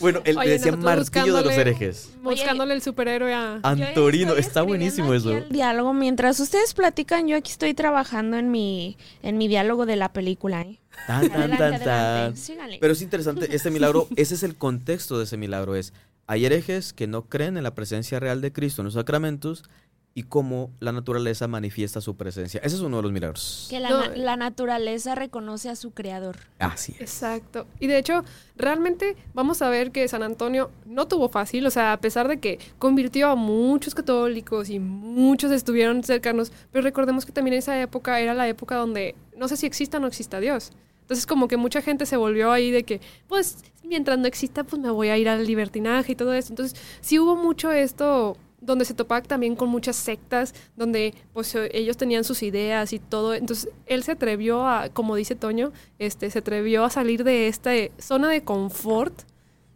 bueno, 0.00 0.20
él 0.24 0.34
le 0.34 0.40
Oye, 0.40 0.50
decía 0.50 0.72
nosotros 0.72 0.84
martillo 0.84 1.24
de 1.24 1.30
los 1.30 1.42
buscándole- 1.44 1.60
herejes. 1.60 2.10
Buscándole 2.22 2.74
el 2.74 2.82
superhéroe 2.82 3.32
a... 3.34 3.60
Antorino, 3.62 4.30
estoy 4.30 4.40
está 4.40 4.62
buenísimo 4.62 5.14
escribiendo 5.14 5.30
eso. 5.30 5.36
aquí 5.38 5.46
el 5.46 5.52
diálogo. 5.52 5.94
Mientras 5.94 6.40
ustedes 6.40 6.74
platican, 6.74 7.28
yo 7.28 7.36
aquí 7.36 7.50
estoy 7.52 7.74
trabajando 7.74 8.36
en 8.36 8.50
mi, 8.50 8.96
en 9.22 9.38
mi 9.38 9.48
diálogo 9.48 9.86
de 9.86 9.96
la 9.96 10.12
película. 10.12 10.62
¿eh? 10.62 10.78
Tan, 11.06 11.28
tan, 11.28 11.42
Adelante, 11.42 11.56
tan, 11.56 11.74
adelante. 11.74 11.84
tan. 11.84 12.36
Síganle. 12.36 12.78
Pero 12.80 12.92
es 12.92 13.02
interesante, 13.02 13.54
este 13.54 13.70
milagro, 13.70 14.08
ese 14.16 14.34
es 14.34 14.42
el 14.42 14.56
contexto 14.56 15.18
de 15.18 15.24
ese 15.24 15.36
milagro, 15.36 15.74
es, 15.76 15.92
hay 16.26 16.44
herejes 16.44 16.92
que 16.92 17.06
no 17.06 17.22
creen 17.22 17.56
en 17.56 17.62
la 17.62 17.74
presencia 17.74 18.20
real 18.20 18.40
de 18.40 18.52
Cristo 18.52 18.82
en 18.82 18.86
los 18.86 18.94
sacramentos 18.94 19.64
y 20.12 20.24
cómo 20.24 20.70
la 20.80 20.90
naturaleza 20.90 21.46
manifiesta 21.46 22.00
su 22.00 22.16
presencia. 22.16 22.60
Ese 22.64 22.74
es 22.76 22.82
uno 22.82 22.96
de 22.96 23.02
los 23.04 23.12
milagros. 23.12 23.68
que 23.70 23.78
la, 23.78 23.90
No. 23.90 24.00
na- 24.00 24.16
la 24.16 24.36
naturaleza 24.36 25.14
reconoce 25.14 25.68
a 25.68 25.76
su 25.76 25.92
creador. 25.92 26.36
Así 26.58 26.92
es. 26.96 27.00
Exacto. 27.02 27.66
Y 27.78 27.86
de 27.86 27.98
hecho, 27.98 28.24
realmente 28.56 29.16
vamos 29.34 29.62
a 29.62 29.68
ver 29.68 29.92
que 29.92 30.06
San 30.08 30.22
Antonio 30.24 30.70
no 30.84 31.06
tuvo 31.06 31.28
fácil, 31.28 31.64
o 31.66 31.70
sea, 31.70 31.92
a 31.92 32.00
pesar 32.00 32.26
de 32.26 32.40
que 32.40 32.58
convirtió 32.78 33.28
a 33.28 33.36
muchos 33.36 33.94
católicos 33.94 34.68
y 34.68 34.80
muchos 34.80 35.52
estuvieron 35.52 36.02
cercanos, 36.02 36.50
pero 36.72 36.82
recordemos 36.82 37.24
que 37.24 37.32
también 37.32 37.54
esa 37.56 37.80
época 37.80 38.18
era 38.20 38.34
la 38.34 38.48
época 38.48 38.74
donde 38.76 39.14
no 39.36 39.46
sé 39.48 39.56
si 39.56 39.66
exista 39.66 39.98
o 39.98 40.00
no 40.00 40.08
exista 40.08 40.40
Dios. 40.40 40.72
Entonces 41.02 41.24
como 41.26 41.46
que 41.48 41.56
mucha 41.56 41.82
gente 41.82 42.04
se 42.04 42.16
volvió 42.16 42.52
ahí 42.52 42.70
de 42.70 42.82
que, 42.84 43.00
pues, 43.28 43.58
mientras 43.84 44.18
no 44.18 44.26
exista, 44.26 44.64
pues 44.64 44.80
me 44.82 44.90
voy 44.90 45.08
a 45.08 45.18
ir 45.18 45.28
al 45.28 45.44
libertinaje 45.46 46.12
y 46.12 46.14
todo 46.16 46.32
eso. 46.34 46.52
Entonces, 46.52 46.80
sí 47.00 47.18
hubo 47.18 47.34
mucho 47.36 47.70
esto 47.72 48.36
donde 48.60 48.84
se 48.84 48.94
topaba 48.94 49.22
también 49.22 49.56
con 49.56 49.68
muchas 49.68 49.96
sectas, 49.96 50.54
donde 50.76 51.14
pues 51.32 51.54
eh, 51.54 51.70
ellos 51.72 51.96
tenían 51.96 52.24
sus 52.24 52.42
ideas 52.42 52.92
y 52.92 52.98
todo. 52.98 53.34
Entonces, 53.34 53.70
él 53.86 54.02
se 54.02 54.12
atrevió 54.12 54.66
a, 54.66 54.88
como 54.90 55.16
dice 55.16 55.34
Toño, 55.34 55.72
este, 55.98 56.30
se 56.30 56.40
atrevió 56.40 56.84
a 56.84 56.90
salir 56.90 57.24
de 57.24 57.48
esta 57.48 57.74
eh, 57.74 57.92
zona 57.98 58.28
de 58.30 58.42
confort 58.44 59.22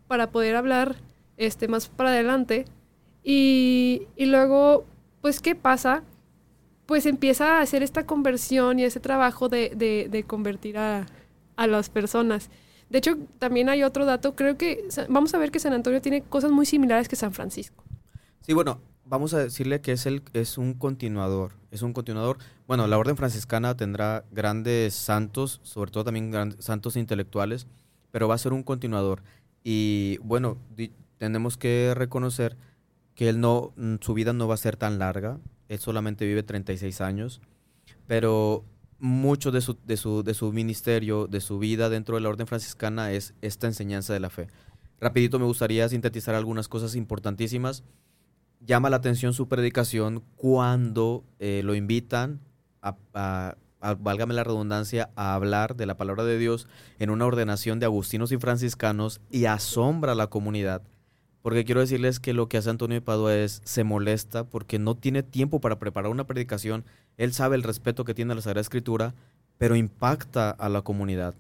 para 0.07 0.31
poder 0.31 0.57
hablar 0.57 0.97
este, 1.37 1.69
más 1.69 1.89
para 1.89 2.11
adelante. 2.11 2.67
Y, 3.23 4.03
y 4.17 4.27
luego, 4.27 4.85
pues, 5.23 5.41
¿qué 5.41 5.55
pasa? 5.55 6.03
Pues 6.87 7.07
empieza 7.07 7.59
a 7.59 7.61
hacer 7.63 7.83
esta 7.83 8.05
conversión 8.07 8.79
y 8.79 8.85
ese 8.85 9.01
trabajo 9.01 9.49
de, 9.49 9.71
de- 9.75 10.09
de 10.11 10.25
convertir 10.25 10.77
a, 10.79 11.07
a 11.57 11.67
las 11.67 11.89
personas. 11.89 12.51
De 12.91 12.99
hecho, 12.99 13.17
también 13.39 13.71
hay 13.71 13.83
otro 13.83 14.05
dato, 14.05 14.35
creo 14.37 14.59
que 14.59 14.85
vamos 15.09 15.33
a 15.35 15.39
ver 15.39 15.51
que 15.51 15.59
San 15.59 15.73
Antonio 15.73 16.03
tiene 16.03 16.21
cosas 16.23 16.51
muy 16.53 16.67
similares 16.67 17.09
que 17.09 17.17
San 17.17 17.33
Francisco. 17.33 17.83
Sí, 18.47 18.53
bueno, 18.53 18.83
vamos 19.07 19.33
a 19.33 19.39
decirle 19.39 19.81
que 19.81 19.93
es, 19.93 20.05
el, 20.05 20.23
es 20.35 20.59
un 20.59 20.75
continuador. 20.75 21.53
Es 21.71 21.81
un 21.81 21.95
continuador. 21.95 22.37
Bueno, 22.67 22.87
la 22.87 22.99
orden 22.99 23.17
franciscana 23.17 23.75
tendrá 23.75 24.27
grandes 24.33 24.93
santos, 24.95 25.61
sobre 25.63 25.91
todo 25.91 26.05
también 26.05 26.55
santos 26.59 26.97
intelectuales, 26.97 27.67
pero 28.11 28.29
va 28.29 28.35
a 28.35 28.39
ser 28.39 28.53
un 28.53 28.63
continuador. 28.63 29.23
Y 29.63 30.19
bueno, 30.19 30.59
tenemos 31.17 31.57
que 31.57 31.95
reconocer 31.97 32.59
que 33.15 33.31
él 33.31 33.41
no, 33.41 33.73
mm, 33.77 33.95
su 34.03 34.13
vida 34.13 34.35
no 34.35 34.47
va 34.47 34.55
a 34.55 34.59
ser 34.59 34.77
tan 34.77 34.99
larga. 34.99 35.39
Él 35.69 35.79
solamente 35.79 36.27
vive 36.27 36.43
36 36.43 37.01
años, 37.01 37.41
pero 38.07 38.63
mucho 38.99 39.53
de 39.53 39.63
su, 39.63 39.79
de 39.87 39.97
su, 39.97 40.23
de 40.23 40.35
su 40.35 40.53
ministerio, 40.53 41.29
de 41.29 41.41
su 41.41 41.59
vida 41.59 41.89
dentro 41.89 42.17
de 42.17 42.21
la 42.21 42.29
orden 42.29 42.47
franciscana 42.47 43.11
es 43.11 43.33
esta 43.41 43.69
enseñanza 43.69 44.13
de 44.13 44.21
la 44.21 44.29
fe. 44.29 44.49
Rapidito 45.01 45.39
me 45.39 45.47
gustaría 45.47 45.89
sintetizar 45.89 46.35
algunas 46.35 46.69
cosas 46.69 46.95
importantísimas 46.95 47.85
llama 48.67 48.91
la 48.91 48.97
atención 48.97 49.33
su 49.33 49.49
predicación 49.49 50.23
cuando 50.37 51.25
eh, 51.39 51.63
lo 51.65 51.75
invitan 51.75 52.41
a, 52.83 52.97
a- 53.15 53.57
válgame 53.99 54.33
la 54.33 54.45
redundancia, 54.45 55.11
a 55.15 55.35
hablar 55.35 55.77
de 55.77 55.85
la 55.87 55.97
palabra 55.97 56.25
de 56.25 56.39
Dios 56.39 56.67
en 56.99 57.11
una 57.11 57.27
ordenación 57.27 57.81
de 57.81 57.87
agustinos 57.87 58.33
y 58.33 58.39
franciscanos 58.39 59.21
y 59.31 59.45
asombra 59.45 60.13
a 60.13 60.15
la 60.15 60.29
comunidad. 60.29 60.83
Porque 61.43 61.67
quiero 61.67 61.83
decirles 61.83 62.21
que 62.21 62.33
lo 62.33 62.49
que 62.49 62.57
hace 62.57 62.71
Antonio 62.71 62.95
de 62.95 63.03
Padua 63.03 63.37
es, 63.37 63.61
se 63.65 63.85
molesta 63.85 64.45
porque 64.45 64.79
no 64.79 64.95
tiene 64.95 65.23
tiempo 65.23 65.61
para 65.61 65.79
preparar 65.79 66.11
una 66.11 66.27
predicación. 66.27 66.87
Él 67.19 67.35
sabe 67.35 67.57
el 67.57 67.63
respeto 67.63 68.05
que 68.07 68.15
tiene 68.15 68.33
a 68.33 68.37
la 68.37 68.41
Sagrada 68.41 68.63
Escritura, 68.63 69.15
pero 69.59 69.77
impacta 69.77 70.49
a 70.51 70.71
la 70.71 70.81
comunidad. 70.81 71.35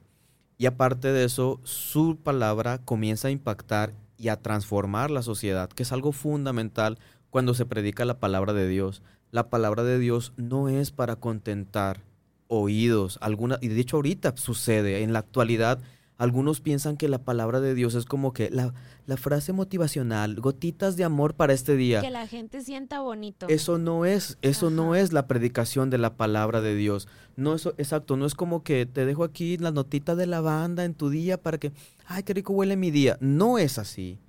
Y 0.58 0.66
aparte 0.66 1.08
de 1.08 1.24
eso, 1.24 1.58
su 1.62 2.18
palabra 2.22 2.78
comienza 2.84 3.28
a 3.28 3.30
impactar 3.30 3.94
y 4.18 4.28
a 4.28 4.36
transformar 4.36 5.10
la 5.10 5.22
sociedad, 5.22 5.70
que 5.70 5.82
es 5.84 5.92
algo 5.92 6.12
fundamental 6.12 6.98
cuando 7.34 7.54
se 7.54 7.66
predica 7.66 8.04
la 8.04 8.20
palabra 8.20 8.52
de 8.52 8.68
Dios. 8.68 9.02
La 9.32 9.50
palabra 9.50 9.82
de 9.82 9.98
Dios 9.98 10.32
no 10.36 10.68
es 10.68 10.92
para 10.92 11.16
contentar 11.16 12.04
oídos, 12.46 13.18
alguna, 13.20 13.58
y 13.60 13.66
de 13.66 13.80
hecho 13.80 13.96
ahorita 13.96 14.36
sucede, 14.36 15.02
en 15.02 15.12
la 15.12 15.18
actualidad, 15.18 15.80
algunos 16.16 16.60
piensan 16.60 16.96
que 16.96 17.08
la 17.08 17.18
palabra 17.18 17.60
de 17.60 17.74
Dios 17.74 17.96
es 17.96 18.04
como 18.04 18.32
que 18.32 18.50
la, 18.50 18.72
la 19.06 19.16
frase 19.16 19.52
motivacional, 19.52 20.36
gotitas 20.36 20.94
de 20.94 21.02
amor 21.02 21.34
para 21.34 21.54
este 21.54 21.74
día. 21.74 22.02
Que 22.02 22.10
la 22.10 22.28
gente 22.28 22.60
sienta 22.60 23.00
bonito. 23.00 23.48
Eso 23.48 23.78
no 23.78 24.04
es, 24.04 24.38
eso 24.42 24.70
no 24.70 24.94
es 24.94 25.12
la 25.12 25.26
predicación 25.26 25.90
de 25.90 25.98
la 25.98 26.14
palabra 26.14 26.60
de 26.60 26.76
Dios. 26.76 27.08
No 27.34 27.56
eso, 27.56 27.74
exacto, 27.78 28.16
no 28.16 28.26
es 28.26 28.36
como 28.36 28.62
que 28.62 28.86
te 28.86 29.04
dejo 29.06 29.24
aquí 29.24 29.58
la 29.58 29.72
notita 29.72 30.14
de 30.14 30.28
lavanda 30.28 30.84
en 30.84 30.94
tu 30.94 31.10
día 31.10 31.42
para 31.42 31.58
que, 31.58 31.72
ay, 32.06 32.22
qué 32.22 32.32
rico 32.32 32.52
huele 32.52 32.76
mi 32.76 32.92
día. 32.92 33.18
No 33.18 33.58
es 33.58 33.80
así. 33.80 34.20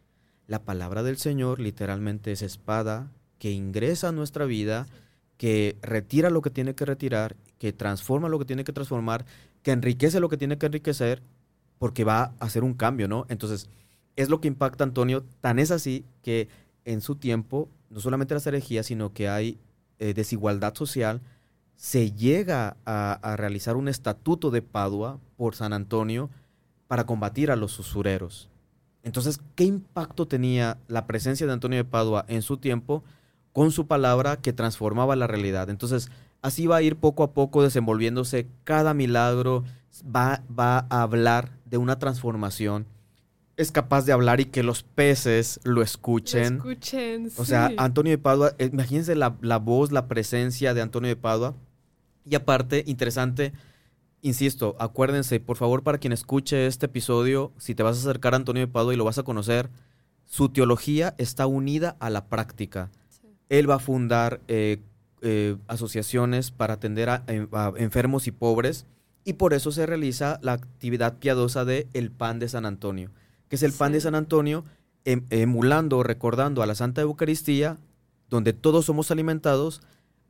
La 0.47 0.63
palabra 0.63 1.01
del 1.01 1.17
Señor 1.17 1.59
literalmente 1.59 2.31
es 2.31 2.41
espada 2.41 3.11
que 3.39 3.51
ingresa 3.51 4.09
a 4.09 4.11
nuestra 4.11 4.45
vida, 4.45 4.87
que 5.37 5.77
retira 5.81 6.29
lo 6.29 6.41
que 6.41 6.51
tiene 6.51 6.75
que 6.75 6.85
retirar, 6.85 7.35
que 7.57 7.73
transforma 7.73 8.29
lo 8.29 8.37
que 8.37 8.45
tiene 8.45 8.63
que 8.63 8.73
transformar, 8.73 9.25
que 9.63 9.71
enriquece 9.71 10.19
lo 10.19 10.29
que 10.29 10.37
tiene 10.37 10.57
que 10.57 10.67
enriquecer, 10.67 11.23
porque 11.79 12.03
va 12.03 12.35
a 12.39 12.45
hacer 12.45 12.63
un 12.63 12.75
cambio, 12.75 13.07
¿no? 13.07 13.25
Entonces, 13.27 13.69
es 14.15 14.29
lo 14.29 14.39
que 14.39 14.47
impacta 14.47 14.83
a 14.83 14.87
Antonio, 14.87 15.25
tan 15.41 15.59
es 15.59 15.71
así 15.71 16.05
que 16.21 16.47
en 16.85 17.01
su 17.01 17.15
tiempo, 17.15 17.67
no 17.89 17.99
solamente 17.99 18.35
las 18.35 18.47
herejías, 18.47 18.85
sino 18.85 19.13
que 19.13 19.27
hay 19.27 19.57
eh, 19.99 20.13
desigualdad 20.13 20.75
social, 20.75 21.21
se 21.75 22.11
llega 22.11 22.77
a, 22.85 23.13
a 23.13 23.35
realizar 23.35 23.75
un 23.75 23.87
estatuto 23.87 24.51
de 24.51 24.61
Padua 24.61 25.19
por 25.35 25.55
San 25.55 25.73
Antonio 25.73 26.29
para 26.87 27.05
combatir 27.05 27.51
a 27.51 27.55
los 27.55 27.77
usureros. 27.79 28.49
Entonces, 29.05 29.39
¿qué 29.53 29.63
impacto 29.63 30.27
tenía 30.27 30.79
la 30.87 31.05
presencia 31.05 31.45
de 31.45 31.53
Antonio 31.53 31.77
de 31.77 31.85
Padua 31.85 32.25
en 32.27 32.41
su 32.41 32.57
tiempo 32.57 33.03
con 33.53 33.71
su 33.71 33.85
palabra 33.85 34.37
que 34.37 34.51
transformaba 34.51 35.15
la 35.15 35.27
realidad? 35.27 35.69
Entonces, 35.69 36.09
así 36.41 36.65
va 36.65 36.77
a 36.77 36.81
ir 36.81 36.95
poco 36.95 37.21
a 37.21 37.31
poco 37.31 37.61
desenvolviéndose 37.61 38.47
cada 38.63 38.95
milagro, 38.95 39.63
va, 40.03 40.41
va 40.49 40.87
a 40.89 41.03
hablar 41.03 41.51
de 41.65 41.77
una 41.77 41.99
transformación. 41.99 42.87
Es 43.57 43.71
capaz 43.71 44.05
de 44.05 44.11
hablar 44.11 44.41
y 44.41 44.45
que 44.45 44.63
los 44.63 44.81
peces 44.81 45.59
lo 45.63 45.83
escuchen. 45.83 46.57
Lo 46.57 46.71
escuchen. 46.71 47.31
O 47.37 47.45
sea, 47.45 47.67
sí. 47.67 47.75
Antonio 47.77 48.11
de 48.11 48.17
Padua, 48.17 48.53
eh, 48.57 48.71
imagínense 48.73 49.13
la, 49.13 49.37
la 49.39 49.59
voz, 49.59 49.91
la 49.91 50.07
presencia 50.07 50.73
de 50.73 50.81
Antonio 50.81 51.09
de 51.09 51.15
Padua. 51.15 51.53
Y 52.25 52.33
aparte, 52.33 52.83
interesante, 52.87 53.53
insisto, 54.27 54.75
acuérdense, 54.79 55.39
por 55.39 55.57
favor, 55.57 55.83
para 55.83 55.97
quien 55.97 56.13
escuche 56.13 56.67
este 56.67 56.87
episodio, 56.87 57.51
si 57.57 57.75
te 57.75 57.83
vas 57.83 57.97
a 57.97 57.99
acercar 57.99 58.33
a 58.33 58.37
Antonio 58.37 58.61
de 58.65 58.71
Padua 58.71 58.93
y 58.93 58.97
lo 58.97 59.05
vas 59.05 59.17
a 59.17 59.23
conocer, 59.23 59.69
su 60.25 60.49
teología 60.49 61.13
está 61.17 61.47
unida 61.47 61.95
a 61.99 62.09
la 62.09 62.25
práctica. 62.25 62.89
Sí. 63.09 63.27
él 63.49 63.69
va 63.69 63.75
a 63.75 63.79
fundar 63.79 64.41
eh, 64.47 64.79
eh, 65.21 65.55
asociaciones 65.67 66.51
para 66.51 66.73
atender 66.75 67.09
a, 67.09 67.23
a 67.51 67.73
enfermos 67.77 68.27
y 68.27 68.31
pobres 68.31 68.85
y 69.23 69.33
por 69.33 69.53
eso 69.53 69.71
se 69.71 69.85
realiza 69.85 70.39
la 70.41 70.53
actividad 70.53 71.17
piadosa 71.17 71.65
de 71.65 71.87
el 71.93 72.11
pan 72.11 72.39
de 72.39 72.47
San 72.47 72.65
Antonio, 72.65 73.09
que 73.49 73.55
es 73.55 73.63
el 73.63 73.73
pan 73.73 73.91
de. 73.91 74.01
San 74.01 74.15
Antonio 74.15 74.65
em- 75.03 75.25
emulando, 75.31 76.03
recordando 76.03 76.61
a 76.61 76.67
la 76.67 76.75
Santa 76.75 77.01
Eucaristía, 77.01 77.77
donde 78.29 78.53
todos 78.53 78.85
somos 78.85 79.09
alimentados. 79.11 79.81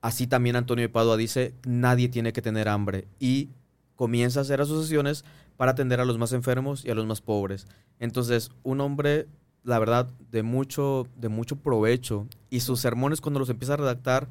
Así 0.02 0.28
también 0.28 0.56
Antonio 0.56 0.84
de 0.84 0.90
Padua 0.90 1.18
dice, 1.18 1.54
nadie 1.66 2.08
tiene 2.10 2.32
que 2.32 2.42
tener 2.42 2.70
hambre 2.70 3.08
y 3.20 3.50
comienza 3.96 4.40
a 4.40 4.44
hacer 4.44 4.62
asociaciones 4.62 5.26
para 5.58 5.72
atender 5.72 6.00
a 6.00 6.06
los 6.06 6.18
más 6.18 6.34
enfermos 6.34 6.86
y 6.86 6.92
a 6.92 6.96
los 6.96 7.06
más 7.06 7.22
pobres. 7.22 7.68
Entonces, 8.00 8.52
un 8.64 8.82
hombre, 8.82 9.28
la 9.64 9.80
verdad, 9.80 10.08
de 10.32 10.44
mucho, 10.44 11.08
de 11.16 11.30
mucho 11.30 11.58
provecho. 11.58 12.28
Y 12.50 12.60
sus 12.60 12.80
sermones, 12.80 13.22
cuando 13.22 13.40
los 13.40 13.50
empieza 13.50 13.74
a 13.74 13.78
redactar, 13.78 14.28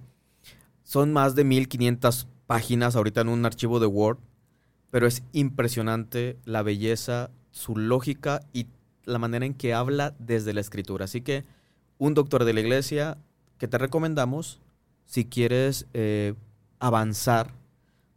son 0.82 1.12
más 1.12 1.34
de 1.34 1.44
1500 1.44 2.26
páginas 2.46 2.94
ahorita 2.94 3.22
en 3.22 3.28
un 3.28 3.46
archivo 3.46 3.80
de 3.80 3.86
Word. 3.86 4.18
Pero 4.90 5.06
es 5.06 5.22
impresionante 5.32 6.36
la 6.44 6.62
belleza, 6.62 7.30
su 7.50 7.76
lógica 7.76 8.42
y 8.52 8.66
la 9.04 9.18
manera 9.18 9.46
en 9.46 9.54
que 9.54 9.74
habla 9.74 10.14
desde 10.18 10.52
la 10.52 10.60
escritura. 10.60 11.06
Así 11.06 11.20
que, 11.20 11.44
un 11.98 12.14
doctor 12.14 12.44
de 12.44 12.52
la 12.52 12.60
iglesia 12.60 13.18
que 13.58 13.68
te 13.68 13.78
recomendamos 13.78 14.60
si 15.06 15.24
quieres 15.24 15.86
eh, 15.94 16.34
avanzar 16.78 17.52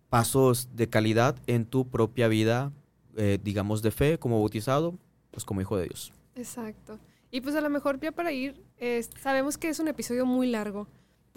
pasos 0.09 0.69
de 0.75 0.87
calidad 0.89 1.35
en 1.47 1.65
tu 1.65 1.87
propia 1.87 2.27
vida, 2.27 2.71
eh, 3.15 3.39
digamos, 3.43 3.81
de 3.81 3.91
fe, 3.91 4.17
como 4.19 4.39
bautizado, 4.39 4.97
pues 5.31 5.43
como 5.45 5.61
hijo 5.61 5.77
de 5.77 5.85
Dios. 5.85 6.13
Exacto. 6.35 6.99
Y 7.31 7.41
pues 7.41 7.55
a 7.55 7.61
lo 7.61 7.69
mejor 7.69 7.99
ya 7.99 8.11
para 8.11 8.31
ir, 8.31 8.63
es- 8.77 9.09
sabemos 9.21 9.57
que 9.57 9.69
es 9.69 9.79
un 9.79 9.87
episodio 9.87 10.25
muy 10.25 10.47
largo, 10.47 10.87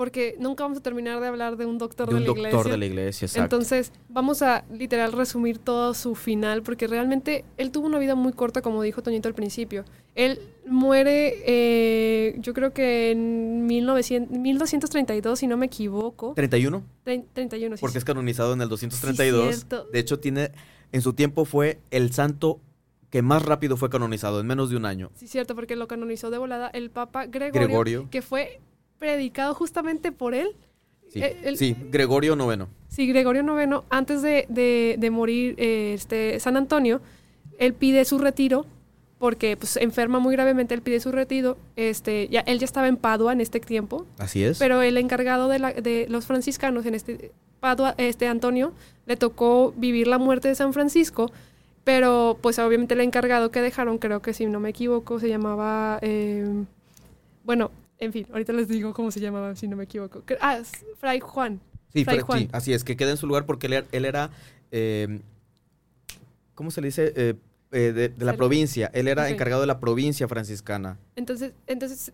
porque 0.00 0.34
nunca 0.38 0.64
vamos 0.64 0.78
a 0.78 0.80
terminar 0.80 1.20
de 1.20 1.26
hablar 1.26 1.58
de 1.58 1.66
un 1.66 1.76
doctor 1.76 2.08
de 2.08 2.14
de, 2.14 2.20
un 2.20 2.24
la 2.24 2.48
doctor 2.48 2.48
iglesia. 2.48 2.70
de 2.72 2.78
la 2.78 2.86
iglesia, 2.86 3.26
exacto. 3.26 3.56
Entonces, 3.56 3.92
vamos 4.08 4.40
a 4.40 4.64
literal 4.72 5.12
resumir 5.12 5.58
todo 5.58 5.92
su 5.92 6.14
final, 6.14 6.62
porque 6.62 6.86
realmente 6.86 7.44
él 7.58 7.70
tuvo 7.70 7.86
una 7.86 7.98
vida 7.98 8.14
muy 8.14 8.32
corta, 8.32 8.62
como 8.62 8.80
dijo 8.80 9.02
Toñito 9.02 9.28
al 9.28 9.34
principio. 9.34 9.84
Él 10.14 10.40
muere, 10.66 11.42
eh, 11.44 12.34
yo 12.38 12.54
creo 12.54 12.72
que 12.72 13.10
en 13.10 13.66
1900, 13.66 14.38
1232, 14.38 15.38
si 15.38 15.46
no 15.46 15.58
me 15.58 15.66
equivoco. 15.66 16.32
31, 16.34 16.82
Trein- 17.04 17.26
31, 17.34 17.76
sí. 17.76 17.80
porque 17.82 17.92
sí. 17.92 17.98
es 17.98 18.04
canonizado 18.06 18.54
en 18.54 18.62
el 18.62 18.70
232. 18.70 19.54
cierto. 19.54 19.84
de 19.92 19.98
hecho, 19.98 20.18
tiene 20.18 20.50
en 20.92 21.02
su 21.02 21.12
tiempo 21.12 21.44
fue 21.44 21.78
el 21.90 22.10
santo 22.14 22.58
que 23.10 23.20
más 23.20 23.42
rápido 23.44 23.76
fue 23.76 23.90
canonizado, 23.90 24.40
en 24.40 24.46
menos 24.46 24.70
de 24.70 24.78
un 24.78 24.86
año. 24.86 25.10
Sí, 25.14 25.28
cierto, 25.28 25.54
porque 25.54 25.76
lo 25.76 25.88
canonizó 25.88 26.30
de 26.30 26.38
volada 26.38 26.68
el 26.68 26.88
Papa 26.88 27.26
Gregorio, 27.26 27.66
Gregorio. 27.68 28.08
que 28.10 28.22
fue 28.22 28.62
predicado 29.00 29.54
justamente 29.54 30.12
por 30.12 30.34
él. 30.36 30.54
Sí, 31.08 31.20
Eh, 31.20 31.36
el- 31.42 31.56
sí 31.56 31.74
Gregorio 31.90 32.36
noveno. 32.36 32.68
Sí, 32.86 33.08
Gregorio 33.08 33.42
IX, 33.42 33.82
antes 33.90 34.22
de, 34.22 34.46
de- 34.48 34.94
de 34.98 35.10
morir 35.10 35.56
eh, 35.58 35.94
este, 35.94 36.38
San 36.38 36.56
Antonio, 36.56 37.00
él 37.58 37.74
pide 37.74 38.04
su 38.04 38.18
retiro 38.18 38.66
porque 39.18 39.56
pues, 39.56 39.76
enferma 39.76 40.18
muy 40.18 40.32
gravemente, 40.34 40.72
él 40.74 40.82
pide 40.82 41.00
su 41.00 41.10
retiro. 41.12 41.56
Este, 41.76 42.28
ya, 42.28 42.40
él 42.40 42.58
ya 42.60 42.64
estaba 42.64 42.86
en 42.88 42.96
Padua 42.96 43.32
en 43.32 43.40
este 43.40 43.58
tiempo, 43.60 44.06
Así 44.18 44.44
es. 44.44 44.58
pero 44.58 44.82
el 44.82 44.96
encargado 44.98 45.48
de, 45.48 45.58
la- 45.58 45.72
de 45.72 46.06
los 46.08 46.26
franciscanos 46.26 46.86
en 46.86 46.94
este 46.94 47.32
Padua, 47.58 47.94
este 47.98 48.28
Antonio, 48.28 48.72
le 49.06 49.16
tocó 49.16 49.74
vivir 49.76 50.06
la 50.06 50.18
muerte 50.18 50.48
de 50.48 50.54
San 50.54 50.72
Francisco, 50.72 51.30
pero 51.84 52.38
pues 52.40 52.58
obviamente 52.58 52.94
el 52.94 53.00
encargado 53.00 53.50
que 53.50 53.60
dejaron, 53.60 53.98
creo 53.98 54.20
que 54.22 54.32
si 54.32 54.46
no 54.46 54.60
me 54.60 54.70
equivoco, 54.70 55.18
se 55.20 55.28
llamaba, 55.28 55.98
eh, 56.02 56.46
bueno, 57.44 57.70
en 58.00 58.12
fin, 58.12 58.26
ahorita 58.32 58.52
les 58.52 58.66
digo 58.68 58.92
cómo 58.94 59.10
se 59.10 59.20
llamaba, 59.20 59.54
si 59.54 59.68
no 59.68 59.76
me 59.76 59.84
equivoco. 59.84 60.22
Ah, 60.40 60.56
es 60.58 60.72
Fray 60.98 61.20
Juan. 61.20 61.60
Sí, 61.92 62.04
Fray 62.04 62.20
Juan. 62.20 62.38
sí, 62.40 62.48
así 62.52 62.72
es, 62.72 62.82
que 62.84 62.96
queda 62.96 63.10
en 63.10 63.16
su 63.16 63.26
lugar 63.26 63.46
porque 63.46 63.66
él 63.66 63.74
era, 63.74 63.86
él 63.92 64.04
era, 64.04 64.30
eh, 64.70 65.20
¿cómo 66.54 66.70
se 66.70 66.80
le 66.80 66.88
dice? 66.88 67.12
Eh, 67.16 67.34
eh, 67.72 67.92
de, 67.92 68.08
de 68.08 68.24
la 68.24 68.34
provincia. 68.34 68.90
Él 68.94 69.06
era 69.08 69.28
encargado 69.28 69.60
de 69.60 69.66
la 69.66 69.78
provincia 69.80 70.26
franciscana. 70.28 70.98
Entonces, 71.16 71.52
entonces 71.66 72.12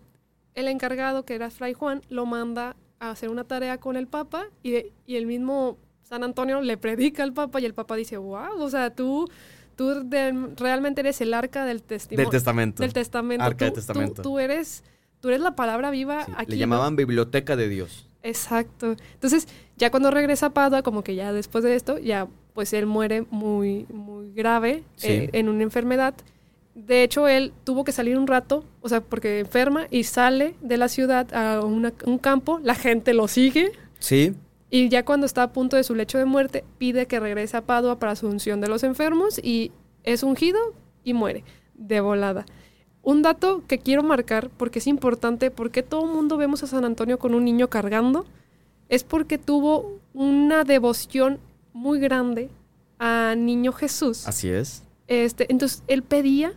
el 0.53 0.67
encargado, 0.67 1.25
que 1.25 1.35
era 1.35 1.49
Fray 1.49 1.73
Juan, 1.73 2.01
lo 2.09 2.25
manda 2.25 2.75
a 2.99 3.11
hacer 3.11 3.29
una 3.29 3.43
tarea 3.43 3.79
con 3.79 3.95
el 3.95 4.07
Papa 4.07 4.45
y, 4.63 4.71
de- 4.71 4.91
y 5.05 5.15
el 5.15 5.25
mismo 5.27 5.77
San 6.03 6.23
Antonio 6.23 6.61
le 6.61 6.77
predica 6.77 7.23
al 7.23 7.33
Papa 7.33 7.59
y 7.59 7.65
el 7.65 7.73
Papa 7.73 7.95
dice, 7.95 8.17
wow, 8.17 8.59
o 8.59 8.69
sea, 8.69 8.89
tú, 8.93 9.29
tú 9.75 10.07
de- 10.09 10.31
realmente 10.57 11.01
eres 11.01 11.21
el 11.21 11.33
arca 11.33 11.65
del 11.65 11.83
testimonio. 11.83 12.25
Del 12.25 12.31
testamento. 12.31 12.81
Del 12.83 12.93
testamento. 12.93 13.43
Arca 13.43 13.65
del 13.65 13.73
tú- 13.73 13.79
testamento. 13.79 14.21
Tú, 14.23 14.39
eres, 14.39 14.83
tú 15.21 15.29
eres 15.29 15.41
la 15.41 15.55
palabra 15.55 15.89
viva 15.91 16.25
Sí, 16.25 16.31
aquí. 16.37 16.51
le 16.51 16.57
¿no? 16.57 16.59
llamaban 16.61 16.95
biblioteca 16.95 17.55
de 17.55 17.69
Dios. 17.69 18.07
Exacto. 18.23 18.95
Entonces, 19.13 19.47
ya 19.77 19.89
cuando 19.91 20.11
regresa 20.11 20.47
a 20.47 20.53
Padua, 20.53 20.81
como 20.83 21.03
que 21.03 21.15
ya 21.15 21.31
después 21.33 21.63
de 21.63 21.75
esto, 21.75 21.97
ya 21.97 22.27
pues 22.53 22.73
él 22.73 22.85
muere 22.87 23.23
muy, 23.29 23.85
muy 23.89 24.31
grave 24.33 24.83
Sí. 24.95 25.07
eh, 25.09 25.29
en 25.33 25.47
una 25.49 25.63
enfermedad. 25.63 26.15
De 26.75 27.03
hecho, 27.03 27.27
él 27.27 27.53
tuvo 27.63 27.83
que 27.83 27.91
salir 27.91 28.17
un 28.17 28.27
rato, 28.27 28.63
o 28.81 28.89
sea, 28.89 29.01
porque 29.01 29.39
enferma 29.39 29.87
y 29.91 30.03
sale 30.03 30.55
de 30.61 30.77
la 30.77 30.87
ciudad 30.89 31.33
a 31.33 31.63
una- 31.63 31.93
un 32.05 32.17
campo, 32.17 32.59
la 32.63 32.75
gente 32.75 33.13
lo 33.13 33.27
sigue 33.27 33.71
Sí, 33.99 34.33
y 34.69 34.89
ya 34.89 35.03
cuando 35.05 35.25
está 35.25 35.43
a 35.43 35.53
punto 35.53 35.75
de 35.75 35.83
su 35.83 35.95
lecho 35.95 36.17
de 36.17 36.25
muerte, 36.25 36.63
pide 36.77 37.05
que 37.07 37.19
regrese 37.19 37.57
a 37.57 37.61
Padua 37.61 37.97
para 37.99 38.15
su 38.15 38.27
unción 38.27 38.59
de 38.61 38.67
los 38.67 38.83
enfermos 38.83 39.39
y 39.43 39.71
es 40.03 40.21
ungido 40.23 40.59
y 41.03 41.13
muere 41.13 41.43
de 41.75 41.99
volada. 42.01 42.45
Un 43.07 43.21
dato 43.21 43.63
que 43.69 43.79
quiero 43.79 44.03
marcar 44.03 44.49
porque 44.57 44.79
es 44.79 44.87
importante, 44.87 45.49
porque 45.49 45.81
todo 45.81 46.03
el 46.03 46.11
mundo 46.11 46.35
vemos 46.35 46.61
a 46.63 46.67
San 46.67 46.83
Antonio 46.83 47.17
con 47.17 47.33
un 47.33 47.45
niño 47.45 47.69
cargando, 47.69 48.25
es 48.89 49.05
porque 49.05 49.37
tuvo 49.37 50.01
una 50.13 50.65
devoción 50.65 51.39
muy 51.71 52.01
grande 52.01 52.49
a 52.99 53.33
Niño 53.37 53.71
Jesús. 53.71 54.27
así 54.27 54.49
es. 54.49 54.83
Este, 55.07 55.49
entonces 55.49 55.83
él 55.87 56.03
pedía 56.03 56.51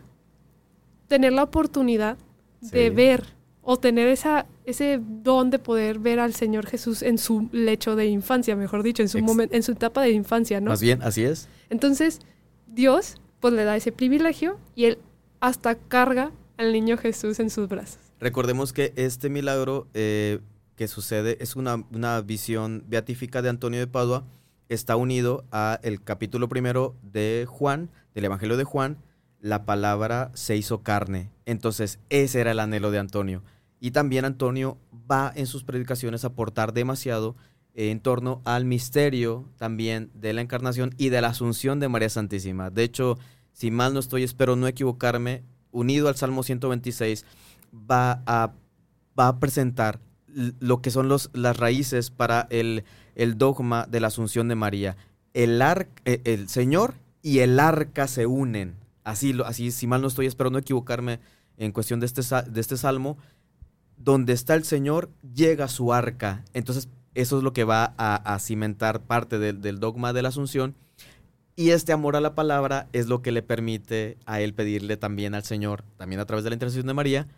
tener 1.07 1.33
la 1.35 1.45
oportunidad 1.45 2.19
de 2.61 2.91
ver 2.91 3.27
o 3.63 3.77
tener 3.77 4.09
esa, 4.09 4.47
ese 4.65 4.99
don 5.01 5.51
de 5.51 5.61
poder 5.61 6.01
ver 6.01 6.19
al 6.19 6.35
Señor 6.35 6.67
Jesús 6.67 7.03
en 7.03 7.19
su 7.19 7.49
lecho 7.53 7.95
de 7.95 8.07
infancia, 8.07 8.57
mejor 8.57 8.83
dicho, 8.83 9.03
en 9.03 9.09
su 9.09 9.21
momento, 9.21 9.55
en 9.55 9.63
su 9.63 9.71
etapa 9.71 10.03
de 10.03 10.11
infancia, 10.11 10.61
¿no? 10.61 10.71
Más 10.71 10.81
bien, 10.81 11.01
así 11.01 11.23
es. 11.23 11.47
Entonces, 11.69 12.19
Dios 12.67 13.21
pues 13.39 13.55
le 13.55 13.63
da 13.63 13.77
ese 13.77 13.93
privilegio 13.93 14.59
y 14.75 14.87
él 14.87 14.99
hasta 15.41 15.75
carga 15.75 16.33
al 16.57 16.73
niño 16.73 16.97
Jesús 16.97 17.41
en 17.41 17.51
sus 17.51 17.69
brazos. 17.69 17.99
Recordemos 18.21 18.73
que 18.73 18.93
este 18.97 19.31
milagro 19.31 19.89
eh, 19.95 20.41
que 20.77 20.89
sucede 20.89 21.39
es 21.41 21.57
una, 21.57 21.85
una 21.93 22.21
visión 22.21 22.85
beatífica 22.87 23.43
de 23.43 23.49
Antonio 23.49 23.81
de 23.81 23.87
Padua. 23.87 24.25
Está 24.69 24.97
unido 24.97 25.45
a 25.51 25.81
el 25.83 26.03
capítulo 26.03 26.49
primero 26.49 26.95
de 27.03 27.47
Juan, 27.49 27.91
del 28.15 28.27
Evangelio 28.27 28.57
de 28.57 28.65
Juan. 28.65 28.99
La 29.41 29.65
palabra 29.65 30.31
se 30.35 30.57
hizo 30.57 30.83
carne. 30.83 31.31
Entonces, 31.47 31.99
ese 32.11 32.41
era 32.41 32.53
el 32.53 32.61
anhelo 32.61 32.91
de 32.91 32.99
Antonio. 32.99 33.43
Y 33.81 33.93
también 33.93 34.27
Antonio 34.27 34.77
va 35.11 35.33
en 35.35 35.47
sus 35.47 35.65
predicaciones 35.65 36.25
a 36.25 36.29
aportar 36.29 36.75
demasiado 36.75 37.35
eh, 37.75 37.91
en 37.91 38.01
torno 38.01 38.43
al 38.45 38.67
misterio 38.67 39.49
también 39.57 40.11
de 40.15 40.35
la 40.35 40.43
encarnación 40.43 40.95
y 40.99 41.09
de 41.09 41.23
la 41.23 41.29
asunción 41.29 41.81
de 41.81 41.89
María 41.89 42.11
Santísima. 42.11 42.69
De 42.69 42.85
hecho, 42.85 43.19
si 43.61 43.71
mal 43.71 43.93
no 43.93 44.01
estoy, 44.01 44.23
espero 44.23 44.57
no 44.57 44.67
equivocarme, 44.67 45.43
unido 45.71 46.09
al 46.09 46.17
Salmo 46.17 46.43
126, 46.43 47.27
va 47.75 48.23
a, 48.25 48.55
va 49.19 49.29
a 49.29 49.39
presentar 49.39 50.01
lo 50.27 50.81
que 50.81 50.91
son 50.91 51.11
las 51.11 51.57
raíces 51.59 52.11
para 52.11 52.47
el, 52.49 52.85
el 53.17 53.37
dogma 53.37 53.85
de 53.87 54.01
la 54.01 54.07
asunción 54.07 54.49
de 54.49 54.55
María. 54.55 54.97
El, 55.35 55.61
eh, 55.61 56.23
el 56.25 56.49
Señor 56.49 56.95
y 57.21 57.41
el 57.41 57.61
arca 57.61 58.09
se 58.09 58.25
unen. 58.25 58.77
Así, 59.05 59.39
así, 59.45 59.73
si 59.73 59.87
mal 59.87 60.01
no 60.01 60.09
estoy, 60.09 60.25
espero 60.25 60.49
no 60.49 60.57
equivocarme 60.57 61.21
en 61.59 61.73
cuestión 61.73 62.01
de 62.01 62.07
este, 62.07 62.23
de 62.51 62.61
este 62.63 62.79
salmo. 62.79 63.19
Donde 63.99 64.33
está 64.33 64.55
el 64.55 64.65
Señor, 64.65 65.11
llega 65.35 65.69
su 65.69 65.93
arca. 65.93 66.47
Entonces, 66.55 66.89
eso 67.13 67.37
es 67.37 67.45
lo 67.45 67.53
que 67.53 67.65
va 67.65 67.93
a, 67.99 68.17
a 68.17 68.39
cimentar 68.39 69.03
parte 69.03 69.39
del 69.39 69.81
dogma 69.81 70.15
de 70.15 70.23
la 70.23 70.31
asunción. 70.31 70.77
Y 71.61 71.73
este 71.73 71.93
amor 71.93 72.17
a 72.17 72.23
la 72.23 72.35
palabra 72.35 72.87
es 72.95 73.07
lo 73.07 73.21
que 73.21 73.33
le 73.33 73.43
permite 73.43 74.17
a 74.25 74.41
él 74.41 74.55
pedirle 74.55 74.97
también 74.97 75.35
al 75.35 75.45
Señor, 75.45 75.85
también 75.99 76.19
a 76.19 76.25
través 76.25 76.43
de 76.43 76.49
la 76.49 76.55
intercesión 76.55 76.87
de 76.87 76.95
María, 76.95 77.29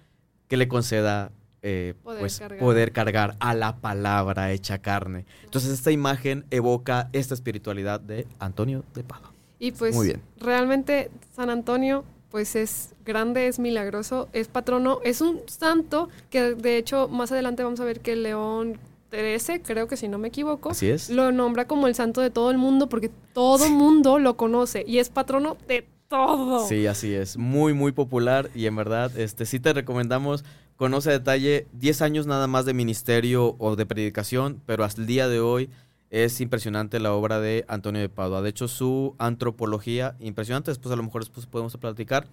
que 0.47 0.57
le 0.57 0.68
conceda 0.68 1.33
eh, 1.61 1.95
Poder 2.05 2.20
pues, 2.20 2.39
cargar. 2.39 2.59
poder 2.61 2.93
cargar 2.93 3.37
a 3.41 3.53
la 3.53 3.79
palabra 3.79 4.53
hecha 4.53 4.79
carne. 4.79 5.27
Entonces 5.43 5.73
esta 5.73 5.91
imagen 5.91 6.45
evoca 6.53 7.09
esta 7.12 7.35
espiritualidad 7.35 7.99
de 7.99 8.29
Antonio 8.39 8.85
de 8.95 9.03
Padua. 9.03 9.33
Y 9.59 9.73
pues 9.73 9.93
Muy 9.93 10.07
bien. 10.07 10.23
realmente 10.39 11.11
San 11.35 11.51
Antonio 11.51 12.05
pues 12.31 12.55
es 12.55 12.95
grande, 13.05 13.49
es 13.49 13.59
milagroso, 13.59 14.29
es 14.33 14.47
patrono, 14.47 15.01
es 15.03 15.20
un 15.20 15.41
santo 15.47 16.09
que 16.31 16.55
de 16.55 16.77
hecho 16.77 17.09
más 17.09 17.33
adelante 17.33 17.64
vamos 17.64 17.81
a 17.81 17.85
ver 17.85 17.99
que 17.99 18.14
León 18.14 18.79
XIII, 19.21 19.61
creo 19.61 19.87
que 19.89 19.97
si 19.97 20.09
no 20.09 20.19
me 20.19 20.29
equivoco, 20.29 20.71
Así 20.71 20.89
es. 20.91 21.11
lo 21.11 21.33
nombra 21.33 21.67
como 21.67 21.87
el 21.87 21.95
santo 21.95 22.21
de 22.21 22.31
todo 22.31 22.51
el 22.51 22.59
mundo 22.59 22.89
porque 22.89 23.11
todo 23.33 23.69
mundo 23.71 24.19
lo 24.19 24.37
conoce 24.37 24.85
y 24.87 24.99
es 24.99 25.09
patrono 25.09 25.57
de 25.69 25.87
todo. 26.09 26.67
Sí, 26.67 26.87
así 26.87 27.15
es. 27.15 27.37
Muy, 27.37 27.73
muy 27.75 27.93
popular 27.93 28.51
y 28.55 28.67
en 28.67 28.77
verdad, 28.77 29.17
este, 29.19 29.47
sí 29.47 29.61
te 29.61 29.73
recomendamos 29.73 30.45
conoce 30.77 31.11
a 31.11 31.13
detalle 31.13 31.69
10 31.75 32.03
años 32.03 32.27
nada 32.27 32.49
más 32.49 32.65
de 32.65 32.75
ministerio 32.75 33.55
o 33.59 33.77
de 33.77 33.87
predicación, 33.87 34.61
pero 34.67 34.83
hasta 34.83 35.01
el 35.01 35.07
día 35.07 35.29
de 35.29 35.39
hoy 35.39 35.71
es 36.11 36.41
impresionante 36.41 36.99
la 36.99 37.13
obra 37.13 37.39
de 37.39 37.65
Antonio 37.69 38.01
de 38.01 38.09
Padua. 38.09 38.43
De 38.43 38.51
hecho, 38.51 38.67
su 38.67 39.15
antropología, 39.19 40.17
impresionante, 40.19 40.73
después 40.73 40.93
a 40.93 40.97
lo 40.97 41.05
mejor 41.05 41.23
después 41.23 41.47
podemos 41.47 41.77
platicar. 41.77 42.27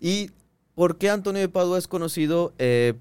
¿Y 0.00 0.30
por 0.76 0.96
qué 0.96 1.10
Antonio 1.10 1.42
de 1.42 1.48
Padua 1.48 1.76
es 1.76 1.88
conocido 1.88 2.54
eh, 2.58 2.94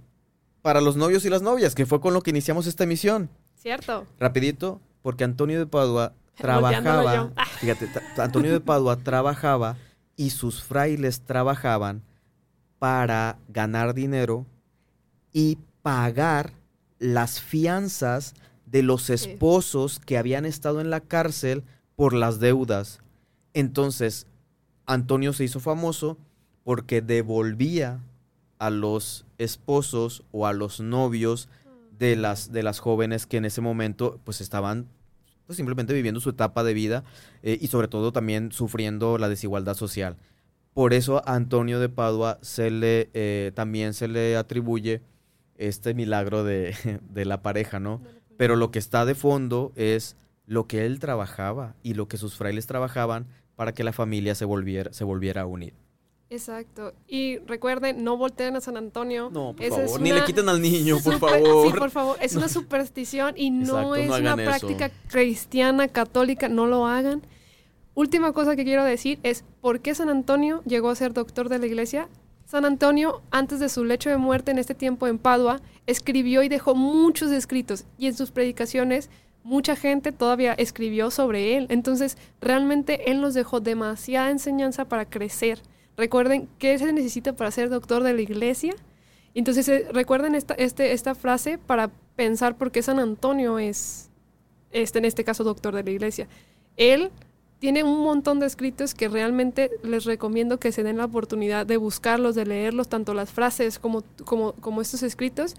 para 0.67 0.81
los 0.81 0.97
novios 0.97 1.23
y 1.23 1.29
las 1.29 1.41
novias? 1.41 1.75
Que 1.75 1.85
fue 1.85 2.01
con 2.01 2.13
lo 2.13 2.21
que 2.21 2.31
iniciamos 2.31 2.67
esta 2.67 2.83
emisión. 2.83 3.29
Cierto. 3.55 4.05
Rapidito, 4.19 4.81
porque 5.01 5.23
Antonio 5.23 5.59
de 5.59 5.65
Padua 5.65 6.11
trabajaba, 6.35 7.31
fíjate, 7.61 7.87
Antonio 8.17 8.51
de 8.51 8.59
Padua 8.59 8.97
trabajaba 8.97 9.77
y 10.17 10.31
sus 10.31 10.61
frailes 10.61 11.21
trabajaban 11.21 12.03
para 12.79 13.37
ganar 13.47 13.93
dinero 13.93 14.45
y 15.31 15.57
pagar 15.83 16.51
las 16.99 17.39
fianzas 17.39 18.33
de 18.65 18.83
los 18.83 19.09
esposos 19.09 19.99
que 19.99 20.17
habían 20.17 20.45
estado 20.45 20.81
en 20.81 20.89
la 20.89 20.99
cárcel 20.99 21.63
por 21.95 22.11
las 22.11 22.41
deudas. 22.41 22.99
Entonces, 23.53 24.27
Antonio 24.85 25.31
se 25.31 25.45
hizo 25.45 25.61
famoso 25.61 26.17
porque 26.65 27.01
devolvía 27.01 28.01
a 28.59 28.69
los 28.69 29.23
esposos 29.37 30.23
o 30.31 30.47
a 30.47 30.53
los 30.53 30.79
novios 30.79 31.49
de 31.97 32.15
las, 32.15 32.51
de 32.51 32.63
las 32.63 32.79
jóvenes 32.79 33.25
que 33.25 33.37
en 33.37 33.45
ese 33.45 33.61
momento 33.61 34.19
pues 34.23 34.41
estaban 34.41 34.87
pues, 35.45 35.57
simplemente 35.57 35.93
viviendo 35.93 36.19
su 36.19 36.29
etapa 36.29 36.63
de 36.63 36.73
vida 36.73 37.03
eh, 37.43 37.57
y 37.59 37.67
sobre 37.67 37.87
todo 37.87 38.11
también 38.11 38.51
sufriendo 38.51 39.17
la 39.17 39.29
desigualdad 39.29 39.75
social. 39.75 40.17
Por 40.73 40.93
eso 40.93 41.27
a 41.27 41.35
Antonio 41.35 41.79
de 41.79 41.89
Padua 41.89 42.37
se 42.41 42.69
le, 42.69 43.09
eh, 43.13 43.51
también 43.55 43.93
se 43.93 44.07
le 44.07 44.37
atribuye 44.37 45.01
este 45.57 45.93
milagro 45.93 46.43
de, 46.43 46.75
de 47.09 47.25
la 47.25 47.41
pareja, 47.41 47.79
¿no? 47.79 48.01
Pero 48.37 48.55
lo 48.55 48.69
que 48.69 48.77
está 48.77 49.05
de 49.05 49.15
fondo 49.15 49.71
es 49.75 50.15
lo 50.45 50.67
que 50.67 50.85
él 50.85 50.99
trabajaba 50.99 51.75
y 51.81 51.95
lo 51.95 52.07
que 52.07 52.17
sus 52.17 52.35
frailes 52.35 52.67
trabajaban 52.67 53.25
para 53.55 53.73
que 53.73 53.83
la 53.83 53.91
familia 53.91 54.35
se 54.35 54.45
volviera, 54.45 54.93
se 54.93 55.03
volviera 55.03 55.41
a 55.41 55.45
unir. 55.47 55.73
Exacto. 56.29 56.93
Y 57.07 57.37
recuerden, 57.39 58.03
no 58.03 58.17
volteen 58.17 58.55
a 58.55 58.61
San 58.61 58.75
Antonio. 58.77 59.29
No, 59.31 59.53
por 59.53 59.65
Esa 59.65 59.77
favor, 59.77 60.01
ni 60.01 60.11
le 60.11 60.23
quiten 60.25 60.49
al 60.49 60.61
niño, 60.61 60.97
por 61.03 61.19
favor. 61.19 61.67
Sí, 61.71 61.77
por 61.77 61.89
favor. 61.89 62.17
Es 62.21 62.35
una 62.35 62.49
superstición 62.49 63.33
y 63.37 63.49
no 63.49 63.63
Exacto, 63.63 63.87
no 63.87 63.95
es 63.95 64.09
una 64.09 64.33
eso. 64.33 64.43
práctica 64.43 64.91
cristiana, 65.07 65.87
católica. 65.87 66.49
No 66.49 66.67
lo 66.67 66.85
hagan. 66.85 67.21
Última 67.93 68.31
cosa 68.33 68.55
que 68.55 68.63
quiero 68.63 68.83
decir 68.83 69.19
es 69.23 69.43
por 69.61 69.79
qué 69.79 69.95
San 69.95 70.09
Antonio 70.09 70.61
llegó 70.65 70.89
a 70.89 70.95
ser 70.95 71.13
doctor 71.13 71.49
de 71.49 71.59
la 71.59 71.65
iglesia. 71.65 72.09
San 72.45 72.63
Antonio, 72.63 73.21
antes 73.31 73.59
de 73.59 73.69
su 73.69 73.83
lecho 73.83 74.09
de 74.09 74.17
muerte 74.17 74.51
en 74.51 74.59
este 74.59 74.75
tiempo 74.75 75.07
en 75.07 75.17
Padua, 75.17 75.61
escribió 75.85 76.43
y 76.43 76.49
dejó 76.49 76.75
muchos 76.75 77.31
escritos 77.31 77.85
y 77.97 78.07
en 78.07 78.15
sus 78.15 78.31
predicaciones 78.31 79.09
mucha 79.43 79.75
gente 79.75 80.11
todavía 80.11 80.53
escribió 80.53 81.09
sobre 81.09 81.57
él. 81.57 81.67
Entonces, 81.69 82.17
realmente 82.41 83.09
él 83.11 83.21
nos 83.21 83.33
dejó 83.33 83.61
demasiada 83.61 84.29
enseñanza 84.29 84.85
para 84.85 85.05
crecer. 85.09 85.61
Recuerden 85.97 86.47
qué 86.59 86.77
se 86.77 86.93
necesita 86.93 87.33
para 87.33 87.49
ser 87.49 87.69
doctor 87.69 88.03
de 88.03 88.13
la 88.13 88.21
iglesia. 88.21 88.75
Entonces, 89.33 89.67
eh, 89.67 89.87
recuerden 89.91 90.35
esta, 90.35 90.53
este, 90.53 90.93
esta 90.93 91.15
frase 91.15 91.57
para 91.57 91.89
pensar 92.15 92.55
por 92.55 92.71
qué 92.71 92.83
San 92.83 92.99
Antonio 92.99 93.57
es, 93.59 94.09
este, 94.71 94.99
en 94.99 95.05
este 95.05 95.23
caso, 95.23 95.43
doctor 95.43 95.75
de 95.75 95.83
la 95.83 95.89
iglesia. 95.89 96.27
Él 96.77 97.09
tiene 97.59 97.83
un 97.83 98.03
montón 98.03 98.39
de 98.39 98.45
escritos 98.45 98.93
que 98.93 99.07
realmente 99.07 99.71
les 99.81 100.05
recomiendo 100.05 100.59
que 100.59 100.71
se 100.71 100.83
den 100.83 100.97
la 100.97 101.05
oportunidad 101.05 101.65
de 101.65 101.77
buscarlos, 101.77 102.35
de 102.35 102.45
leerlos, 102.45 102.87
tanto 102.87 103.15
las 103.15 103.31
frases 103.31 103.79
como, 103.79 104.03
como, 104.23 104.53
como 104.53 104.81
estos 104.81 105.01
escritos. 105.01 105.55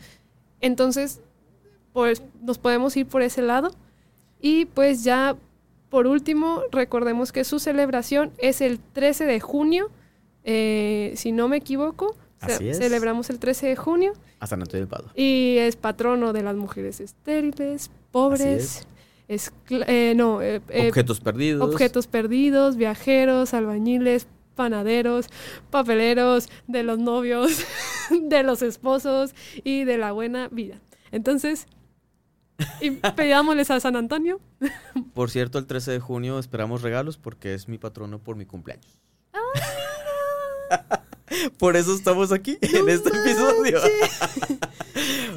Entonces, 0.60 1.20
pues 1.92 2.22
nos 2.40 2.58
podemos 2.58 2.96
ir 2.96 3.06
por 3.06 3.22
ese 3.22 3.42
lado. 3.42 3.72
Y 4.40 4.66
pues 4.66 5.02
ya, 5.02 5.34
por 5.90 6.06
último, 6.06 6.62
recordemos 6.70 7.32
que 7.32 7.42
su 7.42 7.58
celebración 7.58 8.30
es 8.38 8.60
el 8.60 8.78
13 8.78 9.26
de 9.26 9.40
junio, 9.40 9.90
eh, 10.50 11.12
si 11.16 11.30
no 11.32 11.46
me 11.48 11.58
equivoco. 11.58 12.16
ce- 12.40 12.52
Así 12.52 12.68
es. 12.70 12.78
Celebramos 12.78 13.28
el 13.30 13.38
13 13.38 13.66
de 13.68 13.76
junio 13.76 14.12
A 14.40 14.46
San 14.46 14.62
Antonio 14.62 14.86
de 14.86 14.90
Padua. 14.90 15.12
y 15.14 15.56
es 15.58 15.76
patrono 15.76 16.32
de 16.32 16.42
las 16.42 16.56
mujeres 16.56 17.00
estériles, 17.00 17.90
pobres, 18.12 18.86
es. 19.28 19.52
eh, 19.70 20.14
no, 20.16 20.40
eh, 20.40 20.60
eh, 20.70 20.88
Objetos 20.88 21.20
perdidos. 21.20 21.68
objetos 21.68 22.06
perdidos, 22.06 22.76
viajeros, 22.76 23.52
albañiles, 23.54 24.26
panaderos, 24.54 25.26
papeleros, 25.70 26.48
de 26.66 26.82
los 26.82 26.98
novios, 26.98 27.50
de 28.10 28.42
los 28.42 28.62
esposos 28.62 29.34
y 29.64 29.84
de 29.84 29.98
la 29.98 30.12
buena 30.12 30.48
vida. 30.48 30.80
Entonces, 31.12 31.66
y 32.80 32.98
a 33.02 33.80
San 33.80 33.96
Antonio. 33.96 34.40
Por 35.14 35.30
cierto, 35.30 35.58
el 35.58 35.66
13 35.66 35.90
de 35.92 36.00
junio 36.00 36.38
esperamos 36.38 36.82
regalos 36.82 37.18
porque 37.18 37.54
es 37.54 37.68
mi 37.68 37.78
patrono 37.78 38.18
por 38.20 38.36
mi 38.36 38.46
cumpleaños. 38.46 39.00
Por 41.58 41.76
eso 41.76 41.94
estamos 41.94 42.32
aquí 42.32 42.58
en 42.62 42.88
este 42.88 43.10
episodio. 43.10 43.78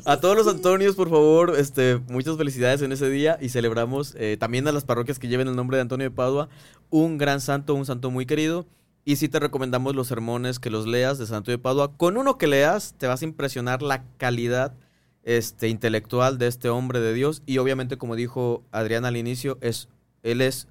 a 0.06 0.18
todos 0.20 0.36
los 0.36 0.48
Antonios, 0.48 0.96
por 0.96 1.10
favor, 1.10 1.54
este, 1.58 1.98
muchas 2.10 2.38
felicidades 2.38 2.82
en 2.82 2.92
ese 2.92 3.10
día 3.10 3.38
y 3.42 3.50
celebramos 3.50 4.16
eh, 4.18 4.38
también 4.40 4.68
a 4.68 4.72
las 4.72 4.84
parroquias 4.86 5.20
que 5.20 5.28
lleven 5.28 5.48
el 5.48 5.56
nombre 5.56 5.78
de 5.78 5.82
Antonio 5.82 6.10
de 6.10 6.16
Padua, 6.16 6.50
un 6.90 7.18
gran 7.18 7.42
santo, 7.42 7.74
un 7.76 7.86
santo 7.86 8.10
muy 8.12 8.26
querido. 8.26 8.66
Y 9.04 9.16
sí 9.16 9.30
te 9.30 9.40
recomendamos 9.40 9.96
los 9.96 10.08
sermones 10.08 10.60
que 10.60 10.70
los 10.70 10.86
leas 10.86 11.18
de 11.18 11.26
San 11.26 11.38
Antonio 11.38 11.58
de 11.58 11.64
Padua. 11.64 11.98
Con 11.98 12.18
uno 12.18 12.38
que 12.38 12.46
leas 12.46 12.94
te 13.00 13.08
vas 13.08 13.22
a 13.24 13.26
impresionar 13.26 13.82
la 13.82 14.04
calidad 14.18 14.76
este, 15.24 15.70
intelectual 15.70 16.38
de 16.38 16.46
este 16.46 16.70
hombre 16.70 17.00
de 17.00 17.14
Dios. 17.16 17.42
Y 17.48 17.58
obviamente, 17.58 17.98
como 17.98 18.16
dijo 18.16 18.64
Adrián 18.72 19.06
al 19.06 19.18
inicio, 19.18 19.58
es, 19.62 19.90
él 20.22 20.40
es 20.42 20.68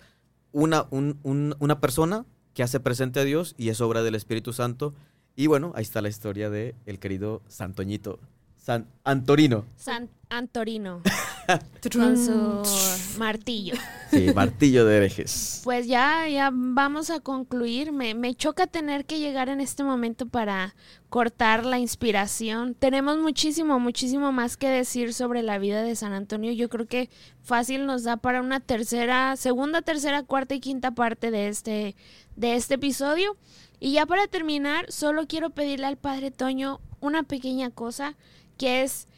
una, 0.52 0.86
un- 0.90 1.18
un- 1.24 1.56
una 1.58 1.80
persona 1.80 2.24
que 2.54 2.62
hace 2.62 2.80
presente 2.80 3.20
a 3.20 3.24
Dios 3.24 3.54
y 3.56 3.68
es 3.68 3.80
obra 3.80 4.02
del 4.02 4.14
Espíritu 4.14 4.52
Santo. 4.52 4.94
Y 5.36 5.46
bueno, 5.46 5.72
ahí 5.74 5.82
está 5.82 6.02
la 6.02 6.08
historia 6.08 6.50
de 6.50 6.74
el 6.86 6.98
querido 6.98 7.42
Santoñito, 7.48 8.18
San 8.60 8.86
Antorino. 9.04 9.64
San 9.76 10.10
Antorino 10.28 11.02
con 11.94 12.16
su 12.18 13.18
martillo. 13.18 13.74
Sí, 14.10 14.32
martillo 14.34 14.84
de 14.84 14.98
herejes. 14.98 15.62
Pues 15.64 15.86
ya, 15.86 16.28
ya 16.28 16.50
vamos 16.52 17.08
a 17.08 17.20
concluir. 17.20 17.90
Me, 17.90 18.14
me 18.14 18.34
choca 18.34 18.66
tener 18.66 19.06
que 19.06 19.18
llegar 19.18 19.48
en 19.48 19.62
este 19.62 19.82
momento 19.82 20.28
para 20.28 20.74
cortar 21.08 21.64
la 21.64 21.78
inspiración. 21.78 22.74
Tenemos 22.74 23.16
muchísimo, 23.18 23.80
muchísimo 23.80 24.30
más 24.30 24.58
que 24.58 24.68
decir 24.68 25.14
sobre 25.14 25.42
la 25.42 25.58
vida 25.58 25.82
de 25.82 25.96
San 25.96 26.12
Antonio. 26.12 26.52
Yo 26.52 26.68
creo 26.68 26.86
que 26.86 27.08
fácil 27.42 27.86
nos 27.86 28.04
da 28.04 28.18
para 28.18 28.42
una 28.42 28.60
tercera, 28.60 29.36
segunda, 29.36 29.80
tercera, 29.80 30.22
cuarta 30.22 30.54
y 30.54 30.60
quinta 30.60 30.90
parte 30.90 31.30
de 31.30 31.48
este, 31.48 31.96
de 32.36 32.56
este 32.56 32.74
episodio. 32.74 33.38
Y 33.80 33.92
ya 33.92 34.04
para 34.04 34.26
terminar, 34.26 34.84
solo 34.92 35.26
quiero 35.26 35.48
pedirle 35.48 35.86
al 35.86 35.96
Padre 35.96 36.30
Toño 36.30 36.80
una 37.00 37.22
pequeña 37.22 37.70
cosa, 37.70 38.16
que 38.60 38.82
es 38.82 39.08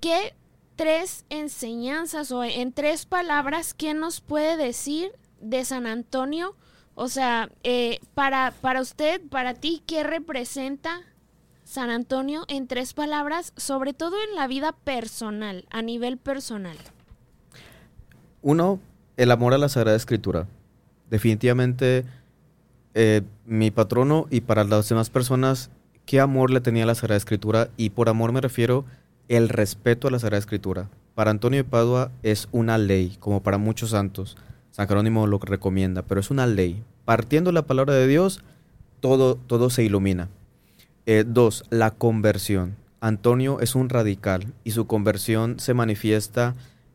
¿qué 0.00 0.34
tres 0.74 1.26
enseñanzas 1.28 2.32
o 2.32 2.42
en 2.42 2.72
tres 2.72 3.04
palabras, 3.04 3.74
¿qué 3.74 3.92
nos 3.92 4.22
puede 4.22 4.56
decir 4.56 5.12
de 5.42 5.66
San 5.66 5.86
Antonio? 5.86 6.56
O 6.94 7.08
sea, 7.08 7.50
eh, 7.64 8.00
para, 8.14 8.54
para 8.62 8.80
usted, 8.80 9.20
para 9.28 9.52
ti, 9.52 9.82
¿qué 9.86 10.04
representa 10.04 11.02
San 11.64 11.90
Antonio 11.90 12.46
en 12.48 12.66
tres 12.66 12.94
palabras, 12.94 13.52
sobre 13.58 13.92
todo 13.92 14.16
en 14.26 14.34
la 14.34 14.46
vida 14.46 14.72
personal, 14.72 15.66
a 15.68 15.82
nivel 15.82 16.16
personal? 16.16 16.78
Uno, 18.40 18.80
el 19.18 19.30
amor 19.32 19.52
a 19.52 19.58
la 19.58 19.68
Sagrada 19.68 19.98
Escritura. 19.98 20.46
Definitivamente, 21.10 22.06
eh, 22.94 23.20
mi 23.44 23.70
patrono 23.70 24.28
y 24.30 24.40
para 24.40 24.64
las 24.64 24.88
demás 24.88 25.10
personas, 25.10 25.70
qué 26.08 26.20
amor 26.20 26.50
le 26.50 26.62
tenía 26.62 26.84
a 26.84 26.86
la 26.86 26.94
Sagrada 26.94 27.18
Escritura. 27.18 27.68
Y 27.76 27.90
por 27.90 28.08
amor 28.08 28.32
me 28.32 28.40
refiero 28.40 28.86
el 29.28 29.50
respeto 29.50 30.08
a 30.08 30.10
la 30.10 30.18
Sagrada 30.18 30.40
Escritura. 30.40 30.88
Para 31.14 31.30
Antonio 31.30 31.58
de 31.58 31.68
Padua 31.68 32.10
es 32.22 32.48
una 32.50 32.78
ley, 32.78 33.18
como 33.20 33.42
para 33.42 33.58
muchos 33.58 33.90
santos. 33.90 34.38
San 34.70 34.88
Jerónimo 34.88 35.26
lo 35.26 35.38
recomienda, 35.38 36.00
pero 36.00 36.20
es 36.20 36.30
una 36.30 36.46
ley. 36.46 36.82
Partiendo 37.04 37.52
la 37.52 37.66
palabra 37.66 37.92
de 37.92 38.06
Dios, 38.06 38.42
todo, 39.00 39.34
todo 39.34 39.68
se 39.68 39.84
ilumina. 39.84 40.30
Eh, 41.04 41.24
dos, 41.26 41.64
la 41.68 41.90
conversión. 41.90 42.76
Antonio 43.00 43.60
es 43.60 43.74
un 43.74 43.90
radical 43.90 44.54
y 44.64 44.70
su 44.70 44.86
conversión 44.86 45.60
se 45.60 45.74
manifiesta 45.74 46.54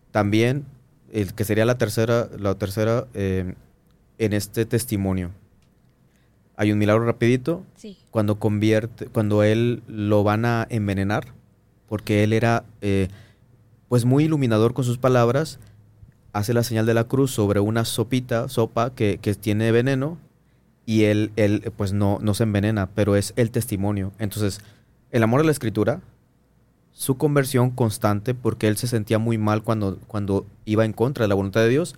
también, 0.09 0.65
el 1.11 1.35
que 1.35 1.45
sería 1.45 1.65
la 1.65 1.77
tercera, 1.77 2.29
la 2.39 2.55
tercera 2.55 3.05
eh, 3.13 3.53
en 4.17 4.33
este 4.33 4.65
testimonio. 4.65 5.29
Hay 6.55 6.71
un 6.71 6.77
milagro 6.77 7.05
rapidito 7.05 7.63
Sí. 7.75 7.97
cuando 8.11 8.39
convierte, 8.39 9.07
cuando 9.07 9.43
él 9.43 9.81
lo 9.87 10.23
van 10.23 10.45
a 10.45 10.67
envenenar, 10.69 11.27
porque 11.87 12.23
él 12.23 12.33
era 12.33 12.63
eh, 12.81 13.07
pues 13.89 14.05
muy 14.05 14.25
iluminador 14.25 14.73
con 14.73 14.85
sus 14.85 14.97
palabras, 14.97 15.59
hace 16.31 16.53
la 16.53 16.63
señal 16.63 16.85
de 16.85 16.93
la 16.93 17.03
cruz 17.05 17.31
sobre 17.31 17.59
una 17.59 17.85
sopita, 17.85 18.49
sopa 18.49 18.91
que, 18.93 19.19
que 19.19 19.35
tiene 19.35 19.71
veneno, 19.71 20.17
y 20.85 21.03
él, 21.03 21.31
él 21.35 21.71
pues 21.77 21.93
no, 21.93 22.19
no 22.21 22.33
se 22.33 22.43
envenena, 22.43 22.89
pero 22.93 23.15
es 23.15 23.33
el 23.35 23.51
testimonio. 23.51 24.11
Entonces, 24.19 24.59
el 25.11 25.23
amor 25.23 25.39
a 25.41 25.43
la 25.43 25.51
escritura, 25.51 26.01
su 26.91 27.17
conversión 27.17 27.71
constante 27.71 28.33
porque 28.35 28.67
él 28.67 28.77
se 28.77 28.87
sentía 28.87 29.17
muy 29.17 29.37
mal 29.37 29.63
cuando, 29.63 29.97
cuando 30.07 30.45
iba 30.65 30.85
en 30.85 30.93
contra 30.93 31.23
de 31.23 31.27
la 31.29 31.35
voluntad 31.35 31.61
de 31.61 31.69
Dios 31.69 31.95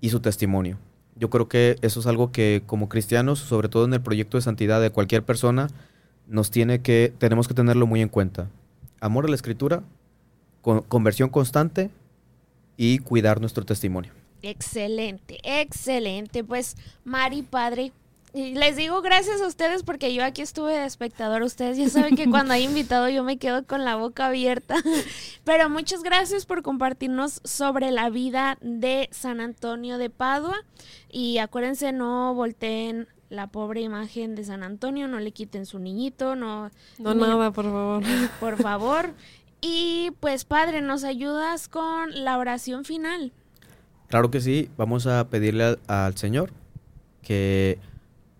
y 0.00 0.10
su 0.10 0.20
testimonio. 0.20 0.78
Yo 1.18 1.30
creo 1.30 1.48
que 1.48 1.76
eso 1.82 2.00
es 2.00 2.06
algo 2.06 2.30
que 2.30 2.62
como 2.66 2.88
cristianos, 2.88 3.38
sobre 3.38 3.68
todo 3.68 3.86
en 3.86 3.94
el 3.94 4.02
proyecto 4.02 4.36
de 4.36 4.42
santidad 4.42 4.80
de 4.80 4.90
cualquier 4.90 5.24
persona, 5.24 5.68
nos 6.26 6.50
tiene 6.50 6.82
que, 6.82 7.12
tenemos 7.18 7.48
que 7.48 7.54
tenerlo 7.54 7.86
muy 7.86 8.02
en 8.02 8.08
cuenta. 8.08 8.50
Amor 9.00 9.24
a 9.24 9.28
la 9.28 9.34
escritura, 9.34 9.82
conversión 10.88 11.28
constante 11.30 11.90
y 12.76 12.98
cuidar 12.98 13.40
nuestro 13.40 13.64
testimonio. 13.64 14.12
Excelente, 14.42 15.38
excelente. 15.42 16.44
Pues 16.44 16.76
Mari, 17.04 17.42
padre, 17.42 17.92
les 18.36 18.76
digo 18.76 19.00
gracias 19.00 19.40
a 19.40 19.46
ustedes 19.46 19.82
porque 19.82 20.12
yo 20.12 20.22
aquí 20.22 20.42
estuve 20.42 20.74
de 20.74 20.84
espectador. 20.84 21.42
Ustedes 21.42 21.78
ya 21.78 21.88
saben 21.88 22.16
que 22.16 22.28
cuando 22.30 22.52
hay 22.52 22.64
invitado 22.64 23.08
yo 23.08 23.24
me 23.24 23.38
quedo 23.38 23.64
con 23.66 23.84
la 23.84 23.96
boca 23.96 24.26
abierta. 24.26 24.76
Pero 25.44 25.70
muchas 25.70 26.02
gracias 26.02 26.44
por 26.44 26.62
compartirnos 26.62 27.40
sobre 27.44 27.90
la 27.90 28.10
vida 28.10 28.58
de 28.60 29.08
San 29.10 29.40
Antonio 29.40 29.96
de 29.96 30.10
Padua. 30.10 30.56
Y 31.10 31.38
acuérdense, 31.38 31.92
no 31.92 32.34
volteen 32.34 33.08
la 33.30 33.46
pobre 33.46 33.80
imagen 33.80 34.34
de 34.34 34.44
San 34.44 34.62
Antonio, 34.62 35.08
no 35.08 35.18
le 35.18 35.32
quiten 35.32 35.66
su 35.66 35.78
niñito, 35.78 36.36
no... 36.36 36.70
No, 36.98 37.14
nada, 37.14 37.50
por 37.50 37.64
favor. 37.64 38.02
Por 38.40 38.62
favor. 38.62 39.14
Y 39.60 40.12
pues 40.20 40.44
Padre, 40.44 40.82
¿nos 40.82 41.02
ayudas 41.04 41.68
con 41.68 42.24
la 42.24 42.38
oración 42.38 42.84
final? 42.84 43.32
Claro 44.08 44.30
que 44.30 44.40
sí, 44.40 44.68
vamos 44.76 45.06
a 45.06 45.28
pedirle 45.28 45.78
al 45.88 46.16
Señor 46.16 46.52
que 47.22 47.78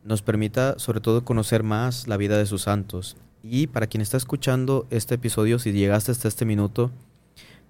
nos 0.06 0.22
permita 0.22 0.78
sobre 0.78 1.00
todo 1.00 1.24
conocer 1.24 1.62
más 1.62 2.06
la 2.06 2.16
vida 2.16 2.38
de 2.38 2.46
sus 2.46 2.62
santos. 2.62 3.16
Y 3.42 3.66
para 3.66 3.88
quien 3.88 4.00
está 4.00 4.16
escuchando 4.16 4.86
este 4.90 5.16
episodio, 5.16 5.58
si 5.58 5.72
llegaste 5.72 6.12
hasta 6.12 6.28
este 6.28 6.44
minuto, 6.44 6.90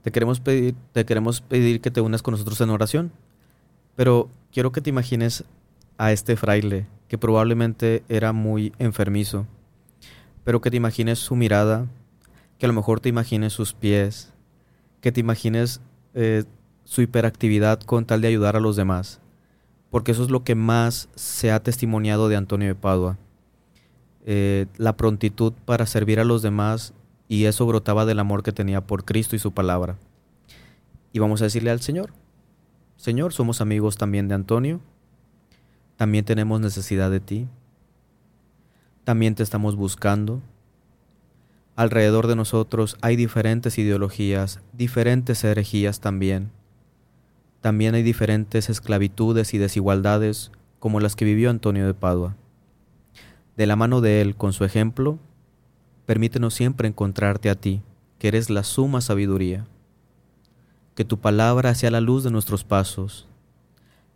te 0.03 0.13
queremos 0.13 0.41
pedir, 0.41 0.75
te 0.93 1.05
queremos 1.05 1.41
pedir 1.41 1.81
que 1.81 1.91
te 1.91 2.01
unas 2.01 2.23
con 2.23 2.33
nosotros 2.33 2.61
en 2.61 2.71
oración. 2.71 3.11
Pero 3.97 4.29
quiero 4.53 4.71
que 4.71 4.83
te 4.83 4.91
imagines 4.91 5.45
a 5.97 6.13
este 6.13 6.37
fraile 6.37 6.87
que 7.09 7.19
probablemente 7.19 8.05
era 8.09 8.33
muy 8.33 8.73
enfermizo, 8.79 9.47
pero 10.45 10.61
que 10.61 10.71
te 10.71 10.77
imagines 10.77 11.19
su 11.19 11.37
mirada, 11.37 11.87
que 12.59 12.67
a 12.67 12.69
lo 12.69 12.75
mejor 12.75 13.01
te 13.01 13.09
imagines 13.09 13.55
sus 13.55 13.73
pies, 13.73 14.33
que 15.01 15.13
te 15.13 15.21
imagines 15.21 15.81
eh, 16.15 16.45
su 16.85 17.01
hiperactividad 17.01 17.81
con 17.81 18.05
tal 18.05 18.21
de 18.21 18.29
ayudar 18.29 18.57
a 18.57 18.61
los 18.61 18.77
demás 18.77 19.21
porque 19.97 20.13
eso 20.13 20.25
es 20.25 20.31
lo 20.31 20.45
que 20.45 20.55
más 20.55 21.09
se 21.15 21.51
ha 21.51 21.63
testimoniado 21.63 22.29
de 22.29 22.37
Antonio 22.37 22.69
de 22.69 22.75
Padua. 22.75 23.17
Eh, 24.27 24.67
la 24.77 24.95
prontitud 24.95 25.55
para 25.65 25.87
servir 25.87 26.21
a 26.21 26.25
los 26.25 26.43
demás 26.43 26.93
y 27.29 27.47
eso 27.47 27.65
brotaba 27.65 28.05
del 28.05 28.19
amor 28.19 28.43
que 28.43 28.53
tenía 28.53 28.83
por 28.83 29.07
Cristo 29.07 29.37
y 29.37 29.39
su 29.39 29.53
palabra. 29.53 29.97
Y 31.15 31.19
vamos 31.19 31.41
a 31.41 31.45
decirle 31.45 31.71
al 31.71 31.81
Señor, 31.81 32.13
Señor, 32.99 33.33
somos 33.33 33.63
amigos 33.63 33.97
también 33.97 34.29
de 34.29 34.35
Antonio, 34.35 34.83
también 35.97 36.27
tenemos 36.27 36.61
necesidad 36.61 37.11
de 37.11 37.21
ti, 37.21 37.49
también 39.05 39.35
te 39.35 39.43
estamos 39.43 39.77
buscando. 39.77 40.43
Alrededor 41.75 42.27
de 42.27 42.37
nosotros 42.37 42.99
hay 43.01 43.17
diferentes 43.17 43.79
ideologías, 43.79 44.61
diferentes 44.75 45.43
herejías 45.43 46.01
también 46.01 46.51
también 47.67 47.97
hay 47.97 48.05
diferentes 48.05 48.71
esclavitudes 48.71 49.53
y 49.53 49.59
desigualdades 49.59 50.53
como 50.79 51.01
las 51.01 51.17
que 51.17 51.25
vivió 51.25 51.51
Antonio 51.51 51.85
de 51.85 51.95
Padua. 51.95 52.37
De 53.57 53.67
la 53.67 53.75
mano 53.75 54.01
de 54.01 54.21
él, 54.21 54.37
con 54.37 54.53
su 54.53 54.65
ejemplo, 54.65 55.19
permítenos 56.05 56.55
siempre 56.55 56.87
encontrarte 56.87 57.51
a 57.51 57.57
ti, 57.57 57.83
que 58.21 58.29
eres 58.29 58.51
la 58.51 58.63
suma 58.63 59.01
sabiduría. 59.01 59.67
Que 60.95 61.05
tu 61.05 61.19
palabra 61.19 61.75
sea 61.75 61.91
la 61.91 62.01
luz 62.01 62.23
de 62.23 62.31
nuestros 62.31 62.63
pasos, 62.63 63.27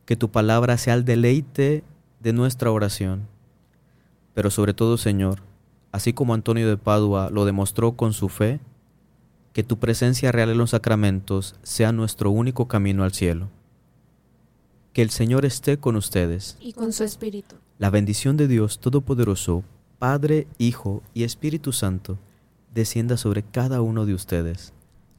que 0.04 0.14
tu 0.14 0.30
palabra 0.30 0.78
sea 0.78 0.94
el 0.94 1.04
deleite 1.04 1.82
de 2.20 2.32
nuestra 2.32 2.70
oración. 2.70 3.26
Pero 4.32 4.52
sobre 4.52 4.74
todo, 4.74 4.96
Señor, 4.96 5.42
así 5.90 6.12
como 6.12 6.34
Antonio 6.34 6.68
de 6.68 6.76
Padua 6.76 7.30
lo 7.30 7.44
demostró 7.44 7.96
con 7.96 8.12
su 8.12 8.28
fe, 8.28 8.60
que 9.52 9.64
tu 9.64 9.78
presencia 9.78 10.32
real 10.32 10.50
en 10.50 10.58
los 10.58 10.70
sacramentos 10.70 11.56
sea 11.62 11.92
nuestro 11.92 12.30
único 12.30 12.68
camino 12.68 13.04
al 13.04 13.12
cielo. 13.12 13.48
Que 14.92 15.02
el 15.02 15.10
Señor 15.10 15.44
esté 15.44 15.78
con 15.78 15.96
ustedes. 15.96 16.56
Y 16.60 16.72
con 16.72 16.92
su 16.92 17.04
Espíritu. 17.04 17.56
La 17.78 17.90
bendición 17.90 18.36
de 18.36 18.48
Dios 18.48 18.78
Todopoderoso, 18.78 19.64
Padre, 19.98 20.46
Hijo 20.58 21.02
y 21.14 21.24
Espíritu 21.24 21.72
Santo, 21.72 22.18
descienda 22.74 23.16
sobre 23.16 23.42
cada 23.42 23.82
uno 23.82 24.06
de 24.06 24.14
ustedes, 24.14 24.72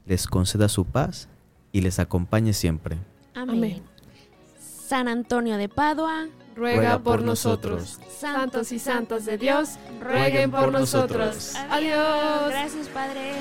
les 0.05 0.27
conceda 0.27 0.69
su 0.69 0.85
paz 0.85 1.27
y 1.71 1.81
les 1.81 1.99
acompañe 1.99 2.53
siempre. 2.53 2.97
Amén. 3.33 3.81
San 4.59 5.07
Antonio 5.07 5.57
de 5.57 5.69
Padua, 5.69 6.27
ruega 6.55 6.99
por 6.99 7.21
nosotros. 7.23 7.99
Santos 8.09 8.71
y 8.71 8.79
santas 8.79 9.25
de 9.25 9.37
Dios, 9.37 9.77
rueguen 10.01 10.51
por 10.51 10.71
nosotros. 10.71 11.53
Adiós. 11.69 12.49
Gracias, 12.49 12.87
Padre. 12.89 13.35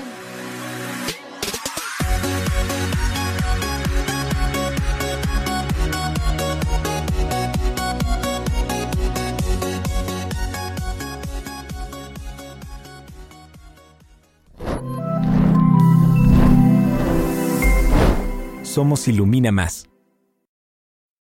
Somos 18.71 19.05
Ilumina 19.09 19.51
Más. 19.51 19.90